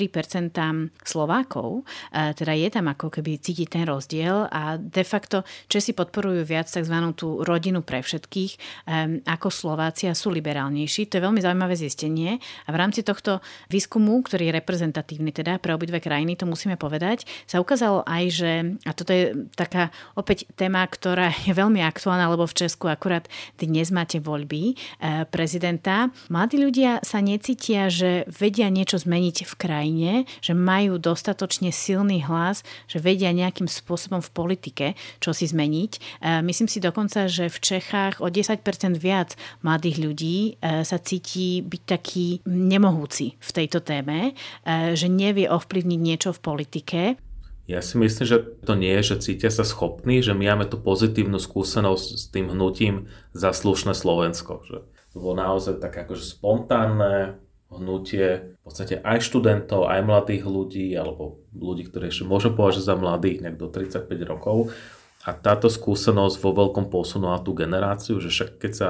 Slovákov. 1.06 1.86
Teda 2.12 2.54
je 2.58 2.70
tam 2.74 2.90
ako 2.90 3.14
keby 3.14 3.38
cítiť 3.38 3.68
ten 3.70 3.84
rozdiel 3.86 4.50
a 4.50 4.82
de 4.82 5.06
facto 5.06 5.46
Česi 5.70 5.94
podporujú 5.94 6.42
viac 6.42 6.66
tzv. 6.66 6.96
tú 7.14 7.46
rodinu 7.46 7.86
pre 7.86 8.02
všetkých 8.02 8.84
ako 9.30 9.48
Slováci 9.54 10.10
a 10.10 10.18
sú 10.18 10.34
liberálnejší. 10.34 11.14
To 11.14 11.22
je 11.22 11.26
veľmi 11.30 11.42
zaujímavé 11.42 11.78
zistenie 11.78 12.42
a 12.66 12.70
v 12.74 12.78
rámci 12.82 13.06
tohto 13.06 13.38
výskumu, 13.70 14.26
ktorý 14.26 14.50
je 14.50 14.58
reprezentatívny 14.58 15.30
teda 15.30 15.62
pre 15.62 15.78
obidve 15.78 16.02
krajiny, 16.02 16.34
to 16.34 16.50
musíme 16.50 16.74
povedať, 16.74 17.30
sa 17.46 17.62
ukázalo 17.62 18.02
aj, 18.08 18.24
že, 18.34 18.52
a 18.88 18.92
toto 18.98 19.14
je 19.14 19.43
taká 19.54 19.92
opäť 20.16 20.48
téma, 20.56 20.86
ktorá 20.88 21.32
je 21.46 21.52
veľmi 21.52 21.84
aktuálna, 21.84 22.32
lebo 22.32 22.48
v 22.48 22.58
Česku 22.66 22.88
akurát 22.88 23.28
dnes 23.60 23.92
máte 23.92 24.20
voľby 24.24 24.74
e, 24.74 25.28
prezidenta. 25.28 26.12
Mladí 26.32 26.60
ľudia 26.60 27.04
sa 27.04 27.20
necítia, 27.20 27.92
že 27.92 28.24
vedia 28.28 28.72
niečo 28.72 29.00
zmeniť 29.00 29.38
v 29.48 29.54
krajine, 29.60 30.12
že 30.40 30.56
majú 30.56 30.98
dostatočne 30.98 31.72
silný 31.74 32.24
hlas, 32.24 32.64
že 32.88 33.04
vedia 33.04 33.36
nejakým 33.36 33.68
spôsobom 33.68 34.24
v 34.24 34.34
politike 34.34 34.86
čo 35.20 35.32
si 35.32 35.48
zmeniť. 35.48 35.92
E, 35.96 36.00
myslím 36.44 36.68
si 36.70 36.84
dokonca, 36.84 37.28
že 37.28 37.48
v 37.50 37.58
Čechách 37.60 38.20
o 38.24 38.28
10% 38.28 38.64
viac 39.00 39.36
mladých 39.64 39.98
ľudí 40.02 40.38
e, 40.60 40.84
sa 40.84 40.98
cíti 41.00 41.64
byť 41.64 41.82
taký 41.88 42.28
nemohúci 42.48 43.40
v 43.40 43.52
tejto 43.52 43.84
téme, 43.84 44.36
že 44.94 45.08
nevie 45.08 45.48
ovplyvniť 45.48 46.00
niečo 46.00 46.30
v 46.36 46.44
politike. 46.44 47.02
Ja 47.64 47.80
si 47.80 47.96
myslím, 47.96 48.28
že 48.28 48.44
to 48.68 48.76
nie 48.76 48.92
je, 49.00 49.16
že 49.16 49.24
cítia 49.32 49.48
sa 49.48 49.64
schopní, 49.64 50.20
že 50.20 50.36
my 50.36 50.52
máme 50.52 50.66
tú 50.68 50.76
pozitívnu 50.76 51.40
skúsenosť 51.40 52.08
s 52.20 52.26
tým 52.28 52.52
hnutím 52.52 53.08
za 53.32 53.56
slušné 53.56 53.96
Slovensko. 53.96 54.68
Že 54.68 54.78
to 55.16 55.16
bolo 55.16 55.40
naozaj 55.40 55.80
tak 55.80 55.96
akože 55.96 56.28
spontánne 56.28 57.40
hnutie 57.72 58.60
v 58.60 58.62
podstate 58.62 59.00
aj 59.00 59.24
študentov, 59.24 59.88
aj 59.88 60.04
mladých 60.04 60.44
ľudí, 60.44 60.92
alebo 60.94 61.40
ľudí, 61.56 61.88
ktorí 61.88 62.12
ešte 62.12 62.28
môžem 62.28 62.52
považovať 62.52 62.84
za 62.84 62.96
mladých, 63.00 63.38
nejak 63.48 63.58
do 63.58 63.68
35 63.72 64.12
rokov. 64.28 64.76
A 65.24 65.32
táto 65.32 65.72
skúsenosť 65.72 66.36
vo 66.44 66.52
veľkom 66.52 66.92
posunula 66.92 67.40
tú 67.40 67.56
generáciu, 67.56 68.20
že 68.20 68.28
však 68.28 68.60
keď 68.60 68.72
sa 68.76 68.90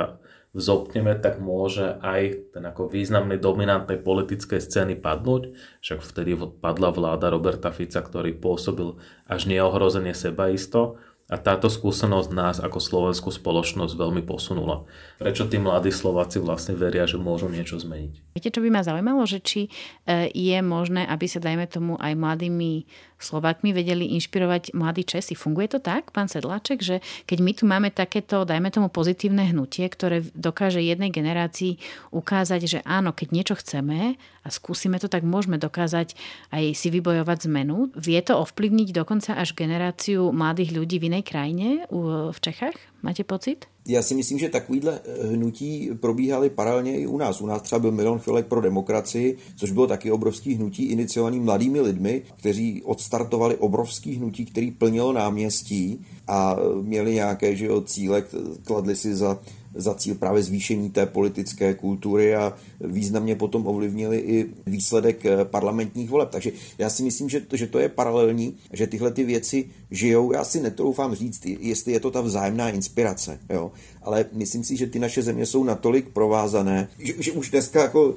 vzopneme, 0.54 1.18
tak 1.18 1.42
môže 1.42 1.98
aj 2.00 2.54
ten 2.54 2.64
ako 2.64 2.94
významnej 2.94 3.42
dominantnej 3.42 3.98
politickej 3.98 4.62
scény 4.62 4.94
padnúť. 5.02 5.58
Však 5.82 6.00
vtedy 6.06 6.38
padla 6.62 6.94
vláda 6.94 7.34
Roberta 7.34 7.74
Fica, 7.74 8.00
ktorý 8.00 8.38
pôsobil 8.38 9.02
až 9.26 9.50
neohrozenie 9.50 10.14
sebaisto. 10.14 11.02
A 11.32 11.40
táto 11.40 11.72
skúsenosť 11.72 12.30
nás 12.36 12.58
ako 12.60 12.78
slovenskú 12.78 13.32
spoločnosť 13.34 13.96
veľmi 13.96 14.22
posunula. 14.28 14.86
Prečo 15.18 15.50
tí 15.50 15.58
mladí 15.58 15.90
Slováci 15.90 16.38
vlastne 16.38 16.78
veria, 16.78 17.10
že 17.10 17.18
môžu 17.18 17.50
niečo 17.50 17.80
zmeniť? 17.80 18.33
Viete, 18.34 18.50
čo 18.50 18.66
by 18.66 18.70
ma 18.74 18.82
zaujímalo, 18.82 19.24
že 19.30 19.40
či 19.40 19.70
e, 20.10 20.30
je 20.34 20.58
možné, 20.66 21.06
aby 21.06 21.30
sa, 21.30 21.38
dajme 21.38 21.70
tomu, 21.70 22.02
aj 22.02 22.18
mladými 22.18 22.86
Slovákmi 23.24 23.72
vedeli 23.72 24.12
inšpirovať 24.20 24.76
mladí 24.76 25.08
Česi. 25.08 25.32
Funguje 25.32 25.72
to 25.72 25.80
tak, 25.80 26.12
pán 26.12 26.28
Sedláček, 26.28 26.84
že 26.84 27.00
keď 27.24 27.38
my 27.40 27.52
tu 27.56 27.64
máme 27.64 27.90
takéto, 27.94 28.44
dajme 28.44 28.68
tomu, 28.68 28.92
pozitívne 28.92 29.48
hnutie, 29.48 29.88
ktoré 29.88 30.28
dokáže 30.36 30.84
jednej 30.84 31.08
generácii 31.08 31.80
ukázať, 32.12 32.62
že 32.68 32.80
áno, 32.84 33.16
keď 33.16 33.28
niečo 33.32 33.56
chceme 33.56 34.20
a 34.44 34.48
skúsime 34.52 35.00
to, 35.00 35.08
tak 35.08 35.24
môžeme 35.24 35.56
dokázať 35.56 36.20
aj 36.52 36.64
si 36.76 36.92
vybojovať 36.92 37.48
zmenu. 37.48 37.96
Vie 37.96 38.20
to 38.20 38.36
ovplyvniť 38.44 38.92
dokonca 38.92 39.40
až 39.40 39.56
generáciu 39.56 40.36
mladých 40.36 40.76
ľudí 40.76 41.00
v 41.00 41.08
inej 41.16 41.24
krajine 41.24 41.88
v 41.94 42.38
Čechách? 42.44 42.76
Máte 43.00 43.24
pocit? 43.24 43.73
Já 43.88 44.02
si 44.02 44.16
myslím, 44.16 44.40
že 44.40 44.50
takovýhle 44.50 45.00
eh, 45.06 45.28
hnutí 45.28 45.90
probíhaly 46.00 46.50
paralelně 46.50 47.00
i 47.00 47.08
u 47.08 47.18
nás. 47.18 47.42
U 47.42 47.46
nás 47.46 47.62
třeba 47.62 47.80
byl 47.80 47.92
Milion 47.92 48.20
Chvilek 48.20 48.48
pro 48.48 48.62
demokracii, 48.62 49.38
což 49.56 49.72
bylo 49.72 49.88
taky 49.88 50.12
obrovský 50.12 50.56
hnutí 50.56 50.84
iniciovaný 50.84 51.40
mladými 51.40 51.82
lidmi, 51.82 52.22
kteří 52.36 52.84
odstartovali 52.84 53.58
obrovský 53.58 54.16
hnutí, 54.16 54.46
který 54.46 54.72
plnilo 54.72 55.14
náměstí 55.14 56.06
a 56.28 56.56
měli 56.82 57.14
nějaké 57.14 57.56
že 57.56 57.66
jo, 57.66 57.82
cíle, 57.82 58.24
kladli 58.64 58.96
si 58.96 59.16
za 59.16 59.40
za 59.76 59.94
cíl 59.94 60.16
právě 60.16 60.44
zvýšení 60.44 60.90
té 60.90 61.06
politické 61.06 61.74
kultury 61.74 62.36
a 62.36 62.54
významně 62.88 63.36
potom 63.36 63.68
ovlivnili 63.68 64.18
i 64.18 64.46
výsledek 64.66 65.26
eh, 65.26 65.46
parlamentních 65.46 66.10
voleb. 66.10 66.30
Takže 66.30 66.52
já 66.78 66.90
si 66.90 67.04
myslím, 67.04 67.30
že 67.30 67.42
to, 67.42 67.58
že 67.58 67.68
to 67.68 67.80
je 67.80 67.90
paralelní, 67.90 68.56
že 68.74 68.88
tyhle 68.88 69.12
ty 69.12 69.24
věci 69.24 69.66
žijou. 69.92 70.34
Já 70.34 70.44
si 70.44 70.62
netroufám 70.62 71.16
říct, 71.16 71.46
jestli 71.46 71.92
je 71.92 72.00
to 72.00 72.12
ta 72.12 72.22
vzájemná 72.22 72.70
inspirace, 72.70 73.40
jo. 73.50 73.72
ale 74.02 74.26
myslím 74.32 74.64
si, 74.64 74.78
že 74.78 74.88
ty 74.88 75.00
naše 75.00 75.22
země 75.22 75.46
jsou 75.46 75.64
natolik 75.64 76.10
provázané, 76.10 76.88
že, 77.00 77.14
že 77.20 77.32
už 77.32 77.50
dneska 77.50 77.82
jako 77.82 78.16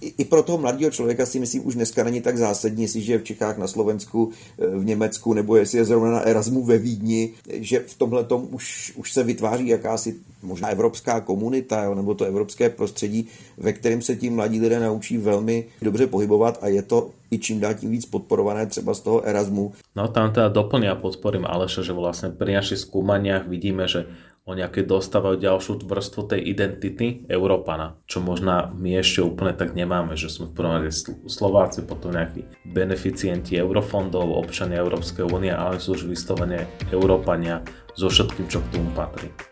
i, 0.00 0.14
i 0.18 0.24
pro 0.24 0.42
toho 0.42 0.58
mladého 0.58 0.90
člověka 0.90 1.26
si 1.26 1.40
myslím, 1.40 1.66
už 1.66 1.74
dneska 1.74 2.04
není 2.04 2.20
tak 2.20 2.38
zásadní, 2.38 2.82
jestli 2.82 3.00
je 3.00 3.18
v 3.18 3.24
Čechách, 3.24 3.58
na 3.58 3.66
Slovensku, 3.66 4.30
eh, 4.58 4.66
v 4.66 4.84
Německu, 4.84 5.34
nebo 5.34 5.56
jestli 5.56 5.78
je 5.78 5.84
zrovna 5.84 6.10
na 6.10 6.20
Erasmu 6.20 6.64
ve 6.64 6.78
Vídni, 6.78 7.30
že 7.48 7.84
v 7.86 7.94
tomhle 7.94 8.26
už, 8.50 8.92
už 8.96 9.12
se 9.12 9.24
vytváří 9.24 9.68
jakási 9.68 10.14
možná 10.42 10.68
evropská 10.68 11.20
komunita, 11.20 11.84
jo, 11.84 11.94
nebo 11.94 12.14
to 12.14 12.24
evropské 12.24 12.70
prostředí, 12.70 13.28
ve 13.58 13.72
kterém 13.72 14.01
se 14.02 14.16
tím 14.16 14.34
mladí 14.34 14.60
lidé 14.60 14.80
naučí 14.80 15.18
velmi 15.18 15.66
dobře 15.82 16.06
pohybovat 16.06 16.58
a 16.62 16.68
je 16.68 16.82
to 16.82 17.10
i 17.30 17.38
čím 17.38 17.60
dál 17.60 17.74
tím 17.74 17.90
víc 17.90 18.06
podporované 18.06 18.66
třeba 18.66 18.94
z 18.94 19.00
toho 19.00 19.26
Erasmu. 19.26 19.72
No 19.96 20.08
tam 20.08 20.32
teda 20.32 20.48
doplňa 20.48 21.00
podporím 21.00 21.48
Aleša, 21.48 21.80
že 21.80 21.96
vlastne 21.96 22.28
pri 22.28 22.60
našich 22.60 22.84
skúmaniach 22.84 23.48
vidíme, 23.48 23.88
že 23.88 24.04
oni 24.42 24.66
aké 24.66 24.82
dostávajú 24.82 25.38
ďalšiu 25.38 25.86
vrstvu 25.86 26.20
tej 26.26 26.40
identity 26.42 27.22
Európana, 27.30 27.94
čo 28.10 28.18
možná 28.18 28.74
my 28.74 28.98
ešte 28.98 29.22
úplne 29.22 29.54
tak 29.54 29.78
nemáme, 29.78 30.18
že 30.18 30.26
sme 30.26 30.50
v 30.50 30.56
prvom 30.58 30.82
rade 30.82 30.90
Slováci, 31.30 31.86
potom 31.86 32.10
nejakí 32.10 32.42
beneficienti 32.66 33.54
eurofondov, 33.54 34.34
občania 34.34 34.82
Európskej 34.82 35.30
únie, 35.30 35.54
ale 35.54 35.78
sú 35.78 35.94
už 35.94 36.10
vyslovene 36.10 36.66
Európania 36.90 37.62
so 37.94 38.10
všetkým, 38.10 38.50
čo 38.50 38.58
k 38.66 38.70
tomu 38.74 38.90
patrí. 38.98 39.51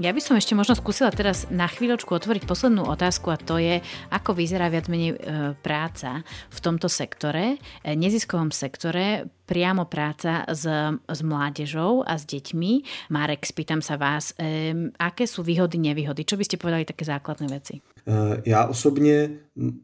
Ja 0.00 0.16
by 0.16 0.20
som 0.24 0.32
ešte 0.40 0.56
možno 0.56 0.72
skúsila 0.72 1.12
teraz 1.12 1.44
na 1.52 1.68
chvíľočku 1.68 2.08
otvoriť 2.16 2.48
poslednú 2.48 2.88
otázku 2.88 3.28
a 3.28 3.36
to 3.36 3.60
je, 3.60 3.84
ako 4.08 4.32
vyzerá 4.32 4.72
viac 4.72 4.88
menej 4.88 5.12
e, 5.12 5.16
práca 5.60 6.24
v 6.48 6.58
tomto 6.64 6.88
sektore, 6.88 7.60
e, 7.84 7.92
neziskovom 8.00 8.48
sektore, 8.48 9.28
priamo 9.44 9.84
práca 9.84 10.48
s, 10.48 10.64
s 11.04 11.20
mládežou 11.20 12.00
a 12.00 12.16
s 12.16 12.24
deťmi. 12.24 12.72
Marek, 13.12 13.44
spýtam 13.44 13.84
sa 13.84 14.00
vás, 14.00 14.32
e, 14.40 14.72
aké 14.96 15.28
sú 15.28 15.44
výhody, 15.44 15.76
nevýhody? 15.76 16.24
Čo 16.24 16.40
by 16.40 16.48
ste 16.48 16.56
povedali 16.56 16.88
také 16.88 17.04
základné 17.04 17.46
veci? 17.52 17.84
Já 18.44 18.64
osobně 18.64 19.30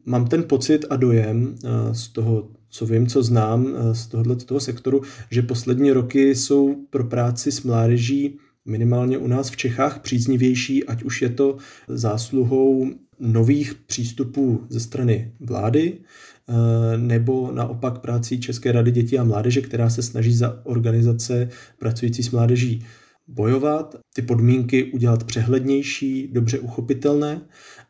mám 0.05 0.27
ten 0.27 0.43
pocit 0.43 0.85
a 0.89 0.95
dojem 0.95 1.55
z 1.91 2.07
toho, 2.07 2.49
co 2.69 2.85
vím, 2.85 3.07
co 3.07 3.23
znám 3.23 3.67
z 3.93 4.07
tohoto 4.07 4.35
toho 4.35 4.59
sektoru, 4.59 5.01
že 5.31 5.41
poslední 5.41 5.91
roky 5.91 6.35
jsou 6.35 6.75
pro 6.89 7.03
práci 7.03 7.51
s 7.51 7.63
mládeží 7.63 8.39
minimálně 8.67 9.17
u 9.17 9.27
nás 9.27 9.49
v 9.49 9.57
Čechách 9.57 9.99
příznivější, 9.99 10.83
ať 10.83 11.03
už 11.03 11.21
je 11.21 11.29
to 11.29 11.57
zásluhou 11.87 12.91
nových 13.19 13.75
přístupů 13.75 14.63
ze 14.69 14.79
strany 14.79 15.31
vlády, 15.39 15.93
eh, 16.49 16.97
nebo 16.97 17.51
naopak 17.51 17.99
prací 17.99 18.39
České 18.39 18.71
rady 18.71 18.91
dětí 18.91 19.19
a 19.19 19.23
mládeže, 19.23 19.61
která 19.61 19.89
se 19.89 20.01
snaží 20.01 20.35
za 20.35 20.65
organizace 20.65 21.49
pracující 21.79 22.23
s 22.23 22.31
mládeží 22.31 22.85
bojovat, 23.27 23.95
ty 24.15 24.21
podmínky 24.21 24.83
udělat 24.83 25.23
přehlednější, 25.23 26.27
dobře 26.31 26.59
uchopitelné 26.59 27.41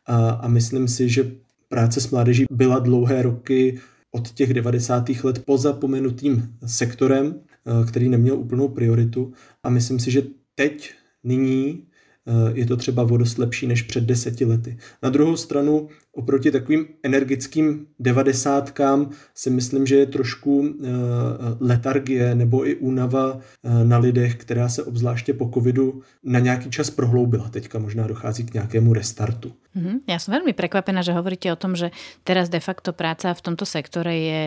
a, 0.06 0.30
a 0.30 0.48
myslím 0.48 0.88
si, 0.88 1.08
že 1.08 1.32
práce 1.68 2.00
s 2.00 2.10
mládeží 2.10 2.44
byla 2.50 2.78
dlouhé 2.78 3.22
roky 3.22 3.78
od 4.10 4.30
těch 4.30 4.54
90. 4.54 5.24
let 5.24 5.44
pozapomenutým 5.44 6.54
sektorem, 6.66 7.34
eh, 7.34 7.86
který 7.86 8.08
neměl 8.08 8.38
úplnou 8.38 8.68
prioritu 8.68 9.32
a 9.62 9.70
myslím 9.70 9.98
si, 9.98 10.10
že 10.10 10.22
teď, 10.58 10.90
nyní, 11.24 11.86
eh, 12.26 12.52
je 12.58 12.66
to 12.66 12.76
třeba 12.76 13.02
o 13.02 13.16
dost 13.16 13.38
lepší 13.38 13.66
než 13.66 13.82
před 13.82 14.04
deseti 14.04 14.44
lety. 14.44 14.76
Na 15.02 15.10
druhou 15.10 15.36
stranu, 15.36 15.88
oproti 16.12 16.50
takovým 16.50 16.86
energickým 17.02 17.86
devadesátkám 17.98 19.10
si 19.34 19.50
myslím, 19.50 19.86
že 19.86 19.96
je 19.96 20.06
trošku 20.06 20.66
eh, 20.66 20.86
letargie 21.60 22.34
nebo 22.34 22.66
i 22.66 22.74
únava 22.74 23.38
eh, 23.38 23.84
na 23.84 23.98
lidech, 23.98 24.36
která 24.36 24.68
se 24.68 24.82
obzvláště 24.82 25.32
po 25.34 25.50
covidu 25.54 26.02
na 26.24 26.38
nějaký 26.38 26.70
čas 26.70 26.90
prohloubila. 26.90 27.48
Teďka 27.48 27.78
možná 27.78 28.06
dochází 28.06 28.44
k 28.44 28.54
nějakému 28.54 28.94
restartu. 28.94 29.54
Mm-hmm. 29.78 30.10
Ja 30.10 30.18
som 30.18 30.34
veľmi 30.34 30.58
prekvapená, 30.58 31.06
že 31.06 31.14
hovoríte 31.14 31.46
o 31.54 31.60
tom, 31.60 31.78
že 31.78 31.94
teraz 32.26 32.50
de 32.50 32.58
facto 32.58 32.90
práca 32.90 33.30
v 33.30 33.44
tomto 33.44 33.62
sektore 33.62 34.10
je 34.10 34.42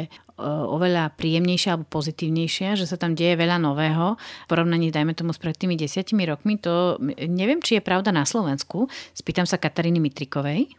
oveľa 0.46 1.14
príjemnejšia 1.14 1.78
alebo 1.78 1.88
pozitívnejšia, 1.88 2.74
že 2.76 2.90
sa 2.90 2.98
tam 2.98 3.14
deje 3.14 3.38
veľa 3.38 3.62
nového. 3.62 4.18
V 4.18 4.48
porovnaní, 4.50 4.90
dajme 4.90 5.14
tomu, 5.14 5.32
s 5.32 5.40
pred 5.40 5.54
tými 5.54 5.78
desiatimi 5.78 6.26
rokmi, 6.26 6.58
to 6.58 6.98
neviem, 7.30 7.62
či 7.62 7.78
je 7.78 7.86
pravda 7.86 8.10
na 8.10 8.26
Slovensku. 8.26 8.90
Spýtam 9.14 9.46
sa 9.46 9.62
Kataríny 9.62 10.02
Mitrikovej. 10.02 10.74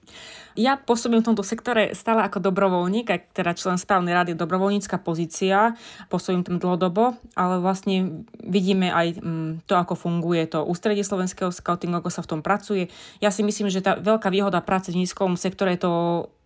Ja 0.59 0.77
pôsobím 0.77 1.25
v 1.25 1.33
tomto 1.33 1.45
sektore 1.45 1.97
stále 1.97 2.25
ako 2.25 2.43
dobrovoľník, 2.45 3.07
aj 3.09 3.21
teda 3.33 3.53
člen 3.57 3.77
správnej 3.81 4.13
rady, 4.13 4.31
dobrovoľnícka 4.37 5.01
pozícia, 5.01 5.77
pôsobím 6.13 6.45
tam 6.45 6.61
dlhodobo, 6.61 7.17
ale 7.33 7.61
vlastne 7.61 8.27
vidíme 8.41 8.93
aj 8.93 9.07
mm, 9.19 9.51
to, 9.65 9.75
ako 9.77 9.95
funguje 9.97 10.45
to 10.49 10.65
ústredie 10.65 11.03
slovenského 11.03 11.49
scoutingu, 11.49 12.01
ako 12.01 12.11
sa 12.13 12.25
v 12.25 12.31
tom 12.37 12.41
pracuje. 12.45 12.93
Ja 13.25 13.33
si 13.33 13.41
myslím, 13.47 13.73
že 13.73 13.85
tá 13.85 13.97
veľká 13.97 14.29
výhoda 14.29 14.61
práce 14.61 14.93
v 14.93 15.01
nízkom 15.03 15.41
sektore 15.41 15.75
je 15.77 15.89
to 15.89 15.93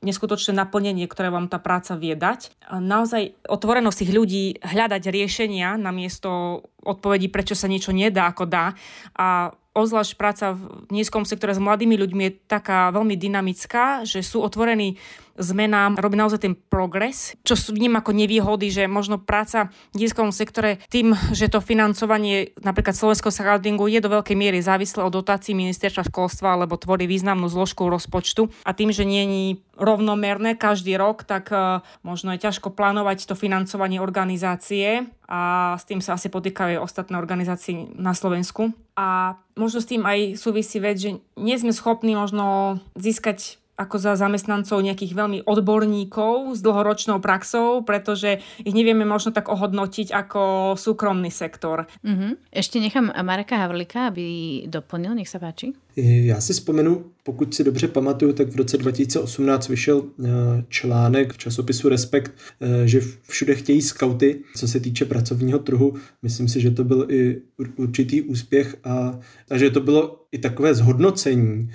neskutočné 0.05 0.55
naplnenie, 0.55 1.09
ktoré 1.09 1.33
vám 1.33 1.51
tá 1.51 1.59
práca 1.59 1.99
vie 1.99 2.14
dať. 2.14 2.55
Naozaj 2.71 3.49
otvorenosť 3.49 3.99
tých 4.05 4.12
ľudí 4.14 4.45
hľadať 4.62 5.03
riešenia 5.09 5.75
namiesto 5.81 6.62
odpovedí, 6.87 7.27
prečo 7.33 7.59
sa 7.59 7.66
niečo 7.66 7.90
nedá, 7.90 8.31
ako 8.31 8.47
dá. 8.47 8.77
A 9.19 9.51
ozvlášť 9.77 10.12
práca 10.17 10.57
v 10.57 10.89
nízkom 10.89 11.29
sektore 11.29 11.53
s 11.53 11.61
mladými 11.61 12.01
ľuďmi 12.01 12.23
je 12.25 12.37
taká 12.49 12.89
veľmi 12.97 13.12
dynamická, 13.12 14.09
že 14.09 14.25
sú 14.25 14.41
otvorení 14.41 14.97
zmenám, 15.37 16.01
robí 16.01 16.16
naozaj 16.16 16.40
ten 16.42 16.55
progres, 16.57 17.37
čo 17.44 17.55
vním 17.72 18.01
ako 18.01 18.12
nevýhody, 18.16 18.72
že 18.72 18.90
možno 18.90 19.20
práca 19.20 19.68
v 19.92 20.05
nízkom 20.05 20.33
sektore 20.33 20.81
tým, 20.88 21.12
že 21.33 21.53
to 21.53 21.61
financovanie 21.61 22.57
napríklad 22.61 22.96
slovenského 22.96 23.33
scoutingu 23.33 23.87
je 23.88 24.01
do 24.01 24.12
veľkej 24.12 24.37
miery 24.37 24.59
závislé 24.64 25.05
od 25.05 25.12
dotácií 25.12 25.53
ministerstva 25.53 26.09
školstva, 26.09 26.57
alebo 26.57 26.81
tvorí 26.81 27.05
významnú 27.05 27.46
zložku 27.49 27.87
rozpočtu 27.87 28.49
a 28.64 28.72
tým, 28.72 28.90
že 28.90 29.05
nie 29.05 29.25
je 29.25 29.61
rovnomerné 29.77 30.57
každý 30.57 30.96
rok, 30.96 31.29
tak 31.29 31.53
uh, 31.53 31.85
možno 32.01 32.33
je 32.33 32.42
ťažko 32.42 32.72
plánovať 32.72 33.29
to 33.29 33.37
financovanie 33.37 34.01
organizácie 34.01 35.05
a 35.29 35.75
s 35.77 35.85
tým 35.85 36.01
sa 36.01 36.16
asi 36.16 36.33
potýkajú 36.33 36.81
aj 36.81 36.85
ostatné 36.85 37.20
organizácie 37.20 37.92
na 37.92 38.16
Slovensku. 38.16 38.72
A 38.96 39.37
možno 39.53 39.85
s 39.85 39.90
tým 39.90 40.09
aj 40.09 40.40
súvisí 40.40 40.81
vec, 40.81 40.96
že 40.96 41.20
nie 41.37 41.57
sme 41.61 41.77
schopní 41.77 42.16
možno 42.16 42.79
získať 42.96 43.61
ako 43.77 43.97
za 44.01 44.17
zamestnancov 44.17 44.81
nejakých 44.81 45.12
veľmi 45.12 45.39
odborníkov 45.45 46.57
s 46.57 46.61
dlhoročnou 46.65 47.21
praxou, 47.21 47.85
pretože 47.85 48.41
ich 48.65 48.75
nevieme 48.75 49.05
možno 49.05 49.37
tak 49.37 49.53
ohodnotiť 49.53 50.17
ako 50.17 50.75
súkromný 50.81 51.29
sektor. 51.29 51.85
Mm-hmm. 52.01 52.53
Ešte 52.57 52.81
nechám 52.81 53.12
Mareka 53.12 53.61
Havlika, 53.61 54.09
aby 54.09 54.65
doplnil, 54.67 55.12
nech 55.15 55.29
sa 55.29 55.37
páči. 55.37 55.77
Já 55.97 56.41
si 56.41 56.53
vzpomenu, 56.53 57.05
pokud 57.23 57.55
si 57.55 57.65
dobře 57.65 57.88
pamatuju, 57.88 58.33
tak 58.33 58.48
v 58.48 58.57
roce 58.57 58.79
2018 58.79 59.69
vyšel 59.69 60.03
eh, 60.05 60.29
článek 60.69 61.33
v 61.33 61.38
časopisu 61.38 61.88
Respekt, 61.88 62.33
eh, 62.61 62.88
že 62.88 63.00
všude 63.29 63.55
chtějí 63.55 63.83
skauty, 63.83 64.42
co 64.57 64.69
se 64.69 64.81
týče 64.81 65.05
pracovního 65.05 65.59
trhu. 65.59 65.94
Myslím 66.23 66.48
si, 66.48 66.61
že 66.61 66.71
to 66.71 66.85
byl 66.85 67.07
i 67.09 67.42
určitý 67.77 68.23
úspěch 68.23 68.77
a, 68.85 69.19
a 69.50 69.59
že 69.59 69.71
to 69.71 69.81
bylo 69.81 70.27
i 70.33 70.38
takové 70.38 70.75
zhodnocení 70.75 71.71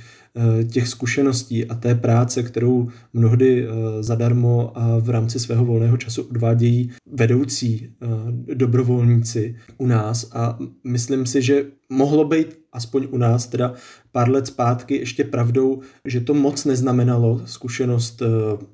těch 0.71 0.87
zkušeností 0.87 1.65
a 1.65 1.75
té 1.75 1.95
práce, 1.95 2.43
kterou 2.43 2.89
mnohdy 3.13 3.65
eh, 3.65 4.03
zadarmo 4.03 4.71
a 4.75 4.97
v 4.99 5.09
rámci 5.09 5.39
svého 5.39 5.65
volného 5.65 5.97
času 5.97 6.23
odvádějí 6.23 6.91
vedoucí 7.11 7.89
eh, 7.89 8.07
dobrovolníci 8.55 9.55
u 9.77 9.87
nás. 9.87 10.29
A 10.33 10.59
myslím 10.83 11.25
si, 11.25 11.41
že 11.41 11.65
mohlo 11.89 12.25
být 12.25 12.59
aspoň 12.73 13.07
u 13.11 13.17
nás 13.17 13.47
teda 13.47 13.73
pár 14.11 14.29
let 14.29 14.47
zpátky 14.47 14.95
ještě 14.95 15.23
pravdou, 15.23 15.81
že 16.05 16.21
to 16.21 16.33
moc 16.33 16.65
neznamenalo 16.65 17.41
zkušenost 17.45 18.21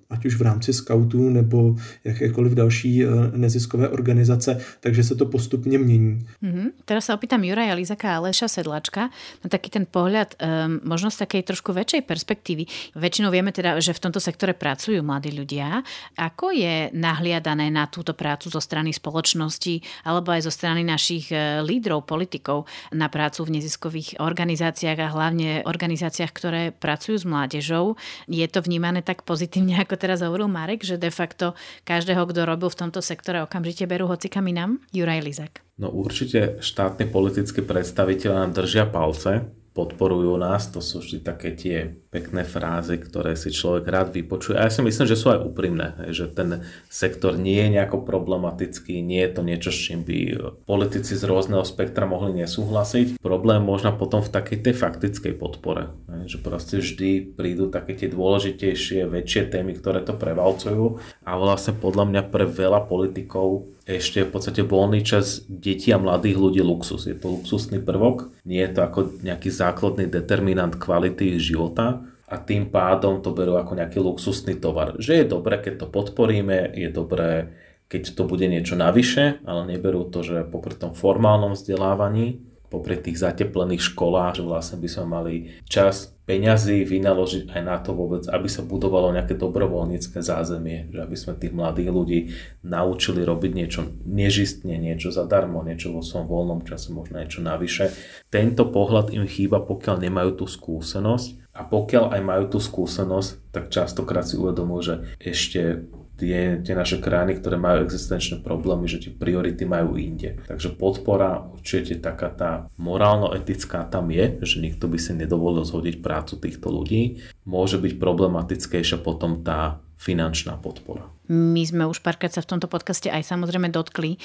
ať 0.10 0.26
už 0.26 0.36
v 0.36 0.42
rámci 0.42 0.74
scoutů 0.74 1.30
nebo 1.30 1.76
jakékoliv 2.04 2.54
další 2.54 3.04
neziskové 3.36 3.90
organizace, 3.90 4.62
takže 4.80 5.04
se 5.04 5.16
to 5.16 5.26
postupně 5.26 5.78
mění. 5.80 6.28
Mm-hmm. 6.44 6.68
Teraz 6.88 7.12
sa 7.12 7.20
opýtam 7.20 7.44
Juraja 7.44 7.76
Lizaka 7.76 8.16
a 8.16 8.24
Leša 8.24 8.48
Sedlačka 8.48 9.12
na 9.44 9.48
taký 9.52 9.68
ten 9.68 9.84
pohľad 9.84 10.40
um, 10.40 10.80
možno 10.88 11.12
z 11.12 11.28
takej 11.28 11.44
trošku 11.52 11.76
väčšej 11.76 12.08
perspektívy. 12.08 12.64
Väčšinou 12.96 13.28
vieme 13.36 13.52
teda, 13.52 13.76
že 13.84 13.92
v 13.92 14.08
tomto 14.08 14.24
sektore 14.24 14.56
pracujú 14.56 15.04
mladí 15.04 15.36
ľudia. 15.36 15.84
Ako 16.16 16.56
je 16.56 16.88
nahliadané 16.96 17.68
na 17.68 17.92
túto 17.92 18.16
prácu 18.16 18.48
zo 18.48 18.64
strany 18.64 18.96
spoločnosti 18.96 20.08
alebo 20.08 20.32
aj 20.32 20.48
zo 20.48 20.52
strany 20.56 20.88
našich 20.88 21.28
lídrov, 21.68 22.08
politikov 22.08 22.64
na 22.96 23.12
prácu 23.12 23.44
v 23.44 23.60
neziskových 23.60 24.24
organizáciách 24.24 25.00
a 25.04 25.12
hlavne 25.12 25.26
organizáciách, 25.65 26.32
ktoré 26.32 26.61
pracujú 26.71 27.17
s 27.19 27.25
mládežou? 27.28 27.97
Je 28.30 28.45
to 28.47 28.61
vnímané 28.63 29.01
tak 29.01 29.25
pozitívne, 29.25 29.75
ako 29.84 29.97
teraz 29.97 30.23
hovoril 30.23 30.47
Marek, 30.47 30.86
že 30.86 31.01
de 31.01 31.09
facto 31.09 31.57
každého, 31.84 32.23
kto 32.30 32.45
robil 32.45 32.69
v 32.69 32.80
tomto 32.86 33.01
sektore, 33.01 33.43
okamžite 33.43 33.89
berú 33.89 34.07
hocikam 34.07 34.47
inám? 34.47 34.78
Juraj 34.93 35.21
Lizak. 35.25 35.53
No 35.78 35.89
určite 35.93 36.61
štátni 36.63 37.09
politickí 37.09 37.61
predstaviteľe 37.61 38.34
nám 38.34 38.51
držia 38.53 38.89
palce, 38.89 39.45
podporujú 39.78 40.41
nás, 40.41 40.73
to 40.73 40.82
sú 40.82 41.05
vždy 41.05 41.17
také 41.21 41.53
tie 41.53 41.93
pekné 42.18 42.41
frázy, 42.41 42.97
ktoré 42.97 43.38
si 43.38 43.53
človek 43.53 43.86
rád 43.86 44.09
vypočuje. 44.09 44.57
A 44.57 44.65
ja 44.65 44.74
si 44.74 44.82
myslím, 44.82 45.05
že 45.05 45.13
sú 45.13 45.30
aj 45.30 45.45
úprimné, 45.45 46.09
že 46.09 46.26
ten 46.26 46.65
sektor 46.89 47.38
nie 47.38 47.61
je 47.61 47.78
nejako 47.78 48.01
problematický, 48.01 49.05
nie 49.05 49.22
je 49.22 49.32
to 49.38 49.41
niečo, 49.45 49.70
s 49.70 49.78
čím 49.78 50.01
by 50.01 50.18
politici 50.65 51.13
z 51.13 51.24
rôzneho 51.30 51.61
spektra 51.61 52.09
mohli 52.09 52.41
nesúhlasiť. 52.41 53.22
Problém 53.22 53.61
možno 53.61 53.93
potom 53.93 54.26
v 54.26 54.34
takej 54.34 54.65
tej 54.65 54.74
faktickej 54.74 55.34
podpore, 55.38 55.93
že 56.26 56.41
proste 56.41 56.82
vždy 56.82 57.38
prídu 57.38 57.70
také 57.70 57.93
tie 57.93 58.09
dôležitejšie, 58.09 59.05
väčšie 59.05 59.53
témy, 59.53 59.78
ktoré 59.78 60.01
to 60.01 60.18
prevalcujú 60.18 60.97
a 61.22 61.32
vlastne 61.38 61.78
podľa 61.78 62.09
mňa 62.09 62.22
pre 62.34 62.49
veľa 62.49 62.89
politikov 62.89 63.78
ešte 63.88 64.28
v 64.28 64.32
podstate 64.36 64.61
voľný 64.68 64.99
čas 64.99 65.47
detí 65.47 65.95
a 65.95 66.01
mladých 66.01 66.36
ľudí 66.36 66.59
luxus. 66.59 67.07
Je 67.07 67.15
to 67.15 67.39
luxusný 67.39 67.80
prvok, 67.80 68.36
nie 68.43 68.59
je 68.59 68.72
to 68.76 68.82
ako 68.84 68.99
nejaký 69.24 69.47
základný 69.47 70.11
determinant 70.11 70.76
kvality 70.76 71.39
ich 71.39 71.47
života 71.55 72.03
a 72.28 72.36
tým 72.36 72.67
pádom 72.67 73.23
to 73.23 73.32
berú 73.32 73.55
ako 73.55 73.80
nejaký 73.80 74.03
luxusný 74.03 74.59
tovar. 74.59 74.99
Že 74.99 75.23
je 75.23 75.25
dobré, 75.32 75.63
keď 75.63 75.84
to 75.84 75.88
podporíme, 75.88 76.75
je 76.75 76.91
dobré, 76.91 77.55
keď 77.88 78.19
to 78.19 78.28
bude 78.28 78.43
niečo 78.43 78.75
navyše, 78.75 79.39
ale 79.47 79.63
neberú 79.63 80.11
to, 80.11 80.28
že 80.28 80.43
popri 80.51 80.75
tom 80.75 80.91
formálnom 80.91 81.55
vzdelávaní 81.55 82.43
popri 82.67 82.99
tých 82.99 83.23
zateplených 83.23 83.80
školách, 83.80 84.39
že 84.39 84.43
vlastne 84.43 84.78
by 84.84 84.89
sme 84.91 85.05
mali 85.07 85.34
čas, 85.71 86.11
peňazí 86.28 86.84
vynaložiť 86.84 87.55
aj 87.55 87.61
na 87.63 87.80
to 87.80 87.95
vôbec, 87.95 88.28
aby 88.28 88.51
sa 88.51 88.59
budovalo 88.59 89.15
nejaké 89.15 89.39
dobrovoľnícke 89.39 90.19
zázemie, 90.19 90.91
že 90.91 90.99
aby 90.99 91.15
sme 91.15 91.39
tých 91.39 91.55
mladých 91.55 91.89
ľudí 91.89 92.19
naučili 92.67 93.23
robiť 93.23 93.51
niečo 93.55 93.88
nežistne, 94.03 94.75
niečo 94.75 95.15
zadarmo, 95.15 95.63
niečo 95.63 95.95
vo 95.95 96.03
svojom 96.03 96.28
voľnom 96.28 96.61
čase, 96.67 96.91
možno 96.91 97.23
niečo 97.23 97.39
navyše. 97.39 97.95
Tento 98.28 98.67
pohľad 98.67 99.15
im 99.15 99.23
chýba, 99.23 99.63
pokiaľ 99.63 100.03
nemajú 100.03 100.43
tú 100.43 100.45
skúsenosť 100.51 101.47
a 101.58 101.66
pokiaľ 101.66 102.14
aj 102.14 102.22
majú 102.22 102.43
tú 102.53 102.60
skúsenosť, 102.62 103.49
tak 103.49 103.74
častokrát 103.74 104.30
si 104.30 104.38
uvedomujú, 104.38 104.82
že 104.86 104.95
ešte 105.18 105.89
tie, 106.18 106.62
tie 106.62 106.74
naše 106.74 107.01
krajiny, 107.01 107.41
ktoré 107.41 107.58
majú 107.58 107.86
existenčné 107.86 108.41
problémy, 108.45 108.89
že 108.89 109.01
tie 109.01 109.12
priority 109.14 109.66
majú 109.66 109.97
inde. 109.97 110.41
Takže 110.45 110.78
podpora 110.78 111.49
určite 111.53 111.97
taká 112.01 112.30
tá 112.34 112.51
morálno-etická 112.78 113.89
tam 113.89 114.10
je, 114.14 114.38
že 114.45 114.62
nikto 114.62 114.89
by 114.89 114.97
si 114.97 115.14
nedovolil 115.18 115.66
zhodiť 115.66 116.01
prácu 116.01 116.38
týchto 116.41 116.70
ľudí. 116.70 117.22
Môže 117.45 117.82
byť 117.82 117.97
problematickejšia 117.97 119.01
potom 119.01 119.41
tá 119.45 119.82
finančná 119.97 120.58
podpora. 120.62 121.10
My 121.28 121.63
sme 121.67 121.84
už 121.84 121.99
párkrát 121.99 122.32
sa 122.32 122.39
v 122.39 122.55
tomto 122.55 122.71
podcaste 122.71 123.11
aj 123.11 123.28
samozrejme 123.28 123.67
dotkli 123.67 124.15
e, 124.15 124.19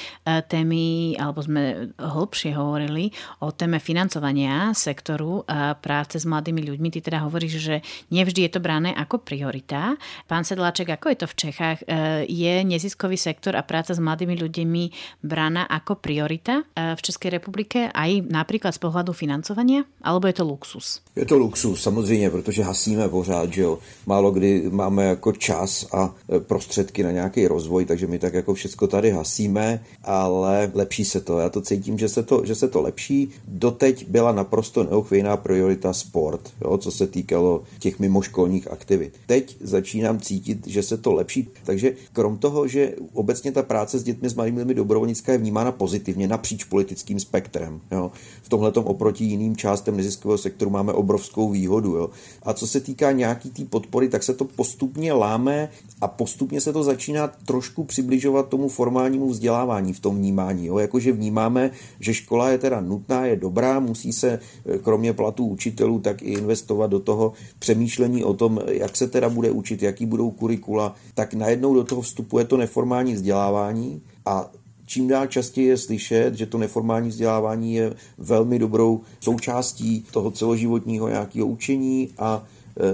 témy, 0.46 1.18
alebo 1.18 1.42
sme 1.42 1.94
hlbšie 1.98 2.54
hovorili 2.54 3.10
o 3.42 3.50
téme 3.50 3.82
financovania 3.82 4.70
sektoru 4.70 5.42
práce 5.82 6.22
s 6.22 6.24
mladými 6.26 6.62
ľuďmi. 6.62 6.88
Ty 6.94 6.98
teda 7.02 7.18
hovoríš, 7.26 7.54
že 7.58 7.76
nevždy 8.14 8.46
je 8.46 8.50
to 8.54 8.60
brané 8.62 8.94
ako 8.94 9.18
priorita. 9.18 9.98
Pán 10.30 10.46
Sedláček, 10.46 10.94
ako 10.94 11.06
je 11.10 11.18
to 11.18 11.26
v 11.26 11.38
Čechách? 11.38 11.78
E, 11.82 11.86
je 12.30 12.54
neziskový 12.62 13.18
sektor 13.18 13.58
a 13.58 13.66
práca 13.66 13.90
s 13.92 14.00
mladými 14.00 14.38
ľuďmi 14.38 14.82
braná 15.26 15.66
ako 15.66 15.98
priorita 15.98 16.62
e, 16.62 16.94
v 16.94 17.00
Českej 17.02 17.34
republike 17.34 17.90
aj 17.90 18.30
napríklad 18.30 18.70
z 18.70 18.80
pohľadu 18.82 19.10
financovania? 19.10 19.82
Alebo 20.06 20.30
je 20.30 20.36
to 20.38 20.44
luxus? 20.46 21.02
Je 21.16 21.26
to 21.26 21.36
luxus, 21.36 21.82
samozřejmě, 21.82 22.30
protože 22.30 22.62
hasíme 22.64 23.08
pořád, 23.08 23.52
že 23.52 23.62
jo. 23.62 23.78
Málo 24.06 24.30
kdy 24.30 24.70
máme 24.70 25.04
jako 25.04 25.32
čas 25.32 25.86
a 25.92 26.14
prostředky 26.46 26.91
prostředky 26.92 27.02
na 27.02 27.10
nějaký 27.10 27.46
rozvoj, 27.46 27.84
takže 27.84 28.06
my 28.06 28.18
tak 28.18 28.34
jako 28.34 28.54
všechno 28.54 28.86
tady 28.88 29.10
hasíme, 29.10 29.80
ale 30.04 30.70
lepší 30.74 31.04
se 31.04 31.20
to. 31.20 31.38
Já 31.38 31.48
to 31.48 31.60
cítím, 31.60 31.98
že 31.98 32.08
se 32.08 32.22
to, 32.22 32.44
že 32.44 32.54
se 32.54 32.68
to 32.68 32.82
lepší. 32.82 33.30
Doteď 33.48 34.08
byla 34.08 34.32
naprosto 34.32 34.84
neochvějná 34.84 35.36
priorita 35.36 35.92
sport, 35.92 36.52
jo, 36.64 36.78
co 36.78 36.90
se 36.90 37.06
týkalo 37.06 37.62
těch 37.78 37.98
mimoškolních 37.98 38.70
aktivit. 38.70 39.14
Teď 39.26 39.56
začínám 39.60 40.20
cítit, 40.20 40.66
že 40.66 40.82
se 40.82 40.96
to 40.98 41.12
lepší. 41.12 41.48
Takže 41.64 41.94
krom 42.12 42.38
toho, 42.38 42.68
že 42.68 42.94
obecně 43.14 43.52
ta 43.52 43.62
práce 43.62 43.98
s 43.98 44.02
dětmi 44.02 44.28
s 44.28 44.34
malými 44.34 44.58
lidmi 44.58 44.74
dobrovolnická 44.74 45.32
je 45.32 45.38
vnímána 45.38 45.72
pozitivně 45.72 46.28
napříč 46.28 46.64
politickým 46.64 47.20
spektrem. 47.20 47.80
Jo. 47.90 48.10
V 48.42 48.48
tomhle 48.48 48.72
oproti 48.72 49.24
jiným 49.24 49.56
částem 49.56 49.96
neziskového 49.96 50.38
sektoru 50.38 50.70
máme 50.70 50.92
obrovskou 50.92 51.50
výhodu. 51.50 51.96
Jo. 51.96 52.10
A 52.42 52.52
co 52.52 52.66
se 52.66 52.80
týká 52.80 53.12
nějaký 53.12 53.50
té 53.50 53.62
tý 53.62 53.64
podpory, 53.64 54.08
tak 54.08 54.22
se 54.22 54.34
to 54.34 54.44
postupně 54.44 55.12
láme 55.12 55.68
a 56.00 56.08
postupně 56.08 56.60
se 56.60 56.72
to 56.72 56.81
začíná 56.82 57.26
trošku 57.26 57.84
přibližovat 57.84 58.48
tomu 58.48 58.68
formálnímu 58.68 59.28
vzdělávání 59.28 59.92
v 59.92 60.00
tom 60.00 60.16
vnímání. 60.16 60.66
Jo? 60.66 60.78
Jakože 60.78 61.12
vnímáme, 61.12 61.70
že 62.00 62.14
škola 62.14 62.50
je 62.50 62.58
teda 62.58 62.80
nutná, 62.80 63.26
je 63.26 63.36
dobrá, 63.36 63.80
musí 63.80 64.12
se 64.12 64.38
eh, 64.66 64.78
kromě 64.78 65.12
platů 65.12 65.46
učitelů 65.46 66.00
tak 66.00 66.22
i 66.22 66.32
investovat 66.32 66.86
do 66.86 67.00
toho 67.00 67.32
přemýšlení 67.58 68.24
o 68.24 68.34
tom, 68.34 68.60
jak 68.66 68.96
se 68.96 69.08
teda 69.08 69.28
bude 69.28 69.50
učit, 69.50 69.82
jaký 69.82 70.06
budou 70.06 70.30
kurikula, 70.30 70.94
tak 71.14 71.34
najednou 71.34 71.74
do 71.74 71.84
toho 71.84 72.02
vstupuje 72.02 72.44
to 72.44 72.56
neformální 72.56 73.14
vzdělávání 73.14 74.02
a 74.26 74.50
čím 74.86 75.08
dál 75.08 75.26
častěji 75.26 75.66
je 75.66 75.76
slyšet, 75.78 76.34
že 76.34 76.46
to 76.46 76.58
neformální 76.58 77.08
vzdělávání 77.08 77.74
je 77.74 77.94
velmi 78.18 78.58
dobrou 78.58 79.00
součástí 79.20 80.04
toho 80.12 80.30
celoživotního 80.30 81.08
nějakého 81.08 81.46
učení 81.46 82.08
a 82.18 82.44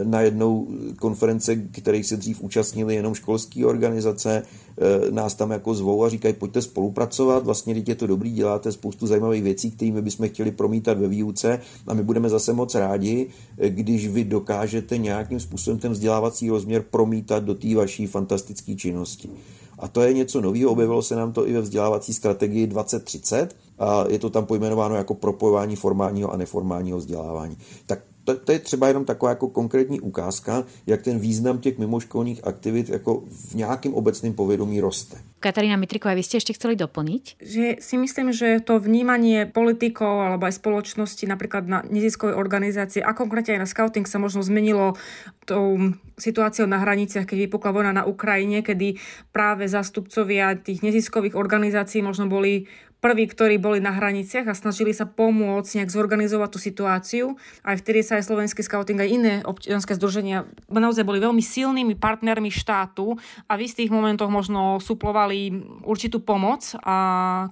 najednou 0.05 0.69
konference, 0.99 1.57
kterých 1.57 2.07
se 2.07 2.17
dřív 2.17 2.41
účastnili 2.41 2.95
jenom 2.95 3.15
školské 3.15 3.67
organizace, 3.67 4.43
eh, 4.43 5.11
nás 5.11 5.35
tam 5.35 5.51
jako 5.51 5.75
zvou 5.75 6.05
a 6.05 6.09
říkají, 6.09 6.35
pojďte 6.35 6.63
spolupracovat, 6.63 7.45
vlastně 7.45 7.75
teď 7.75 7.89
je 7.89 7.95
to 7.95 8.07
dobrý, 8.07 8.33
děláte 8.33 8.73
spoustu 8.73 9.07
zajímavých 9.07 9.43
věcí, 9.43 9.71
kterými 9.71 10.03
bychom 10.03 10.29
chtěli 10.29 10.51
promítat 10.51 10.99
ve 10.99 11.09
výuce 11.09 11.61
a 11.87 11.95
my 11.95 12.03
budeme 12.03 12.29
zase 12.29 12.53
moc 12.53 12.75
rádi, 12.75 13.27
když 13.69 14.09
vy 14.09 14.25
dokážete 14.25 14.99
nějakým 14.99 15.41
způsobem 15.41 15.79
ten 15.79 15.93
vzdělávací 15.93 16.51
rozměr 16.51 16.85
promítat 16.91 17.45
do 17.45 17.55
té 17.55 17.75
vaší 17.75 18.07
fantastické 18.07 18.75
činnosti. 18.75 19.31
A 19.79 19.89
to 19.89 20.03
je 20.03 20.13
něco 20.13 20.41
nového, 20.41 20.71
objevilo 20.71 21.03
se 21.03 21.17
nám 21.17 21.33
to 21.33 21.49
i 21.49 21.53
ve 21.53 21.61
vzdělávací 21.61 22.15
strategii 22.15 22.67
2030 22.67 23.57
a 23.79 24.05
je 24.09 24.19
to 24.19 24.31
tam 24.31 24.47
pojmenováno 24.47 24.95
jako 24.95 25.15
propojování 25.15 25.77
formálního 25.77 26.33
a 26.33 26.37
neformálního 26.37 26.99
vzdělávání. 26.99 27.57
Tak 27.87 28.08
to, 28.29 28.37
to 28.37 28.53
je 28.53 28.59
třeba 28.59 28.89
jenom 28.89 29.05
taková 29.05 29.31
jako 29.31 29.49
konkrétní 29.49 30.01
ukázka, 30.01 30.65
jak 30.87 31.03
ten 31.03 31.19
význam 31.19 31.59
těch 31.59 31.79
mimoškolních 31.79 32.45
aktivit 32.45 32.89
jako 32.89 33.23
v 33.51 33.55
nějakém 33.55 33.95
obecném 33.95 34.33
povědomí 34.33 34.81
roste. 34.81 35.17
Katarína 35.41 35.79
Mitriková, 35.79 36.19
vy 36.19 36.27
ste 36.27 36.43
ešte 36.43 36.51
chceli 36.59 36.75
doplniť? 36.75 37.39
Že 37.39 37.79
si 37.79 37.95
myslím, 37.95 38.35
že 38.35 38.59
to 38.59 38.83
vnímanie 38.83 39.47
politikov 39.47 40.19
alebo 40.19 40.51
aj 40.51 40.59
spoločnosti 40.59 41.25
napríklad 41.31 41.65
na 41.71 41.79
neziskovej 41.87 42.35
organizácie 42.35 43.01
a 43.01 43.15
konkrétne 43.15 43.55
aj 43.55 43.63
na 43.63 43.71
scouting 43.71 44.03
sa 44.05 44.19
možno 44.19 44.43
zmenilo 44.43 44.99
tou 45.47 45.95
situáciou 46.19 46.67
na 46.67 46.83
hraniciach, 46.83 47.23
keď 47.23 47.49
vypukla 47.49 47.71
vojna 47.71 47.93
na 47.95 48.05
Ukrajine, 48.05 48.67
kedy 48.67 48.99
práve 49.31 49.71
zastupcovia 49.71 50.59
tých 50.59 50.83
neziskových 50.83 51.39
organizácií 51.39 52.03
možno 52.03 52.27
boli 52.27 52.67
prví, 52.99 53.31
ktorí 53.31 53.63
boli 53.63 53.79
na 53.79 53.95
hraniciach 53.95 54.51
a 54.51 54.59
snažili 54.59 54.91
sa 54.91 55.07
pomôcť 55.07 55.83
nejak 55.83 55.91
zorganizovať 55.91 56.49
tú 56.51 56.59
situáciu. 56.59 57.27
Aj 57.63 57.79
vtedy 57.79 58.03
sa 58.03 58.19
aj 58.19 58.27
slovenský 58.27 58.67
scouting, 58.67 58.99
aj 58.99 59.11
iné 59.11 59.35
občianske 59.47 59.95
združenia 59.95 60.51
naozaj 60.67 61.07
boli 61.07 61.23
veľmi 61.23 61.41
silnými 61.43 61.95
partnermi 61.95 62.51
štátu 62.51 63.15
a 63.47 63.53
v 63.55 63.65
istých 63.71 63.95
momentoch 63.95 64.31
možno 64.31 64.83
suplovali 64.83 65.55
určitú 65.87 66.19
pomoc 66.23 66.75
a 66.83 66.97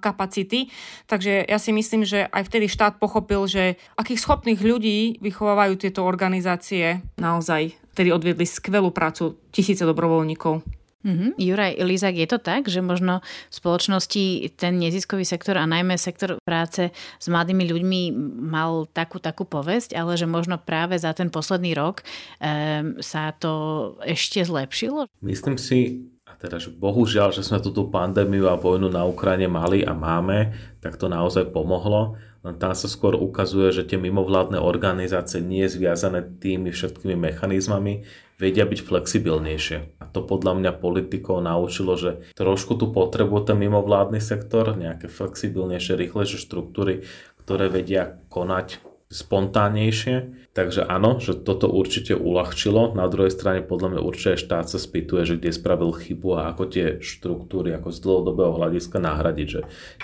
kapacity. 0.03 0.69
Takže 1.07 1.47
ja 1.47 1.59
si 1.63 1.71
myslím, 1.71 2.03
že 2.03 2.27
aj 2.27 2.43
vtedy 2.51 2.67
štát 2.67 2.99
pochopil, 2.99 3.47
že 3.47 3.79
akých 3.95 4.23
schopných 4.23 4.61
ľudí 4.61 5.23
vychovávajú 5.23 5.79
tieto 5.79 6.03
organizácie 6.03 7.07
naozaj 7.17 7.79
vtedy 7.97 8.13
odviedli 8.13 8.45
skvelú 8.45 8.93
prácu 8.93 9.41
tisíce 9.49 9.81
dobrovoľníkov. 9.81 10.76
Mm-hmm. 11.07 11.31
Juraj 11.39 11.73
Lizak, 11.87 12.19
je 12.19 12.27
to 12.27 12.43
tak, 12.43 12.67
že 12.67 12.83
možno 12.83 13.23
v 13.23 13.55
spoločnosti 13.55 14.51
ten 14.59 14.75
neziskový 14.83 15.23
sektor 15.23 15.55
a 15.55 15.63
najmä 15.63 15.95
sektor 15.95 16.35
práce 16.43 16.91
s 16.93 17.27
mladými 17.31 17.63
ľuďmi 17.71 18.01
mal 18.43 18.91
takú, 18.91 19.23
takú 19.23 19.47
povesť, 19.47 19.95
ale 19.95 20.19
že 20.19 20.27
možno 20.27 20.59
práve 20.59 20.99
za 20.99 21.15
ten 21.15 21.31
posledný 21.31 21.79
rok 21.79 22.03
um, 22.43 22.99
sa 22.99 23.31
to 23.39 23.95
ešte 24.03 24.43
zlepšilo? 24.43 25.07
Myslím 25.23 25.63
si, 25.63 26.11
a 26.27 26.35
teda, 26.35 26.59
že 26.59 26.75
bohužiaľ, 26.75 27.31
že 27.31 27.47
sme 27.47 27.63
túto 27.63 27.87
pandémiu 27.87 28.51
a 28.51 28.59
vojnu 28.59 28.91
na 28.91 29.07
Ukrajine 29.07 29.47
mali 29.47 29.87
a 29.87 29.95
máme, 29.95 30.51
tak 30.83 30.99
to 30.99 31.07
naozaj 31.07 31.55
pomohlo. 31.55 32.19
Tam 32.55 32.79
sa 32.79 32.87
skôr 32.87 33.19
ukazuje, 33.19 33.75
že 33.75 33.83
tie 33.83 33.99
mimovládne 33.99 34.63
organizácie 34.63 35.43
nie 35.43 35.67
je 35.67 35.75
zviazané 35.81 36.23
tými 36.23 36.71
všetkými 36.71 37.19
mechanizmami, 37.19 38.07
vedia 38.39 38.69
byť 38.69 38.81
flexibilnejšie. 38.85 39.99
A 39.99 40.05
to 40.07 40.23
podľa 40.23 40.61
mňa 40.61 40.73
politikov 40.79 41.43
naučilo, 41.43 41.99
že 41.99 42.23
trošku 42.39 42.79
tu 42.79 42.93
potrebuje 42.93 43.51
ten 43.53 43.59
mimovládny 43.59 44.21
sektor, 44.23 44.77
nejaké 44.77 45.11
flexibilnejšie, 45.11 45.99
rýchlejšie 45.99 46.39
štruktúry, 46.39 47.09
ktoré 47.43 47.73
vedia 47.73 48.21
konať 48.31 48.85
spontánnejšie. 49.07 50.51
Takže 50.51 50.83
áno, 50.89 51.23
že 51.23 51.37
toto 51.37 51.71
určite 51.71 52.17
uľahčilo. 52.17 52.97
Na 52.97 53.07
druhej 53.07 53.31
strane 53.31 53.63
podľa 53.63 53.97
mňa 53.97 54.01
určite 54.03 54.41
štát 54.41 54.67
sa 54.67 54.81
spýtuje, 54.81 55.23
že 55.23 55.35
kde 55.39 55.55
spravil 55.55 55.95
chybu 55.95 56.29
a 56.35 56.51
ako 56.51 56.65
tie 56.67 56.87
štruktúry 56.99 57.71
ako 57.77 57.95
z 57.95 57.99
dlhodobého 58.03 58.53
hľadiska 58.57 58.99
nahradiť. 58.99 59.47
Že 59.47 59.61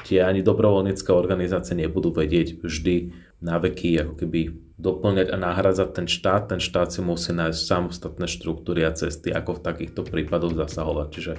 tie 0.07 0.19
ani 0.23 0.45
dobrovoľnícke 0.45 1.11
organizácie 1.11 1.75
nebudú 1.75 2.15
vedieť 2.15 2.63
vždy 2.63 2.97
na 3.43 3.59
veky 3.59 3.99
ako 4.07 4.15
keby 4.23 4.41
doplňať 4.83 5.31
a 5.31 5.37
nahradzať 5.39 5.89
ten 5.95 6.07
štát. 6.11 6.51
Ten 6.51 6.59
štát 6.59 6.91
si 6.91 7.01
musí 7.01 7.31
nájsť 7.31 7.61
samostatné 7.63 8.27
štruktúry 8.27 8.83
a 8.83 8.91
cesty, 8.91 9.31
ako 9.31 9.63
v 9.63 9.65
takýchto 9.65 10.03
prípadoch 10.03 10.59
zasahovať. 10.59 11.09
Čiže 11.15 11.33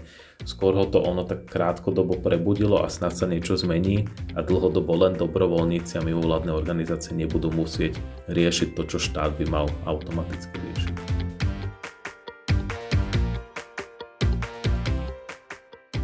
skôr 0.47 0.73
ho 0.79 0.87
to 0.87 1.03
ono 1.03 1.27
tak 1.27 1.45
krátkodobo 1.51 2.23
prebudilo 2.23 2.79
a 2.79 2.87
snad 2.87 3.13
sa 3.13 3.27
niečo 3.27 3.59
zmení 3.59 4.07
a 4.33 4.39
dlhodobo 4.39 4.95
len 4.95 5.19
dobrovoľníci 5.19 5.99
a 5.99 6.05
mimovládne 6.07 6.55
organizácie 6.55 7.11
nebudú 7.11 7.51
musieť 7.51 7.99
riešiť 8.31 8.79
to, 8.79 8.81
čo 8.87 8.97
štát 8.97 9.35
by 9.35 9.45
mal 9.51 9.67
automaticky 9.83 10.55
riešiť. 10.55 11.12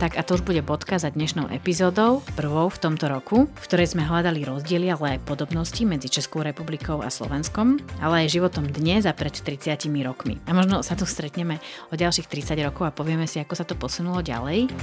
Tak 0.10 0.18
a 0.18 0.26
to 0.26 0.42
už 0.42 0.42
bude 0.42 0.66
bodka 0.66 0.98
za 0.98 1.14
dnešnou 1.14 1.54
epizódou, 1.54 2.26
prvou 2.34 2.66
v 2.66 2.82
tomto 2.82 3.06
roku, 3.06 3.46
v 3.46 3.62
ktorej 3.62 3.94
sme 3.94 4.10
hľadali 4.10 4.42
rozdiely, 4.42 4.90
ale 4.90 5.22
aj 5.22 5.30
podobnosti 5.30 5.78
medzi 5.86 6.10
Českou 6.10 6.42
republikou 6.42 7.06
a 7.06 7.14
Slovenskom, 7.14 7.78
ale 8.02 8.26
aj 8.26 8.34
životom 8.34 8.66
dnes 8.66 9.06
a 9.06 9.14
pred 9.14 9.38
30 9.38 9.70
rokmi. 10.02 10.42
A 10.50 10.58
možno 10.58 10.82
sa 10.82 10.98
tu 10.98 11.06
stretneme 11.06 11.62
o 11.94 11.94
ďalších 11.94 12.26
30 12.26 12.58
rokov 12.66 12.90
a 12.90 12.96
povieme 12.98 13.30
si, 13.30 13.38
ako 13.38 13.54
sa 13.54 13.70
to 13.70 13.78
posunulo 13.78 14.26
ďalej. 14.26 14.74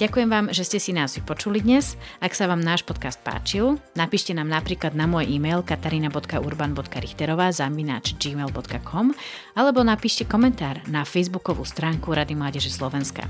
Ďakujem 0.00 0.28
vám, 0.32 0.56
že 0.56 0.64
ste 0.64 0.80
si 0.80 0.96
nás 0.96 1.12
vypočuli 1.12 1.60
dnes. 1.60 2.00
Ak 2.24 2.32
sa 2.32 2.48
vám 2.48 2.64
náš 2.64 2.88
podcast 2.88 3.20
páčil, 3.20 3.76
napíšte 3.92 4.32
nám 4.32 4.48
napríklad 4.48 4.96
na 4.96 5.04
môj 5.04 5.28
e-mail 5.28 5.60
katarina.urban.richterová 5.60 7.52
zaminač 7.52 8.16
gmail.com 8.16 9.12
alebo 9.52 9.80
napíšte 9.84 10.24
komentár 10.24 10.80
na 10.88 11.04
facebookovú 11.04 11.68
stránku 11.68 12.16
Rady 12.16 12.32
Mládeže 12.40 12.72
Slovenska. 12.72 13.28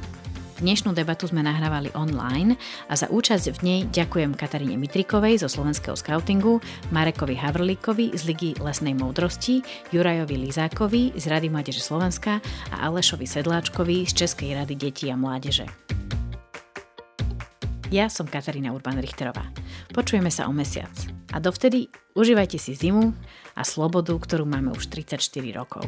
Dnešnú 0.58 0.90
debatu 0.90 1.30
sme 1.30 1.46
nahrávali 1.46 1.94
online 1.94 2.58
a 2.90 2.98
za 2.98 3.06
účasť 3.06 3.54
v 3.54 3.60
nej 3.62 3.80
ďakujem 3.94 4.34
Kataríne 4.34 4.74
Mitrikovej 4.74 5.38
zo 5.38 5.46
Slovenského 5.46 5.94
scoutingu, 5.94 6.58
Marekovi 6.90 7.38
Havrlíkovi 7.38 8.10
z 8.18 8.26
Ligy 8.26 8.50
lesnej 8.58 8.98
moudrosti, 8.98 9.62
Jurajovi 9.94 10.34
Lizákovi 10.34 11.14
z 11.14 11.24
Rady 11.30 11.54
Mládeže 11.54 11.78
Slovenska 11.78 12.42
a 12.74 12.90
Alešovi 12.90 13.22
Sedláčkovi 13.22 14.02
z 14.10 14.26
Českej 14.26 14.58
rady 14.58 14.74
detí 14.74 15.06
a 15.06 15.14
mládeže. 15.14 15.70
Ja 17.94 18.10
som 18.10 18.26
Katarína 18.26 18.74
Urban-Richterová. 18.74 19.54
Počujeme 19.94 20.34
sa 20.34 20.50
o 20.50 20.52
mesiac. 20.52 20.90
A 21.30 21.38
dovtedy 21.38 21.86
užívajte 22.18 22.58
si 22.58 22.74
zimu 22.74 23.14
a 23.54 23.62
slobodu, 23.62 24.10
ktorú 24.10 24.42
máme 24.42 24.74
už 24.74 24.90
34 24.90 25.22
rokov. 25.54 25.86